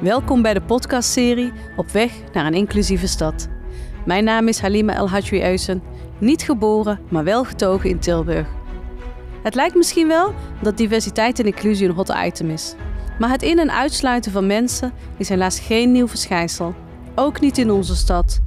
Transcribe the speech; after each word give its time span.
Welkom 0.00 0.42
bij 0.42 0.54
de 0.54 0.60
podcastserie 0.60 1.52
Op 1.76 1.90
weg 1.90 2.12
naar 2.32 2.46
een 2.46 2.54
inclusieve 2.54 3.06
stad. 3.06 3.48
Mijn 4.06 4.24
naam 4.24 4.48
is 4.48 4.60
Halima 4.60 4.94
El 4.94 5.08
Hadjoui 5.08 5.42
Eusen, 5.44 5.82
niet 6.18 6.42
geboren, 6.42 7.00
maar 7.08 7.24
wel 7.24 7.44
getogen 7.44 7.90
in 7.90 7.98
Tilburg. 7.98 8.48
Het 9.42 9.54
lijkt 9.54 9.74
misschien 9.74 10.08
wel 10.08 10.34
dat 10.62 10.76
diversiteit 10.76 11.38
en 11.38 11.44
inclusie 11.44 11.88
een 11.88 11.94
hot 11.94 12.14
item 12.24 12.50
is. 12.50 12.74
Maar 13.18 13.30
het 13.30 13.42
in- 13.42 13.58
en 13.58 13.72
uitsluiten 13.72 14.32
van 14.32 14.46
mensen 14.46 14.92
is 15.16 15.28
helaas 15.28 15.60
geen 15.60 15.92
nieuw 15.92 16.08
verschijnsel. 16.08 16.74
Ook 17.14 17.40
niet 17.40 17.58
in 17.58 17.70
onze 17.70 17.96
stad. 17.96 18.40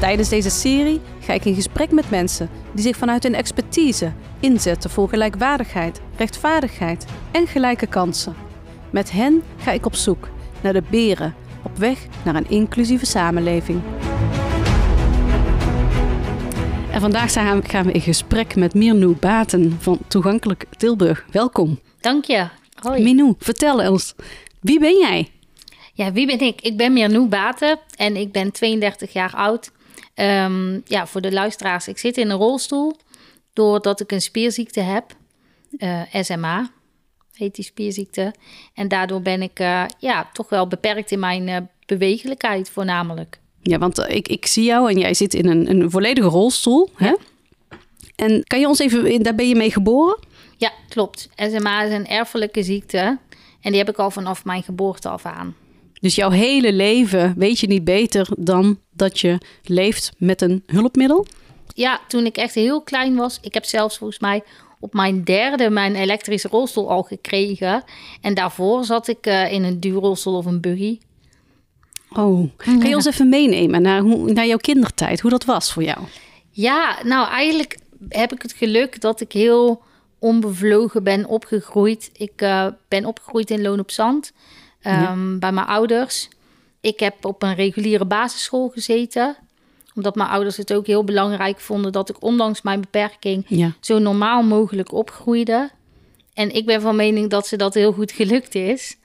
Tijdens 0.00 0.28
deze 0.28 0.50
serie 0.50 1.00
ga 1.20 1.32
ik 1.32 1.44
in 1.44 1.54
gesprek 1.54 1.90
met 1.90 2.10
mensen 2.10 2.48
die 2.72 2.84
zich 2.84 2.96
vanuit 2.96 3.22
hun 3.22 3.34
expertise 3.34 4.12
inzetten 4.40 4.90
voor 4.90 5.08
gelijkwaardigheid, 5.08 6.00
rechtvaardigheid 6.16 7.04
en 7.30 7.46
gelijke 7.46 7.86
kansen. 7.86 8.43
Met 8.94 9.10
hen 9.10 9.42
ga 9.56 9.72
ik 9.72 9.86
op 9.86 9.94
zoek 9.94 10.28
naar 10.62 10.72
de 10.72 10.82
beren 10.90 11.34
op 11.64 11.76
weg 11.76 12.06
naar 12.24 12.34
een 12.34 12.48
inclusieve 12.48 13.06
samenleving. 13.06 13.82
En 16.90 17.00
vandaag 17.00 17.32
gaan 17.32 17.86
we 17.86 17.92
in 17.92 18.00
gesprek 18.00 18.56
met 18.56 18.74
Mirnou 18.74 19.16
Baten 19.16 19.76
van 19.80 19.98
Toegankelijk 20.08 20.66
Tilburg. 20.76 21.24
Welkom. 21.30 21.80
Dank 22.00 22.24
je. 22.24 22.48
Hoi. 22.80 23.02
Minou, 23.02 23.34
vertel 23.38 23.90
ons, 23.90 24.14
wie 24.60 24.78
ben 24.78 24.98
jij? 24.98 25.30
Ja, 25.92 26.12
wie 26.12 26.26
ben 26.26 26.40
ik? 26.40 26.60
Ik 26.60 26.76
ben 26.76 26.92
Mirnou 26.92 27.28
Baten 27.28 27.78
en 27.96 28.16
ik 28.16 28.32
ben 28.32 28.52
32 28.52 29.12
jaar 29.12 29.34
oud. 29.34 29.70
Um, 30.14 30.82
ja, 30.84 31.06
voor 31.06 31.20
de 31.20 31.32
luisteraars, 31.32 31.88
ik 31.88 31.98
zit 31.98 32.16
in 32.16 32.30
een 32.30 32.38
rolstoel 32.38 32.96
doordat 33.52 34.00
ik 34.00 34.12
een 34.12 34.22
spierziekte 34.22 34.80
heb, 34.80 35.16
uh, 35.78 36.14
eh, 36.14 36.24
SMA 36.24 36.70
heet 37.36 37.54
die 37.54 37.64
spierziekte. 37.64 38.34
En 38.74 38.88
daardoor 38.88 39.22
ben 39.22 39.42
ik 39.42 39.60
uh, 39.60 39.84
ja, 39.98 40.30
toch 40.32 40.48
wel 40.48 40.66
beperkt 40.66 41.10
in 41.10 41.18
mijn 41.18 41.48
uh, 41.48 41.56
bewegelijkheid 41.86 42.70
voornamelijk. 42.70 43.38
Ja, 43.62 43.78
want 43.78 43.98
ik, 43.98 44.28
ik 44.28 44.46
zie 44.46 44.64
jou 44.64 44.90
en 44.90 44.98
jij 44.98 45.14
zit 45.14 45.34
in 45.34 45.46
een, 45.46 45.70
een 45.70 45.90
volledige 45.90 46.28
rolstoel. 46.28 46.90
Ja. 46.98 47.06
Hè? 47.06 47.14
En 48.16 48.44
kan 48.44 48.60
je 48.60 48.68
ons 48.68 48.78
even, 48.78 49.22
daar 49.22 49.34
ben 49.34 49.48
je 49.48 49.54
mee 49.54 49.70
geboren? 49.70 50.18
Ja, 50.56 50.72
klopt. 50.88 51.28
SMA 51.36 51.82
is 51.82 51.92
een 51.92 52.06
erfelijke 52.06 52.62
ziekte 52.62 53.18
en 53.60 53.70
die 53.70 53.78
heb 53.78 53.88
ik 53.88 53.98
al 53.98 54.10
vanaf 54.10 54.44
mijn 54.44 54.62
geboorte 54.62 55.08
af 55.08 55.26
aan. 55.26 55.56
Dus 56.00 56.14
jouw 56.14 56.30
hele 56.30 56.72
leven 56.72 57.34
weet 57.36 57.60
je 57.60 57.66
niet 57.66 57.84
beter 57.84 58.28
dan 58.38 58.78
dat 58.92 59.20
je 59.20 59.38
leeft 59.62 60.12
met 60.18 60.42
een 60.42 60.62
hulpmiddel? 60.66 61.26
Ja, 61.74 62.00
toen 62.08 62.26
ik 62.26 62.36
echt 62.36 62.54
heel 62.54 62.82
klein 62.82 63.14
was. 63.14 63.38
Ik 63.42 63.54
heb 63.54 63.64
zelfs 63.64 63.98
volgens 63.98 64.18
mij 64.18 64.42
op 64.84 64.92
mijn 64.92 65.24
derde 65.24 65.70
mijn 65.70 65.94
elektrische 65.94 66.48
rolstoel 66.48 66.90
al 66.90 67.02
gekregen. 67.02 67.84
En 68.20 68.34
daarvoor 68.34 68.84
zat 68.84 69.08
ik 69.08 69.26
uh, 69.26 69.52
in 69.52 69.62
een 69.62 69.80
duurrolstoel 69.80 70.36
of 70.36 70.46
een 70.46 70.60
buggy. 70.60 70.98
Oh, 72.12 72.50
kan 72.56 72.88
je 72.88 72.94
ons 72.94 73.06
even 73.06 73.28
meenemen 73.28 73.82
naar, 73.82 74.00
hoe, 74.00 74.32
naar 74.32 74.46
jouw 74.46 74.56
kindertijd, 74.56 75.20
hoe 75.20 75.30
dat 75.30 75.44
was 75.44 75.72
voor 75.72 75.82
jou? 75.82 75.98
Ja, 76.50 76.96
nou 77.02 77.28
eigenlijk 77.28 77.78
heb 78.08 78.32
ik 78.32 78.42
het 78.42 78.52
geluk 78.52 79.00
dat 79.00 79.20
ik 79.20 79.32
heel 79.32 79.82
onbevlogen 80.18 81.02
ben 81.02 81.26
opgegroeid. 81.26 82.10
Ik 82.12 82.42
uh, 82.42 82.66
ben 82.88 83.04
opgegroeid 83.04 83.50
in 83.50 83.62
Loon 83.62 83.80
op 83.80 83.90
Zand 83.90 84.32
um, 84.86 85.38
bij 85.38 85.52
mijn 85.52 85.66
ouders. 85.66 86.28
Ik 86.80 87.00
heb 87.00 87.24
op 87.24 87.42
een 87.42 87.54
reguliere 87.54 88.04
basisschool 88.04 88.68
gezeten 88.68 89.36
omdat 89.94 90.14
mijn 90.14 90.28
ouders 90.28 90.56
het 90.56 90.72
ook 90.72 90.86
heel 90.86 91.04
belangrijk 91.04 91.60
vonden 91.60 91.92
dat 91.92 92.08
ik 92.08 92.22
ondanks 92.22 92.62
mijn 92.62 92.80
beperking 92.80 93.46
zo 93.80 93.98
normaal 93.98 94.42
mogelijk 94.42 94.92
opgroeide. 94.92 95.70
En 96.34 96.54
ik 96.54 96.66
ben 96.66 96.80
van 96.80 96.96
mening 96.96 97.30
dat 97.30 97.46
ze 97.46 97.56
dat 97.56 97.74
heel 97.74 97.92
goed 97.92 98.12
gelukt 98.12 98.54
is. 98.54 98.96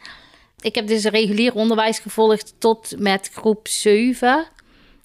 Ik 0.60 0.76
heb 0.76 0.88
dus 0.88 1.04
regulier 1.04 1.54
onderwijs 1.54 2.00
gevolgd 2.00 2.54
tot 2.58 2.96
met 2.98 3.30
groep 3.34 3.68
7. 3.68 4.48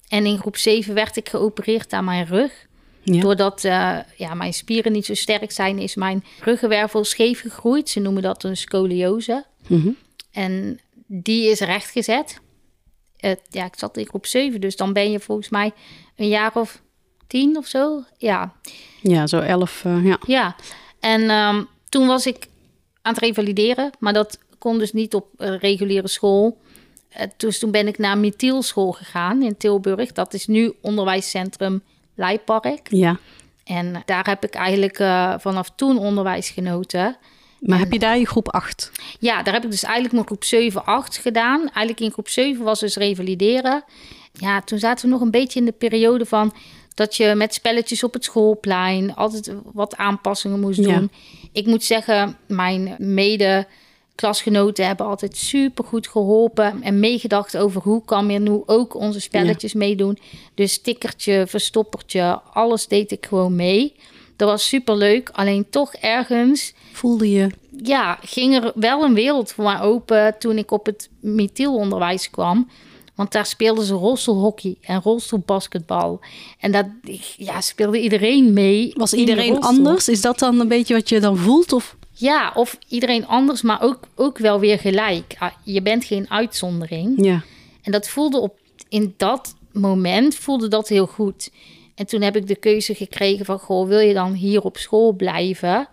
En 0.07 0.25
in 0.25 0.37
groep 0.37 0.57
7 0.57 0.93
werd 0.93 1.17
ik 1.17 1.29
geopereerd 1.29 1.93
aan 1.93 2.05
mijn 2.05 2.25
rug. 2.25 2.65
Doordat 3.03 3.63
uh, 3.63 3.97
ja, 4.17 4.33
mijn 4.33 4.53
spieren 4.53 4.91
niet 4.91 5.05
zo 5.05 5.13
sterk 5.13 5.51
zijn, 5.51 5.79
is 5.79 5.95
mijn 5.95 6.23
ruggenwervel 6.41 7.03
scheef 7.03 7.41
gegroeid. 7.41 7.89
Ze 7.89 7.99
noemen 7.99 8.21
dat 8.21 8.43
een 8.43 8.57
scoliose. 8.57 9.45
Mhm. 9.67 9.89
En 10.31 10.79
die 11.07 11.49
is 11.49 11.59
rechtgezet. 11.59 12.39
Ja, 13.49 13.65
ik 13.65 13.73
zat 13.77 13.97
in 13.97 14.07
groep 14.07 14.25
7, 14.25 14.61
dus 14.61 14.75
dan 14.75 14.93
ben 14.93 15.11
je 15.11 15.19
volgens 15.19 15.49
mij 15.49 15.71
een 16.15 16.27
jaar 16.27 16.51
of 16.55 16.81
tien 17.27 17.57
of 17.57 17.67
zo. 17.67 18.03
Ja, 18.17 18.53
ja 19.01 19.27
zo 19.27 19.39
elf, 19.39 19.83
uh, 19.85 20.05
ja. 20.05 20.19
Ja, 20.25 20.55
en 20.99 21.29
um, 21.29 21.67
toen 21.89 22.07
was 22.07 22.25
ik 22.25 22.47
aan 23.01 23.13
het 23.13 23.23
revalideren, 23.23 23.91
maar 23.99 24.13
dat 24.13 24.39
kon 24.57 24.77
dus 24.77 24.93
niet 24.93 25.13
op 25.13 25.27
uh, 25.37 25.57
reguliere 25.57 26.07
school. 26.07 26.57
Uh, 27.17 27.21
dus 27.37 27.59
toen 27.59 27.71
ben 27.71 27.87
ik 27.87 27.97
naar 27.97 28.17
Mithielschool 28.17 28.91
gegaan 28.91 29.41
in 29.41 29.57
Tilburg. 29.57 30.11
Dat 30.11 30.33
is 30.33 30.47
nu 30.47 30.73
onderwijscentrum 30.81 31.83
Leipark. 32.15 32.87
Ja. 32.89 33.19
En 33.63 34.01
daar 34.05 34.27
heb 34.27 34.43
ik 34.43 34.53
eigenlijk 34.53 34.95
vanaf 35.41 35.69
toen 35.75 35.97
onderwijs 35.97 36.49
genoten. 36.49 37.17
Maar 37.65 37.79
heb 37.79 37.91
je 37.91 37.99
daar 37.99 38.17
je 38.17 38.27
groep 38.27 38.49
8? 38.51 38.91
Ja, 39.19 39.43
daar 39.43 39.53
heb 39.53 39.63
ik 39.63 39.71
dus 39.71 39.83
eigenlijk 39.83 40.13
mijn 40.13 40.25
groep 40.25 40.43
7, 40.43 40.85
8 40.85 41.17
gedaan. 41.17 41.59
Eigenlijk 41.59 41.99
in 41.99 42.11
groep 42.11 42.29
7 42.29 42.63
was 42.63 42.79
dus 42.79 42.95
revalideren. 42.95 43.83
Ja, 44.33 44.61
toen 44.61 44.79
zaten 44.79 45.05
we 45.05 45.11
nog 45.11 45.21
een 45.21 45.31
beetje 45.31 45.59
in 45.59 45.65
de 45.65 45.71
periode 45.71 46.25
van 46.25 46.53
dat 46.93 47.15
je 47.15 47.35
met 47.35 47.53
spelletjes 47.53 48.03
op 48.03 48.13
het 48.13 48.23
schoolplein 48.23 49.15
altijd 49.15 49.53
wat 49.73 49.95
aanpassingen 49.95 50.59
moest 50.59 50.83
doen. 50.83 51.11
Ik 51.51 51.65
moet 51.65 51.83
zeggen, 51.83 52.37
mijn 52.47 52.95
mede 52.97 53.67
klasgenoten 54.15 54.87
hebben 54.87 55.05
altijd 55.05 55.37
super 55.37 55.83
goed 55.83 56.07
geholpen 56.07 56.83
en 56.83 56.99
meegedacht 56.99 57.57
over 57.57 57.81
hoe 57.81 58.05
kan 58.05 58.29
je 58.29 58.39
nu 58.39 58.61
ook 58.65 58.93
onze 58.93 59.19
spelletjes 59.19 59.73
meedoen. 59.73 60.17
Dus 60.53 60.73
stickertje, 60.73 61.43
verstoppertje, 61.47 62.41
alles 62.53 62.87
deed 62.87 63.11
ik 63.11 63.25
gewoon 63.25 63.55
mee. 63.55 63.95
Dat 64.35 64.49
was 64.49 64.67
super 64.67 64.97
leuk. 64.97 65.29
Alleen 65.33 65.69
toch 65.69 65.93
ergens. 65.93 66.73
Voelde 66.91 67.31
je? 67.31 67.49
Ja, 67.83 68.17
ging 68.21 68.55
er 68.55 68.71
wel 68.75 69.03
een 69.03 69.13
wereld 69.13 69.51
voor 69.51 69.63
mij 69.63 69.81
open 69.81 70.35
toen 70.39 70.57
ik 70.57 70.71
op 70.71 70.85
het 70.85 71.09
Mithielonderwijs 71.19 72.29
kwam. 72.29 72.69
Want 73.15 73.31
daar 73.31 73.45
speelden 73.45 73.85
ze 73.85 73.93
rolstoelhockey 73.93 74.77
en 74.81 75.01
rolstoelbasketbal. 75.01 76.19
En 76.59 76.71
dat 76.71 76.85
ja, 77.37 77.61
speelde 77.61 77.99
iedereen 77.99 78.53
mee. 78.53 78.91
Was 78.95 79.13
iedereen 79.13 79.59
anders? 79.59 80.07
Is 80.07 80.21
dat 80.21 80.39
dan 80.39 80.59
een 80.59 80.67
beetje 80.67 80.93
wat 80.93 81.09
je 81.09 81.19
dan 81.19 81.37
voelt? 81.37 81.73
Of? 81.73 81.95
Ja, 82.11 82.51
of 82.55 82.77
iedereen 82.87 83.27
anders, 83.27 83.61
maar 83.61 83.81
ook, 83.81 83.99
ook 84.15 84.37
wel 84.37 84.59
weer 84.59 84.79
gelijk. 84.79 85.35
Ah, 85.39 85.51
je 85.63 85.81
bent 85.81 86.05
geen 86.05 86.29
uitzondering. 86.29 87.25
Ja. 87.25 87.43
En 87.81 87.91
dat 87.91 88.07
voelde 88.07 88.39
op 88.39 88.57
in 88.89 89.13
dat 89.17 89.55
moment 89.71 90.35
voelde 90.35 90.67
dat 90.67 90.87
heel 90.87 91.07
goed. 91.07 91.49
En 91.95 92.05
toen 92.05 92.21
heb 92.21 92.35
ik 92.35 92.47
de 92.47 92.55
keuze 92.55 92.95
gekregen 92.95 93.45
van, 93.45 93.59
goh, 93.59 93.87
wil 93.87 93.99
je 93.99 94.13
dan 94.13 94.33
hier 94.33 94.61
op 94.61 94.77
school 94.77 95.13
blijven? 95.13 95.87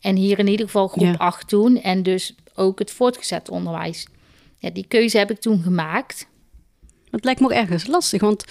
En 0.00 0.16
hier 0.16 0.38
in 0.38 0.46
ieder 0.46 0.66
geval 0.66 0.88
groep 0.88 1.14
8 1.16 1.50
doen 1.50 1.82
en 1.82 2.02
dus 2.02 2.34
ook 2.54 2.78
het 2.78 2.90
voortgezet 2.90 3.48
onderwijs. 3.48 4.06
Ja, 4.58 4.70
die 4.70 4.86
keuze 4.88 5.18
heb 5.18 5.30
ik 5.30 5.40
toen 5.40 5.62
gemaakt. 5.62 6.26
Het 7.10 7.24
lijkt 7.24 7.40
me 7.40 7.46
ook 7.46 7.52
ergens 7.52 7.86
lastig, 7.86 8.20
want 8.20 8.44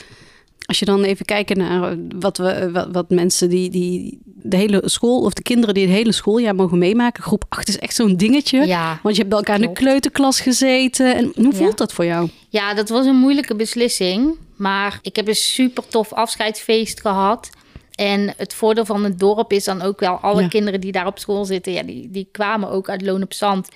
als 0.65 0.79
je 0.79 0.85
dan 0.85 1.03
even 1.03 1.25
kijkt 1.25 1.55
naar 1.55 1.95
wat, 2.19 2.37
we, 2.37 2.71
wat, 2.71 2.87
wat, 2.91 3.09
mensen 3.09 3.49
die, 3.49 3.69
die 3.69 4.19
de 4.23 4.57
hele 4.57 4.81
school, 4.85 5.21
of 5.21 5.33
de 5.33 5.41
kinderen 5.41 5.73
die 5.73 5.87
het 5.87 5.95
hele 5.95 6.11
schooljaar 6.11 6.55
mogen 6.55 6.77
meemaken. 6.77 7.23
Groep 7.23 7.45
8 7.49 7.67
is 7.67 7.79
echt 7.79 7.95
zo'n 7.95 8.15
dingetje. 8.15 8.65
Ja, 8.65 8.99
want 9.03 9.15
je 9.15 9.21
hebt 9.21 9.29
bij 9.29 9.37
elkaar 9.37 9.61
in 9.61 9.67
de 9.67 9.73
kleuterklas 9.73 10.39
gezeten. 10.39 11.15
En 11.15 11.31
hoe 11.35 11.53
voelt 11.53 11.77
dat 11.77 11.93
voor 11.93 12.05
jou? 12.05 12.29
Ja, 12.49 12.73
dat 12.73 12.89
was 12.89 13.05
een 13.05 13.15
moeilijke 13.15 13.55
beslissing. 13.55 14.35
Maar 14.55 14.99
ik 15.01 15.15
heb 15.15 15.27
een 15.27 15.35
super 15.35 15.87
tof 15.87 16.13
afscheidsfeest 16.13 17.01
gehad. 17.01 17.49
En 17.95 18.33
het 18.37 18.53
voordeel 18.53 18.85
van 18.85 19.03
het 19.03 19.19
dorp 19.19 19.51
is 19.51 19.63
dan 19.63 19.81
ook 19.81 19.99
wel... 19.99 20.15
alle 20.15 20.47
kinderen 20.47 20.81
die 20.81 20.91
daar 20.91 21.07
op 21.07 21.19
school 21.19 21.45
zitten... 21.45 21.73
Ja, 21.73 21.83
die, 21.83 22.09
die 22.11 22.27
kwamen 22.31 22.69
ook 22.69 22.89
uit 22.89 23.01
Loon 23.01 23.21
op 23.21 23.33
Zand. 23.33 23.69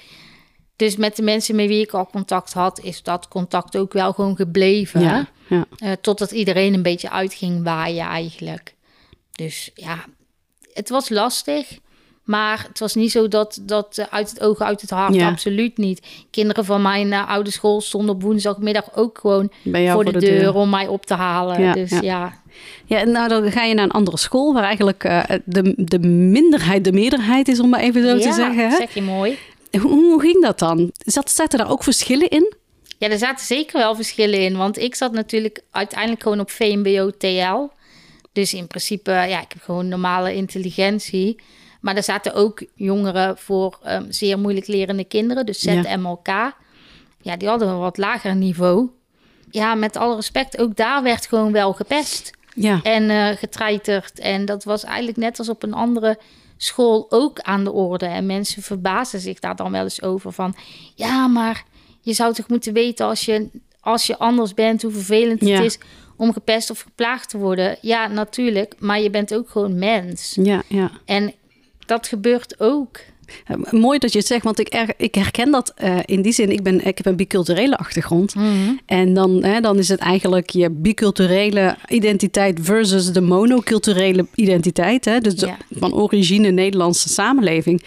Dus 0.75 0.95
met 0.95 1.15
de 1.15 1.23
mensen 1.23 1.55
met 1.55 1.67
wie 1.67 1.81
ik 1.81 1.91
al 1.91 2.07
contact 2.07 2.53
had... 2.53 2.79
is 2.79 3.03
dat 3.03 3.27
contact 3.27 3.77
ook 3.77 3.93
wel 3.93 4.13
gewoon 4.13 4.35
gebleven. 4.35 5.01
Ja, 5.01 5.27
ja. 5.47 5.65
Uh, 5.83 5.91
totdat 6.01 6.31
iedereen 6.31 6.73
een 6.73 6.81
beetje 6.81 7.11
uitging 7.11 7.63
waaien 7.63 8.05
eigenlijk. 8.05 8.75
Dus 9.31 9.71
ja, 9.73 10.05
het 10.73 10.89
was 10.89 11.09
lastig. 11.09 11.79
Maar 12.25 12.65
het 12.67 12.79
was 12.79 12.95
niet 12.95 13.11
zo 13.11 13.27
dat, 13.27 13.59
dat 13.61 13.97
eh, 13.97 14.05
uit 14.09 14.29
het 14.29 14.41
oog, 14.41 14.61
uit 14.61 14.81
het 14.81 14.89
hart. 14.89 15.21
Absoluut 15.21 15.77
niet. 15.77 16.07
Kinderen 16.29 16.65
van 16.65 16.81
mijn 16.81 17.07
uh, 17.07 17.29
oude 17.29 17.51
school 17.51 17.81
stonden 17.81 18.15
op 18.15 18.21
woensdagmiddag 18.21 18.95
ook 18.95 19.17
gewoon 19.17 19.51
voor 19.63 20.05
de, 20.05 20.19
deur, 20.19 20.53
om 20.53 20.69
mij 20.69 20.87
op 20.87 21.05
te 21.05 21.13
halen. 21.13 21.61
Ja, 21.61 21.73
dus 21.73 21.99
ja. 21.99 22.33
ja. 22.85 23.03
nou 23.03 23.27
dan 23.27 23.51
ga 23.51 23.63
je 23.63 23.73
naar 23.73 23.83
een 23.83 23.91
andere 23.91 24.17
school 24.17 24.53
waar 24.53 24.63
eigenlijk 24.63 25.03
uh, 25.03 25.23
de, 25.45 25.73
de 25.77 25.99
minderheid 25.99 26.83
de 26.83 26.91
meerderheid 26.91 27.47
is, 27.47 27.59
om 27.59 27.69
maar 27.69 27.79
even 27.79 28.01
zo 28.01 28.17
te 28.17 28.33
zeggen. 28.33 28.71
zeg 28.71 28.93
je 28.93 29.01
mooi. 29.01 29.37
Hoe, 29.81 29.91
hoe 29.91 30.21
ging 30.21 30.41
dat 30.41 30.59
dan? 30.59 30.91
Zat, 30.97 31.31
zaten 31.31 31.57
daar 31.59 31.69
ook 31.71 31.83
verschillen 31.83 32.29
in? 32.29 32.53
Ja, 32.97 33.09
er 33.09 33.17
zaten 33.17 33.45
zeker 33.45 33.77
wel 33.79 33.95
verschillen 33.95 34.39
in. 34.39 34.57
Want 34.57 34.77
ik 34.79 34.95
zat 34.95 35.11
natuurlijk 35.11 35.61
uiteindelijk 35.71 36.21
gewoon 36.23 36.39
op 36.39 36.51
VMBO 36.51 37.11
TL. 37.17 37.69
Dus 38.31 38.53
in 38.53 38.67
principe, 38.67 39.11
ja, 39.11 39.41
ik 39.41 39.51
heb 39.53 39.61
gewoon 39.61 39.87
normale 39.87 40.35
intelligentie. 40.35 41.39
Maar 41.81 41.95
er 41.95 42.03
zaten 42.03 42.33
ook 42.33 42.63
jongeren 42.75 43.37
voor 43.37 43.79
ehm, 43.83 44.05
zeer 44.11 44.39
moeilijk 44.39 44.67
lerende 44.67 45.03
kinderen, 45.03 45.45
dus 45.45 45.61
Ja. 45.61 45.83
ZMLK. 45.83 46.27
Ja, 47.21 47.37
die 47.37 47.47
hadden 47.47 47.67
een 47.67 47.79
wat 47.79 47.97
lager 47.97 48.35
niveau. 48.35 48.89
Ja, 49.51 49.75
met 49.75 49.95
alle 49.97 50.15
respect, 50.15 50.57
ook 50.57 50.75
daar 50.75 51.03
werd 51.03 51.27
gewoon 51.27 51.51
wel 51.51 51.73
gepest 51.73 52.31
Ja. 52.55 52.79
en 52.83 53.09
eh 53.09 53.37
getreiterd. 53.37 54.19
En 54.19 54.45
dat 54.45 54.63
was 54.63 54.83
eigenlijk 54.83 55.17
net 55.17 55.39
als 55.39 55.49
op 55.49 55.63
een 55.63 55.73
andere 55.73 56.17
school 56.57 57.05
ook 57.09 57.39
aan 57.39 57.63
de 57.63 57.71
orde. 57.71 58.05
En 58.05 58.25
mensen 58.25 58.61
verbazen 58.61 59.19
zich 59.19 59.39
daar 59.39 59.55
dan 59.55 59.71
wel 59.71 59.83
eens 59.83 60.01
over 60.01 60.31
van... 60.31 60.55
ja, 60.95 61.27
maar 61.27 61.63
je 62.01 62.13
zou 62.13 62.33
toch 62.33 62.47
moeten 62.47 62.73
weten 62.73 63.05
als 63.05 63.25
je, 63.25 63.49
als 63.79 64.07
je 64.07 64.17
anders 64.17 64.53
bent... 64.53 64.81
hoe 64.81 64.91
vervelend 64.91 65.41
Ja. 65.41 65.55
het 65.55 65.65
is 65.65 65.77
om 66.17 66.33
gepest 66.33 66.69
of 66.69 66.79
geplaagd 66.81 67.29
te 67.29 67.37
worden. 67.37 67.77
Ja, 67.81 68.07
natuurlijk, 68.07 68.75
maar 68.79 68.99
je 68.99 69.09
bent 69.09 69.33
ook 69.33 69.49
gewoon 69.49 69.79
mens. 69.79 70.37
Ja, 70.41 70.63
ja. 70.67 70.91
En 71.05 71.33
dat 71.85 72.07
gebeurt 72.07 72.59
ook. 72.59 72.99
Eh, 73.45 73.71
Mooi 73.71 73.99
dat 73.99 74.11
je 74.11 74.17
het 74.17 74.27
zegt, 74.27 74.43
want 74.43 74.59
ik, 74.59 74.73
er, 74.73 74.89
ik 74.97 75.15
herken 75.15 75.51
dat 75.51 75.73
eh, 75.75 75.97
in 76.05 76.21
die 76.21 76.31
zin. 76.33 76.51
Ik, 76.51 76.63
ben, 76.63 76.85
ik 76.85 76.97
heb 76.97 77.05
een 77.05 77.15
biculturele 77.15 77.77
achtergrond. 77.77 78.33
En 78.85 79.13
dan, 79.13 79.43
hè, 79.43 79.59
dan 79.61 79.77
is 79.77 79.87
het 79.89 79.99
eigenlijk 79.99 80.49
je 80.49 80.69
biculturele 80.69 81.75
identiteit 81.87 82.59
versus 82.61 83.11
de 83.11 83.21
monoculturele 83.21 84.27
identiteit. 84.35 85.05
Hè? 85.05 85.19
Dus 85.19 85.35
de- 85.35 85.53
van 85.71 85.93
origine 85.93 86.49
Nederlandse 86.51 87.09
samenleving. 87.09 87.83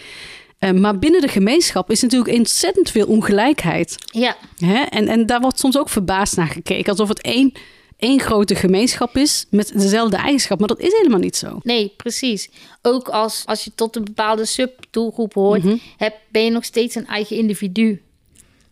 Eh, 0.58 0.70
maar 0.70 0.98
binnen 0.98 1.20
de 1.20 1.28
gemeenschap 1.28 1.90
is 1.90 2.02
natuurlijk 2.02 2.36
ontzettend 2.38 2.90
veel 2.90 3.06
ongelijkheid. 3.06 3.94
Ja, 4.12 4.36
Hè? 4.58 4.82
En, 4.82 5.08
en 5.08 5.26
daar 5.26 5.40
wordt 5.40 5.58
soms 5.58 5.78
ook 5.78 5.88
verbaasd 5.88 6.36
naar 6.36 6.46
gekeken. 6.48 6.90
Alsof 6.90 7.08
het 7.08 7.20
één, 7.20 7.52
één 7.98 8.20
grote 8.20 8.54
gemeenschap 8.54 9.16
is 9.16 9.46
met 9.50 9.72
dezelfde 9.74 10.16
eigenschap. 10.16 10.58
Maar 10.58 10.68
dat 10.68 10.80
is 10.80 10.92
helemaal 10.92 11.18
niet 11.18 11.36
zo. 11.36 11.58
nee, 11.62 11.92
precies. 11.96 12.50
Ook 12.82 13.08
als, 13.08 13.42
als 13.46 13.64
je 13.64 13.70
tot 13.74 13.96
een 13.96 14.04
bepaalde 14.04 14.44
subdoelgroep 14.44 15.34
hoort... 15.34 15.62
Mhm. 15.64 15.76
heb, 15.96 16.14
ben 16.28 16.44
je 16.44 16.50
nog 16.50 16.64
steeds 16.64 16.94
een 16.94 17.06
eigen 17.06 17.36
individu. 17.36 18.02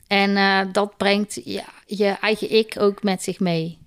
En 0.07 0.37
eh, 0.37 0.61
dat 0.73 0.97
brengt 0.97 1.41
ja, 1.45 1.65
je 1.87 2.07
eigen 2.21 2.53
ik 2.57 2.75
ook 2.79 3.03
met 3.03 3.23
zich 3.23 3.41
mee. 3.41 3.79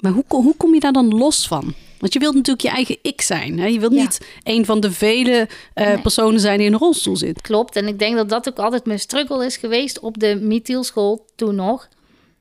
Maar 0.00 0.12
hoe, 0.12 0.24
hoe 0.28 0.56
kom 0.56 0.74
je 0.74 0.80
daar 0.80 0.92
dan 0.92 1.14
los 1.14 1.46
van? 1.46 1.74
Want 1.98 2.12
je 2.12 2.18
wilt 2.18 2.34
natuurlijk 2.34 2.64
je 2.64 2.70
eigen 2.70 2.98
ik 3.02 3.20
zijn. 3.20 3.58
Hè? 3.58 3.66
Je 3.66 3.80
wilt 3.80 3.92
Ja. 3.94 4.00
niet 4.00 4.26
een 4.42 4.64
van 4.64 4.80
de 4.80 4.92
vele 4.92 5.48
eh, 5.74 5.86
Nee. 5.86 5.98
personen 6.00 6.40
zijn 6.40 6.58
die 6.58 6.66
in 6.66 6.72
een 6.72 6.78
rolstoel 6.78 7.16
zit. 7.16 7.40
Klopt. 7.40 7.76
En 7.76 7.86
ik 7.88 7.98
denk 7.98 8.16
dat 8.16 8.28
dat 8.28 8.48
ook 8.48 8.58
altijd 8.58 8.84
mijn 8.86 8.98
struggle 9.00 9.44
is 9.44 9.56
geweest 9.56 10.00
op 10.00 10.18
de 10.18 10.36
Mithielschool 10.40 11.26
toen 11.36 11.54
nog. 11.54 11.88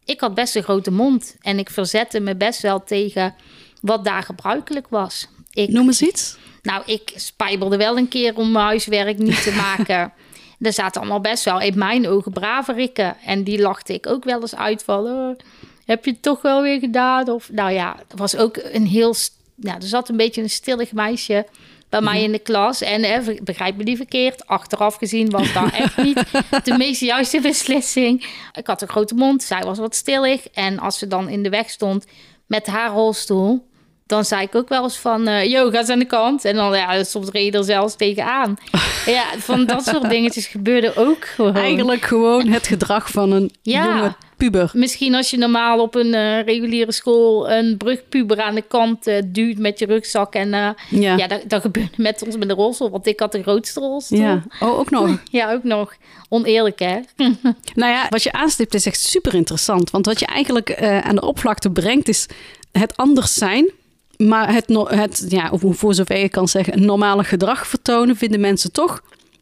Ik 0.06 0.20
had 0.20 0.34
best 0.34 0.56
een 0.56 0.64
grote 0.64 0.92
mond. 0.92 1.36
En 1.42 1.60
ik 1.60 1.70
verzette 1.70 2.20
me 2.20 2.36
best 2.36 2.62
wel 2.62 2.84
tegen 2.84 3.36
wat 3.82 4.06
daar 4.06 4.24
gebruikelijk 4.24 4.88
was. 4.90 5.28
Ik, 5.52 5.70
Noem 5.70 5.88
eens 5.88 6.02
iets. 6.02 6.38
Nou, 6.62 6.84
ik 6.86 7.14
spijbelde 7.16 7.78
wel 7.78 7.98
een 7.98 8.08
keer 8.08 8.36
om 8.36 8.52
mijn 8.52 8.66
huiswerk 8.66 9.18
niet 9.18 9.44
te 9.44 9.52
maken. 9.66 10.14
er 10.60 10.74
zaten 10.74 11.02
allemaal 11.02 11.22
best 11.22 11.44
wel 11.44 11.60
in 11.60 11.78
mijn 11.78 12.08
ogen 12.08 12.32
brave 12.32 12.74
rikken. 12.74 13.16
En 13.26 13.44
die 13.44 13.62
lachte 13.62 13.94
ik 13.94 14.08
ook 14.08 14.24
wel 14.24 14.42
eens 14.42 14.56
uit 14.56 14.84
van... 14.84 15.06
"Oh, 15.06 15.38
heb 15.86 16.06
je 16.06 16.12
het 16.12 16.22
toch 16.22 16.42
wel 16.42 16.62
weer 16.62 16.80
gedaan? 16.80 17.30
Of, 17.30 17.52
nou 17.52 17.72
ja, 17.72 17.96
er 18.10 18.18
was 18.18 18.36
ook 18.36 18.58
een 18.72 18.88
heel... 18.88 19.16
Nou, 19.56 19.78
er 19.78 19.88
zat 19.88 20.10
een 20.10 20.18
beetje 20.18 20.42
een 20.42 20.50
stillig 20.50 20.92
meisje 20.92 21.46
bij 21.94 22.02
mij 22.02 22.24
in 22.24 22.32
de 22.32 22.40
klas. 22.40 22.82
En 22.82 23.24
ver- 23.24 23.40
begrijp 23.44 23.78
me 23.78 23.84
niet 23.84 23.98
verkeerd. 23.98 24.48
Achteraf 24.48 24.96
gezien 24.96 25.30
was 25.30 25.54
dat 25.54 25.72
echt 25.84 25.98
niet 25.98 26.24
de 26.64 26.78
meest 26.78 27.02
juiste 27.02 27.40
beslissing. 27.42 28.26
Ik 28.54 28.68
had 28.68 28.82
een 28.82 28.88
grote 28.88 29.16
mond. 29.16 29.44
Zij 29.44 29.62
was 29.62 29.78
wat 29.78 29.96
stillig. 29.96 30.48
En 30.48 30.80
als 30.80 30.98
ze 30.98 31.08
dan 31.08 31.30
in 31.30 31.44
de 31.44 31.50
weg 31.50 31.70
stond 31.70 32.06
met 32.48 32.68
haar 32.68 32.90
rolstoel 32.92 33.72
dan 34.06 34.26
zei 34.26 34.42
ik 34.42 34.56
ook 34.56 34.70
wel 34.70 34.84
eens 34.84 34.98
van, 34.98 35.28
eh 35.28 35.50
yo, 35.50 35.70
ga 35.70 35.78
eens 35.80 35.90
aan 35.90 36.00
de 36.00 36.06
kant. 36.06 36.46
En 36.46 36.56
dan, 36.56 36.76
ja, 36.76 37.04
soms 37.04 37.30
reed 37.30 37.54
je 37.54 37.58
er 37.58 37.64
zelfs 37.64 37.96
tegenaan. 37.96 38.58
ja, 39.06 39.24
van 39.38 39.66
dat 39.66 39.84
soort 39.86 40.10
dingetjes 40.10 40.48
gebeurde 40.48 40.96
ook 40.96 41.26
gewoon. 41.26 41.56
Eigenlijk 41.56 42.02
gewoon 42.06 42.48
het 42.48 42.68
gedrag 42.68 43.10
van 43.10 43.32
een 43.32 43.52
Ja. 43.62 43.84
jonge 43.86 44.16
puber. 44.38 44.72
Misschien 44.74 45.16
als 45.16 45.30
je 45.30 45.38
normaal 45.38 45.80
op 45.80 45.96
een 45.96 46.14
eh, 46.14 46.42
reguliere 46.44 46.92
school 46.92 47.50
een 47.52 47.78
brugpuber 47.78 48.42
aan 48.42 48.56
de 48.56 48.62
kant 48.62 49.08
eh, 49.08 49.22
duwt 49.26 49.58
met 49.58 49.80
je 49.80 49.86
rugzak. 49.86 50.34
En 50.34 50.54
eh, 50.54 50.70
Ja. 50.90 51.18
ja, 51.18 51.28
dat, 51.28 51.42
dat 51.48 51.62
gebeurde 51.62 51.90
met 51.98 52.24
ons 52.26 52.38
met 52.38 52.48
de 52.48 52.54
rolstoel. 52.54 52.90
Want 52.90 53.08
ik 53.08 53.20
had 53.20 53.32
de 53.32 53.42
grootste 53.42 53.80
rolstoel. 53.80 54.20
Ja. 54.20 54.44
Oh, 54.60 54.80
ook 54.80 54.90
nog. 54.90 55.22
Ja, 55.32 55.52
ook 55.54 55.64
nog. 55.64 55.94
Oneerlijk, 56.30 56.80
hè? 56.80 57.00
Nou 57.76 57.92
ja, 57.92 58.06
wat 58.10 58.24
je 58.24 58.32
aanstipt 58.32 58.74
is 58.74 58.86
echt 58.86 59.00
super 59.00 59.34
interessant. 59.34 59.90
Want 59.92 60.06
wat 60.06 60.20
je 60.20 60.26
eigenlijk 60.26 60.82
aan 60.84 61.16
de 61.16 61.22
oppervlakte 61.26 61.70
brengt 61.72 62.08
is 62.08 62.28
het 62.72 62.98
anders 62.98 63.34
zijn. 63.34 63.72
Maar 64.18 64.54
het, 64.54 64.68
no- 64.68 64.88
het 64.88 65.26
ja, 65.30 65.50
of 65.52 65.62
voor 65.68 65.94
zover 65.94 66.18
je 66.18 66.30
kan 66.30 66.48
zeggen, 66.48 66.86
normale 66.86 67.24
gedrag 67.24 67.68
vertonen, 67.68 68.16
vinden 68.16 68.40
mensen 68.40 68.72
toch 68.72 69.02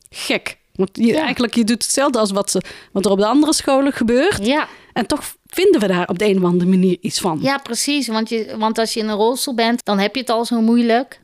gek. 0.09 0.57
Want 0.75 0.89
je, 0.93 1.05
Ja. 1.05 1.21
eigenlijk, 1.21 1.55
je 1.55 1.63
doet 1.63 1.83
hetzelfde 1.83 2.19
als 2.19 2.31
wat, 2.31 2.51
ze, 2.51 2.61
wat 2.91 3.05
er 3.05 3.11
op 3.11 3.17
de 3.17 3.25
andere 3.25 3.53
scholen 3.53 3.93
gebeurt. 3.93 4.45
Ja. 4.45 4.67
En 4.93 5.07
toch 5.07 5.35
vinden 5.47 5.81
we 5.81 5.87
daar 5.87 6.07
op 6.07 6.19
de 6.19 6.25
een 6.27 6.37
of 6.37 6.43
andere 6.43 6.69
manier 6.69 6.97
iets 7.01 7.19
van. 7.19 7.39
Ja, 7.41 7.57
precies. 7.57 8.07
Want, 8.07 8.29
je, 8.29 8.55
want 8.57 8.77
als 8.77 8.93
je 8.93 8.99
in 8.99 9.07
een 9.07 9.15
rolstoel 9.15 9.53
bent, 9.55 9.85
dan 9.85 9.99
heb 9.99 10.15
je 10.15 10.21
het 10.21 10.29
al 10.29 10.45
zo 10.45 10.61
moeilijk. 10.61 11.21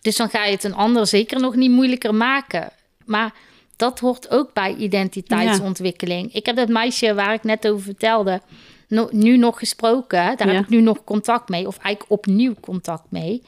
Dus 0.00 0.16
dan 0.16 0.28
ga 0.30 0.44
je 0.44 0.50
het 0.54 0.64
een 0.64 0.74
ander 0.74 1.06
zeker 1.06 1.40
nog 1.40 1.54
niet 1.54 1.70
moeilijker 1.70 2.14
maken. 2.14 2.72
Maar 3.04 3.34
dat 3.76 3.98
hoort 3.98 4.30
ook 4.30 4.52
bij 4.52 4.74
identiteitsontwikkeling. 4.74 6.34
Ik 6.34 6.46
heb 6.46 6.56
dat 6.56 6.68
meisje 6.68 7.14
waar 7.14 7.34
ik 7.34 7.44
net 7.44 7.68
over 7.68 7.82
vertelde, 7.82 8.40
no- 8.88 9.08
nu 9.10 9.36
nog 9.36 9.58
gesproken. 9.58 10.36
Daar 10.36 10.46
Ja. 10.48 10.54
heb 10.54 10.62
ik 10.62 10.68
nu 10.68 10.80
nog 10.80 11.04
contact 11.04 11.48
mee, 11.48 11.66
of 11.66 11.78
eigenlijk 11.78 12.10
opnieuw 12.20 12.54
contact 12.60 13.04
mee. 13.10 13.42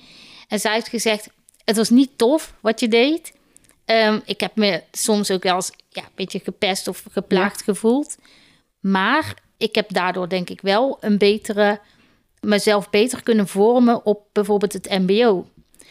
En 0.48 0.60
zij 0.60 0.72
heeft 0.74 0.88
gezegd, 0.88 1.28
het 1.64 1.76
was 1.76 1.90
niet 1.90 2.10
tof 2.16 2.54
wat 2.60 2.80
je 2.80 2.88
deed. 2.88 3.32
Ehm, 3.90 4.18
ik 4.24 4.40
heb 4.40 4.56
me 4.56 4.82
soms 4.92 5.30
ook 5.30 5.42
wel 5.42 5.54
eens 5.54 5.72
ja, 5.88 6.02
een 6.02 6.08
beetje 6.14 6.38
gepest 6.38 6.88
of 6.88 7.04
geplaagd 7.10 7.62
gevoeld. 7.62 8.16
Maar 8.80 9.34
ik 9.56 9.74
heb 9.74 9.92
daardoor 9.92 10.28
denk 10.28 10.50
ik 10.50 10.60
wel 10.60 10.98
een 11.00 11.18
betere, 11.18 11.80
mezelf 12.40 12.90
beter 12.90 13.22
kunnen 13.22 13.48
vormen 13.48 14.04
op 14.06 14.26
bijvoorbeeld 14.32 14.72
het 14.72 14.88
MBO. 14.88 15.46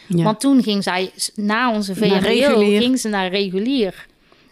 Ja. 0.08 0.24
Want 0.24 0.40
toen 0.40 0.64
ging 0.64 0.84
zij 0.84 1.12
na 1.36 1.74
onze 1.74 1.94
regulier. 1.94 2.82
ging 2.82 3.00
ze 3.00 3.10
naar 3.10 3.30
regulier. 3.30 4.06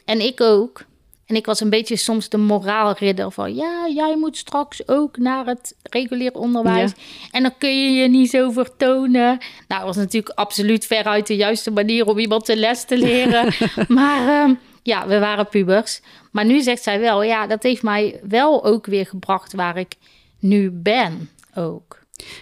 En 0.05 0.21
ik 0.21 0.41
ook. 0.41 0.85
En 1.27 1.35
ik 1.35 1.45
was 1.45 1.59
een 1.59 1.69
beetje 1.69 1.95
soms 1.95 2.29
de 2.29 2.37
moraalridder 2.37 3.31
van... 3.31 3.55
ja, 3.55 3.87
jij 3.95 4.17
moet 4.17 4.37
straks 4.37 4.87
ook 4.87 5.17
naar 5.17 5.45
het 5.45 5.75
regulier 5.83 6.33
onderwijs. 6.33 6.91
En 7.31 7.41
dan 7.43 7.53
kun 7.57 7.83
je 7.83 8.01
je 8.01 8.07
niet 8.07 8.29
zo 8.29 8.51
vertonen. 8.51 9.37
Nou, 9.67 9.81
dat 9.81 9.83
was 9.83 9.95
natuurlijk 9.95 10.39
absoluut 10.39 10.85
veruit 10.85 11.27
de 11.27 11.35
juiste 11.35 11.71
manier... 11.71 12.05
om 12.05 12.17
iemand 12.17 12.45
de 12.45 12.57
les 12.57 12.85
te 12.85 12.97
leren. 12.97 13.53
maar 13.87 14.27
ehm, 14.27 14.53
ja, 14.83 15.07
we 15.07 15.19
waren 15.19 15.47
pubers. 15.47 16.01
Maar 16.31 16.45
nu 16.45 16.61
zegt 16.61 16.83
zij 16.83 16.99
wel... 16.99 17.23
ja, 17.23 17.47
dat 17.47 17.63
heeft 17.63 17.83
mij 17.83 18.19
wel 18.23 18.65
ook 18.65 18.85
weer 18.85 19.05
gebracht 19.05 19.53
waar 19.53 19.77
ik 19.77 19.95
nu 20.39 20.71
ben 20.71 21.29
ook. 21.55 21.96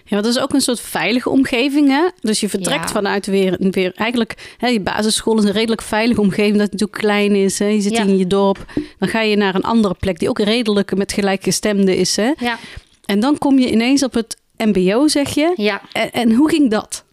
Ja, 0.06 0.16
dat 0.22 0.26
is 0.26 0.40
ook 0.40 0.54
een 0.54 0.62
soort 0.62 0.80
veilige 0.80 1.30
omgeving. 1.30 1.90
Hè? 1.90 2.08
Dus 2.22 2.40
je 2.40 2.50
vertrekt 2.50 2.84
Ja. 2.88 2.88
vanuit 2.94 3.26
weer, 3.26 3.58
weer 3.60 3.92
eigenlijk, 3.96 4.56
hè, 4.58 4.68
je 4.68 4.80
basisschool 4.80 5.38
is 5.38 5.44
een 5.44 5.52
redelijk 5.52 5.82
veilige 5.82 6.22
omgeving, 6.22 6.52
dat 6.58 6.62
het 6.62 6.72
natuurlijk 6.72 7.00
klein 7.00 7.36
is. 7.36 7.60
Hè? 7.60 7.66
Je 7.66 7.82
zit 7.82 7.92
Ja. 7.92 8.02
in 8.04 8.18
je 8.18 8.28
dorp. 8.28 8.66
Dan 9.00 9.10
ga 9.10 9.22
je 9.22 9.36
naar 9.36 9.56
een 9.56 9.64
andere 9.64 9.94
plek 10.00 10.20
die 10.20 10.30
ook 10.30 10.40
redelijk 10.40 10.96
met 10.96 11.14
gelijkgestemden 11.14 11.98
is. 11.98 12.16
Hè? 12.16 12.32
Ja, 12.40 12.58
En 13.06 13.20
dan 13.20 13.38
kom 13.38 13.60
je 13.60 13.72
ineens 13.72 14.04
op 14.04 14.14
het 14.14 14.38
MBO, 14.58 15.08
zeg 15.08 15.34
je. 15.36 15.54
ja. 15.56 15.82
En, 15.92 16.12
en 16.12 16.32
hoe 16.34 16.50
ging 16.50 16.70
dat? 16.72 17.04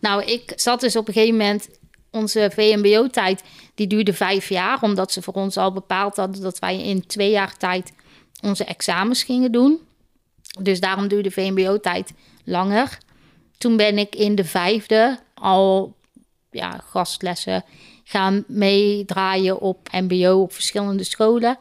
Nou, 0.00 0.22
ik 0.24 0.52
zat 0.56 0.80
dus 0.80 0.96
op 0.96 1.08
een 1.08 1.14
gegeven 1.14 1.36
moment... 1.36 1.68
Onze 2.14 2.50
VMBO-tijd, 2.54 3.42
die 3.74 3.86
duurde 3.86 4.12
vijf 4.12 4.48
jaar... 4.48 4.78
omdat 4.82 5.12
ze 5.12 5.22
voor 5.22 5.34
ons 5.34 5.56
al 5.56 5.72
bepaald 5.72 6.16
hadden... 6.16 6.42
dat 6.42 6.58
wij 6.58 6.82
in 6.82 7.06
twee 7.06 7.30
jaar 7.30 7.56
tijd 7.56 7.92
onze 8.42 8.64
examens 8.64 9.22
gingen 9.22 9.52
doen. 9.52 9.78
Dus 10.60 10.80
daarom 10.80 11.08
duurde 11.08 11.30
VMBO-tijd 11.30 12.12
langer. 12.44 12.98
Toen 13.58 13.76
ben 13.76 13.98
ik 13.98 14.14
in 14.14 14.34
de 14.34 14.44
vijfde 14.44 15.18
al 15.34 15.94
ja, 16.50 16.80
gastlessen 16.90 17.64
gaan 18.04 18.44
meedraaien 18.46 19.60
op 19.60 19.88
MBO 19.92 20.40
op 20.40 20.52
verschillende 20.52 21.04
scholen. 21.04 21.58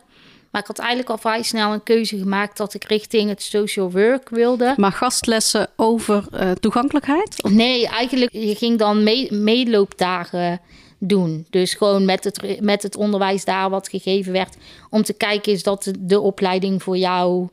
Maar 0.51 0.61
ik 0.61 0.67
had 0.67 0.79
eigenlijk 0.79 1.09
al 1.09 1.17
vrij 1.17 1.43
snel 1.43 1.73
een 1.73 1.83
keuze 1.83 2.17
gemaakt 2.17 2.57
dat 2.57 2.73
ik 2.73 2.83
richting 2.83 3.29
het 3.29 3.41
social 3.41 3.91
work 3.91 4.29
wilde. 4.29 4.73
Maar 4.77 4.91
gastlessen 4.91 5.67
over 5.75 6.27
eh, 6.31 6.51
toegankelijkheid? 6.51 7.43
Nee, 7.49 7.87
eigenlijk, 7.87 8.31
je 8.31 8.55
ging 8.55 8.79
dan 8.79 9.03
mee, 9.03 9.33
meeloopdagen 9.33 10.61
doen. 10.99 11.45
Dus 11.49 11.73
gewoon 11.73 12.05
met 12.05 12.23
het, 12.23 12.61
met 12.61 12.83
het 12.83 12.95
onderwijs 12.95 13.45
daar 13.45 13.69
wat 13.69 13.89
gegeven 13.89 14.31
werd. 14.31 14.55
Om 14.89 15.03
te 15.03 15.13
kijken, 15.13 15.51
is 15.51 15.63
dat 15.63 15.83
de, 15.83 15.93
de 15.99 16.19
opleiding 16.19 16.83
voor 16.83 16.97
jou? 16.97 17.47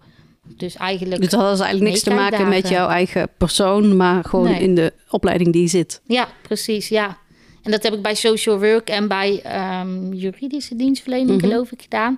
Dus 0.57 0.77
eigenlijk... 0.77 1.21
Dus 1.21 1.31
dat 1.31 1.41
had 1.41 1.51
dus 1.51 1.61
eigenlijk 1.61 1.91
niks 1.91 2.05
te 2.05 2.15
maken 2.15 2.49
met 2.49 2.69
jouw 2.69 2.89
eigen 2.89 3.29
persoon, 3.39 3.97
maar 3.97 4.25
gewoon 4.25 4.45
Nee. 4.51 4.61
in 4.61 4.75
de 4.75 4.93
opleiding 5.11 5.53
die 5.53 5.63
je 5.63 5.69
zit. 5.69 6.01
Ja, 6.07 6.29
precies, 6.43 6.89
ja. 6.89 7.17
En 7.63 7.71
dat 7.71 7.83
heb 7.83 7.93
ik 7.93 8.03
bij 8.03 8.15
social 8.15 8.59
work 8.59 8.89
en 8.89 9.09
bij 9.09 9.41
ehm, 9.43 10.13
juridische 10.13 10.77
dienstverlening, 10.77 11.41
Mhm. 11.41 11.49
geloof 11.51 11.73
ik, 11.73 11.83
gedaan. 11.83 12.17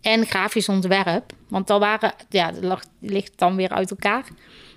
En 0.00 0.26
grafisch 0.26 0.68
ontwerp. 0.68 1.32
Want 1.48 1.66
dan 1.66 1.80
waren, 1.80 2.12
ja, 2.28 2.52
dat 2.52 2.62
lag- 2.62 2.84
ligt 3.00 3.32
dan 3.36 3.56
weer 3.56 3.68
uit 3.68 3.90
elkaar. 3.90 4.24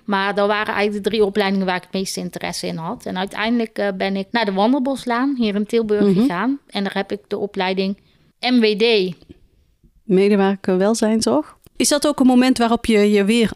Maar 0.04 0.34
dat 0.34 0.46
waren 0.46 0.74
eigenlijk 0.74 1.04
de 1.04 1.10
drie 1.10 1.24
opleidingen 1.24 1.66
waar 1.66 1.76
ik 1.76 1.82
het 1.82 1.92
meeste 1.92 2.20
interesse 2.20 2.66
in 2.66 2.76
had. 2.76 3.06
En 3.06 3.18
uiteindelijk 3.18 3.78
eh, 3.78 3.88
ben 3.96 4.16
ik 4.16 4.26
naar 4.30 4.44
de 4.44 4.52
Wandelboslaan 4.52 5.34
hier 5.38 5.54
in 5.54 5.66
Tilburg 5.66 6.04
Mhm. 6.06 6.20
gegaan. 6.20 6.58
En 6.66 6.82
daar 6.84 6.94
heb 6.94 7.12
ik 7.12 7.20
de 7.28 7.38
opleiding 7.38 7.98
MWD. 8.40 9.14
Medewerker 10.04 10.78
welzijnzorg. 10.78 11.56
Is 11.80 11.88
dat 11.88 12.06
ook 12.06 12.20
een 12.20 12.26
moment 12.26 12.58
waarop 12.58 12.86
je 12.86 13.10
je 13.10 13.24
weer 13.24 13.52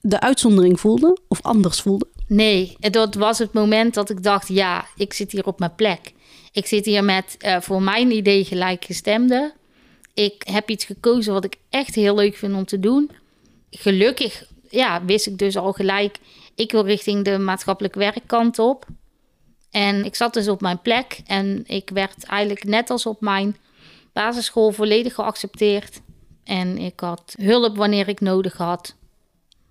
de 0.00 0.20
uitzondering 0.20 0.80
voelde 0.80 1.18
of 1.28 1.42
anders 1.42 1.80
voelde? 1.80 2.06
Nee, 2.26 2.76
dat 2.78 3.14
was 3.14 3.38
het 3.38 3.52
moment 3.52 3.94
dat 3.94 4.10
ik 4.10 4.22
dacht: 4.22 4.48
ja, 4.48 4.86
ik 4.96 5.12
zit 5.12 5.32
hier 5.32 5.46
op 5.46 5.58
mijn 5.58 5.74
plek. 5.74 6.12
Ik 6.52 6.66
zit 6.66 6.84
hier 6.84 7.04
met 7.04 7.36
eh, 7.38 7.60
voor 7.60 7.82
mijn 7.82 8.10
idee 8.10 8.44
gelijkgestemden. 8.44 9.52
Ik 10.14 10.42
heb 10.50 10.70
iets 10.70 10.84
gekozen 10.84 11.32
wat 11.32 11.44
ik 11.44 11.56
echt 11.70 11.94
heel 11.94 12.14
leuk 12.14 12.36
vind 12.36 12.54
om 12.54 12.64
te 12.64 12.80
doen. 12.80 13.10
Gelukkig 13.70 14.46
ja, 14.70 15.04
wist 15.04 15.26
ik 15.26 15.38
dus 15.38 15.56
al 15.56 15.72
gelijk, 15.72 16.18
ik 16.54 16.72
wil 16.72 16.84
richting 16.84 17.24
de 17.24 17.38
maatschappelijk 17.38 17.94
werkkant 17.94 18.58
op. 18.58 18.86
En 19.70 20.04
ik 20.04 20.14
zat 20.14 20.34
dus 20.34 20.48
op 20.48 20.60
mijn 20.60 20.82
plek 20.82 21.20
en 21.26 21.64
ik 21.66 21.90
werd 21.90 22.24
eigenlijk 22.24 22.64
net 22.64 22.90
als 22.90 23.06
op 23.06 23.20
mijn 23.20 23.56
basisschool 24.12 24.72
volledig 24.72 25.14
geaccepteerd. 25.14 26.00
En 26.46 26.78
ik 26.78 27.00
had 27.00 27.34
hulp 27.40 27.76
wanneer 27.76 28.08
ik 28.08 28.20
nodig 28.20 28.56
had. 28.56 28.94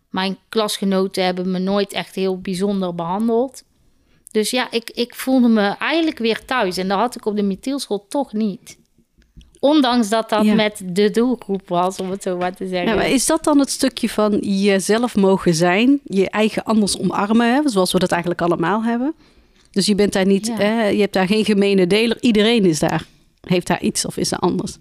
Mijn 0.09 0.37
klasgenoten 0.49 1.23
hebben 1.25 1.51
me 1.51 1.59
nooit 1.59 1.93
echt 1.93 2.15
heel 2.15 2.39
bijzonder 2.39 2.95
behandeld. 2.95 3.63
Dus 4.31 4.49
ja, 4.49 4.71
ik, 4.71 4.89
ik 4.89 5.15
voelde 5.15 5.47
me 5.47 5.61
eigenlijk 5.79 6.17
weer 6.17 6.45
thuis. 6.45 6.77
En 6.77 6.87
dat 6.87 6.97
had 6.97 7.15
ik 7.15 7.25
op 7.25 7.35
de 7.35 7.43
Mithielschool 7.43 8.05
toch 8.09 8.33
niet. 8.33 8.77
Ondanks 9.59 10.09
dat 10.09 10.29
dat 10.29 10.45
Ja. 10.45 10.53
met 10.53 10.81
de 10.85 11.11
doelgroep 11.11 11.67
was, 11.69 11.97
om 11.99 12.09
het 12.11 12.23
zo 12.23 12.37
maar 12.37 12.55
te 12.55 12.67
zeggen. 12.67 12.87
Ja, 12.89 12.95
maar 12.95 13.09
is 13.09 13.25
dat 13.25 13.43
dan 13.43 13.59
het 13.59 13.69
stukje 13.69 14.09
van 14.09 14.37
jezelf 14.41 15.15
mogen 15.15 15.53
zijn, 15.53 15.99
je 16.03 16.29
eigen 16.29 16.63
anders 16.63 16.99
omarmen, 16.99 17.53
hè, 17.53 17.69
zoals 17.69 17.91
we 17.91 17.99
dat 17.99 18.11
eigenlijk 18.11 18.41
allemaal 18.41 18.83
hebben? 18.83 19.13
Dus 19.71 19.85
je 19.85 19.95
bent 19.95 20.13
daar 20.13 20.25
niet, 20.25 20.47
Ja. 20.47 20.55
hè, 20.55 20.87
je 20.87 20.99
hebt 21.01 21.13
daar 21.13 21.27
geen 21.27 21.45
gemene 21.45 21.87
deler. 21.87 22.17
Iedereen 22.21 22.65
is 22.65 22.79
daar, 22.79 23.05
heeft 23.41 23.67
daar 23.67 23.81
iets 23.81 24.05
of 24.05 24.17
is 24.17 24.31
er 24.31 24.37
anders. 24.39 24.77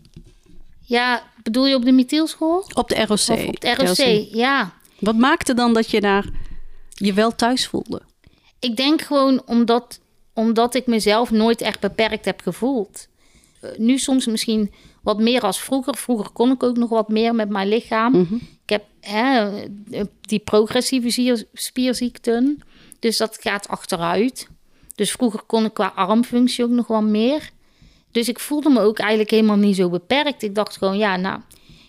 Ja, 0.94 1.22
bedoel 1.42 1.66
je 1.66 1.74
op 1.74 1.84
de 1.84 1.92
Mithielschool? 1.92 2.64
Op 2.74 2.88
de 2.88 2.94
ROC. 2.94 3.08
Of 3.10 3.46
op 3.46 3.60
de 3.60 3.74
ROC, 3.74 4.34
ja. 4.34 4.72
Wat 4.98 5.16
maakte 5.16 5.54
dan 5.54 5.72
dat 5.72 5.90
je 5.90 6.00
daar 6.00 6.28
je 6.88 7.12
wel 7.12 7.34
thuis 7.34 7.66
voelde? 7.66 8.02
Ik 8.58 8.76
denk 8.76 9.02
gewoon 9.02 9.42
omdat, 9.46 10.00
omdat 10.34 10.74
ik 10.74 10.86
mezelf 10.86 11.30
nooit 11.30 11.60
echt 11.60 11.80
beperkt 11.80 12.24
heb 12.24 12.40
gevoeld. 12.40 13.08
Eh, 13.60 13.70
Nu 13.76 13.98
soms 13.98 14.26
misschien 14.26 14.72
wat 15.02 15.18
meer 15.18 15.40
als 15.40 15.60
vroeger. 15.60 15.96
Vroeger 15.96 16.30
kon 16.30 16.50
ik 16.50 16.62
ook 16.62 16.76
nog 16.76 16.88
wat 16.88 17.08
meer 17.08 17.34
met 17.34 17.48
mijn 17.48 17.68
lichaam. 17.68 18.12
Mhm. 18.12 18.34
Ik 18.34 18.70
heb 18.70 18.84
hè, 19.00 19.60
eh, 19.90 20.04
die 20.20 20.38
progressieve 20.38 21.46
spierziekten. 21.52 22.62
Dus 22.98 23.16
dat 23.16 23.38
gaat 23.40 23.68
achteruit. 23.68 24.48
Dus 24.94 25.12
vroeger 25.12 25.42
kon 25.42 25.64
ik 25.64 25.74
qua 25.74 25.92
armfunctie 25.94 26.64
ook 26.64 26.70
nog 26.70 26.86
wat 26.86 27.02
meer. 27.02 27.50
Dus 28.14 28.28
ik 28.28 28.38
voelde 28.40 28.70
me 28.70 28.80
ook 28.80 28.98
eigenlijk 28.98 29.30
helemaal 29.30 29.56
niet 29.56 29.76
zo 29.76 29.88
beperkt. 29.90 30.42
Ik 30.42 30.54
dacht 30.54 30.76
gewoon, 30.76 30.98
ja, 30.98 31.16
nou, 31.16 31.40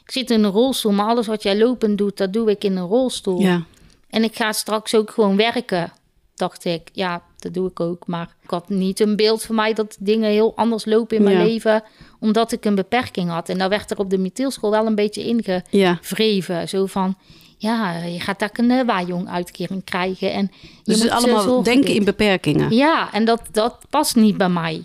ik 0.04 0.12
zit 0.12 0.30
in 0.32 0.44
een 0.44 0.52
rolstoel, 0.52 0.92
maar 0.92 1.06
alles 1.06 1.28
wat 1.28 1.44
jij 1.44 1.58
lopend 1.58 1.98
doet, 1.98 2.18
dat 2.18 2.34
doe 2.34 2.50
ik 2.50 2.64
in 2.64 2.78
een 2.78 2.88
rolstoel. 2.88 3.40
Ja. 3.40 3.64
En 4.10 4.24
ik 4.24 4.36
ga 4.36 4.52
straks 4.52 4.96
ook 4.96 5.12
gewoon 5.12 5.36
werken, 5.38 5.94
dacht 6.36 6.66
ik. 6.66 6.90
Ja, 6.94 7.22
dat 7.38 7.54
doe 7.54 7.70
ik 7.70 7.80
ook. 7.80 8.08
Maar 8.08 8.36
ik 8.44 8.50
had 8.50 8.70
niet 8.70 9.00
een 9.00 9.16
beeld 9.16 9.44
van 9.44 9.56
mij 9.56 9.74
dat 9.74 9.98
dingen 10.00 10.30
heel 10.32 10.56
anders 10.56 10.86
lopen 10.86 11.18
in 11.18 11.24
mijn 11.24 11.38
Ja. 11.38 11.44
leven, 11.44 11.84
omdat 12.20 12.52
ik 12.52 12.66
een 12.66 12.76
beperking 12.76 13.30
had. 13.30 13.50
En 13.50 13.58
daar 13.58 13.70
werd 13.70 13.92
er 13.92 13.98
op 13.98 14.10
de 14.10 14.18
Mithielschool 14.18 14.72
wel 14.72 14.86
een 14.86 14.96
beetje 14.96 15.22
Ja. 15.70 15.90
ingevreven. 15.90 16.70
Zo 16.70 16.86
van, 16.86 17.16
ja, 17.58 17.94
je 18.04 18.20
gaat 18.20 18.40
daar 18.40 18.50
een 18.54 18.70
uh, 18.70 18.86
waaijong 18.86 19.30
uitkering 19.30 19.84
krijgen. 19.84 20.32
En 20.34 20.52
je 20.62 20.68
Dus 20.84 20.98
moet, 20.98 21.08
eh, 21.08 21.16
allemaal 21.16 21.64
denken 21.64 21.86
dit. 21.86 21.96
in 21.96 22.04
beperkingen. 22.06 22.76
Ja. 22.76 22.88
Ja, 22.88 23.14
en 23.14 23.26
dat, 23.26 23.42
dat 23.52 23.78
past 23.90 24.16
niet 24.16 24.38
bij 24.38 24.50
mij. 24.50 24.84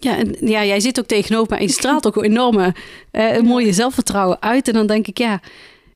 En, 0.00 0.36
ja, 0.40 0.64
jij 0.64 0.80
zit 0.80 0.98
ook 0.98 1.06
tegenover 1.06 1.56
en 1.56 1.62
je 1.62 1.70
straalt 1.72 2.06
ook 2.06 2.16
een 2.16 2.24
enorme, 2.24 2.74
eh, 3.10 3.36
een 3.36 3.44
mooie 3.44 3.72
zelfvertrouwen 3.72 4.42
uit. 4.42 4.68
En 4.68 4.74
dan 4.74 4.86
denk 4.86 5.06
ik, 5.06 5.18
ja, 5.18 5.40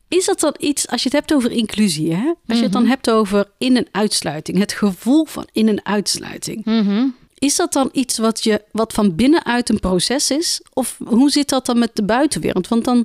is 0.08 0.24
dat 0.24 0.40
dan 0.40 0.54
iets, 0.58 0.88
als 0.88 1.02
je 1.02 1.08
het 1.08 1.18
hebt 1.18 1.34
over 1.34 1.50
inclusie, 1.50 2.14
hè? 2.14 2.32
als 2.46 2.56
je 2.58 2.64
het 2.64 2.72
dan 2.72 2.86
hebt 2.86 3.10
over 3.10 3.50
in- 3.58 3.76
en 3.76 3.86
uitsluiting, 3.90 4.58
het 4.58 4.72
gevoel 4.72 5.24
van 5.24 5.46
in- 5.52 5.68
en 5.68 5.84
uitsluiting. 5.84 6.64
Mhm. 6.64 7.06
Is 7.38 7.56
dat 7.56 7.72
dan 7.72 7.88
iets 7.92 8.18
wat, 8.18 8.44
je, 8.44 8.62
wat 8.72 8.92
van 8.92 9.14
binnenuit 9.14 9.68
een 9.68 9.80
proces 9.80 10.30
is? 10.30 10.60
Of 10.72 10.96
hoe 11.04 11.30
zit 11.30 11.48
dat 11.48 11.66
dan 11.66 11.78
met 11.78 11.90
de 11.96 12.04
buitenwereld? 12.04 12.68
Want 12.68 12.84
dan, 12.84 12.96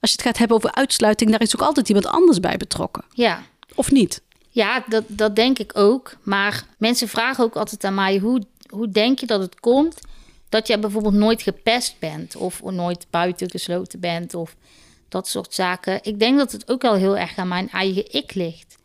als 0.00 0.10
je 0.10 0.16
het 0.16 0.22
gaat 0.22 0.38
hebben 0.38 0.56
over 0.56 0.72
uitsluiting, 0.74 1.30
daar 1.30 1.40
is 1.42 1.56
ook 1.56 1.66
altijd 1.66 1.88
iemand 1.88 2.06
anders 2.06 2.40
bij 2.40 2.56
betrokken. 2.56 3.04
Ja, 3.14 3.42
Of 3.74 3.90
niet? 3.90 4.22
Ja, 4.48 4.84
dat, 4.88 5.04
dat 5.06 5.36
denk 5.36 5.58
ik 5.58 5.70
ook. 5.78 6.16
Maar 6.22 6.64
mensen 6.78 7.08
vragen 7.08 7.44
ook 7.44 7.56
altijd 7.56 7.84
aan 7.84 7.94
mij: 7.94 8.18
hoe, 8.18 8.42
hoe 8.68 8.88
denk 8.90 9.18
je 9.18 9.26
dat 9.26 9.40
het 9.40 9.60
komt 9.60 10.00
dat 10.52 10.66
je 10.66 10.78
bijvoorbeeld 10.78 11.14
nooit 11.14 11.42
gepest 11.42 11.98
bent 11.98 12.36
of 12.36 12.62
nooit 12.62 13.06
buitengesloten 13.10 14.00
bent 14.00 14.34
of 14.34 14.56
dat 15.08 15.28
soort 15.28 15.54
zaken? 15.54 15.98
Ik 16.02 16.18
denk 16.18 16.38
dat 16.38 16.52
het 16.52 16.70
ook 16.70 16.82
wel 16.82 16.94
heel 16.94 17.16
erg 17.16 17.36
aan 17.36 17.48
mijn 17.48 17.70
eigen 17.70 18.12
ik 18.12 18.34
ligt. 18.34 18.76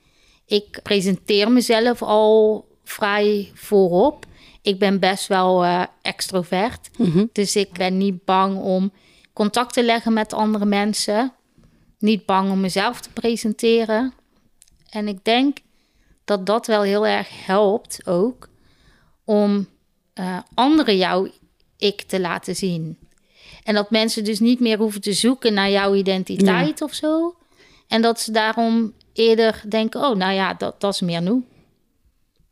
Ik 0.46 0.80
presenteer 0.84 1.52
mezelf 1.52 2.02
al 2.02 2.66
vrij 2.84 3.52
voorop. 3.54 4.26
Ik 4.62 4.80
ben 4.80 5.00
best 5.00 5.28
wel 5.28 5.64
eh, 5.64 5.84
extrovert. 6.02 6.90
Dus 7.32 7.56
ik 7.56 7.72
ben 7.72 7.98
niet 7.98 8.26
bang 8.26 8.58
om 8.58 8.92
contact 9.34 9.74
te 9.74 9.84
leggen 9.84 10.14
met 10.14 10.34
andere 10.34 10.66
mensen. 10.66 11.34
Niet 12.00 12.26
bang 12.26 12.52
om 12.52 12.60
mezelf 12.60 13.02
te 13.02 13.10
presenteren. 13.10 14.14
En 14.90 15.08
ik 15.08 15.24
denk 15.24 15.58
dat 16.26 16.46
dat 16.46 16.68
wel 16.68 16.82
heel 16.82 17.08
erg 17.08 17.46
helpt 17.46 18.08
ook 18.08 18.50
om 19.26 19.68
eh, 20.14 20.38
anderen 20.54 20.98
jouw 20.98 21.28
ik 21.77 22.01
te 22.01 22.19
laten 22.19 22.55
zien. 22.55 22.98
En 23.63 23.74
dat 23.75 23.89
mensen 23.91 24.24
dus 24.24 24.39
niet 24.39 24.60
meer 24.60 24.77
hoeven 24.77 25.01
te 25.01 25.13
zoeken 25.13 25.53
naar 25.53 25.69
jouw 25.69 25.93
identiteit 25.93 26.81
of 26.81 26.93
zo. 26.93 27.36
En 27.88 28.01
dat 28.01 28.19
ze 28.19 28.31
daarom 28.31 28.93
eerder 29.13 29.63
denken, 29.69 30.01
oh 30.01 30.15
nou 30.15 30.34
ja, 30.34 30.53
dat, 30.53 30.81
dat 30.81 30.93
is 30.93 31.01
meer 31.01 31.22
nu. 31.22 31.43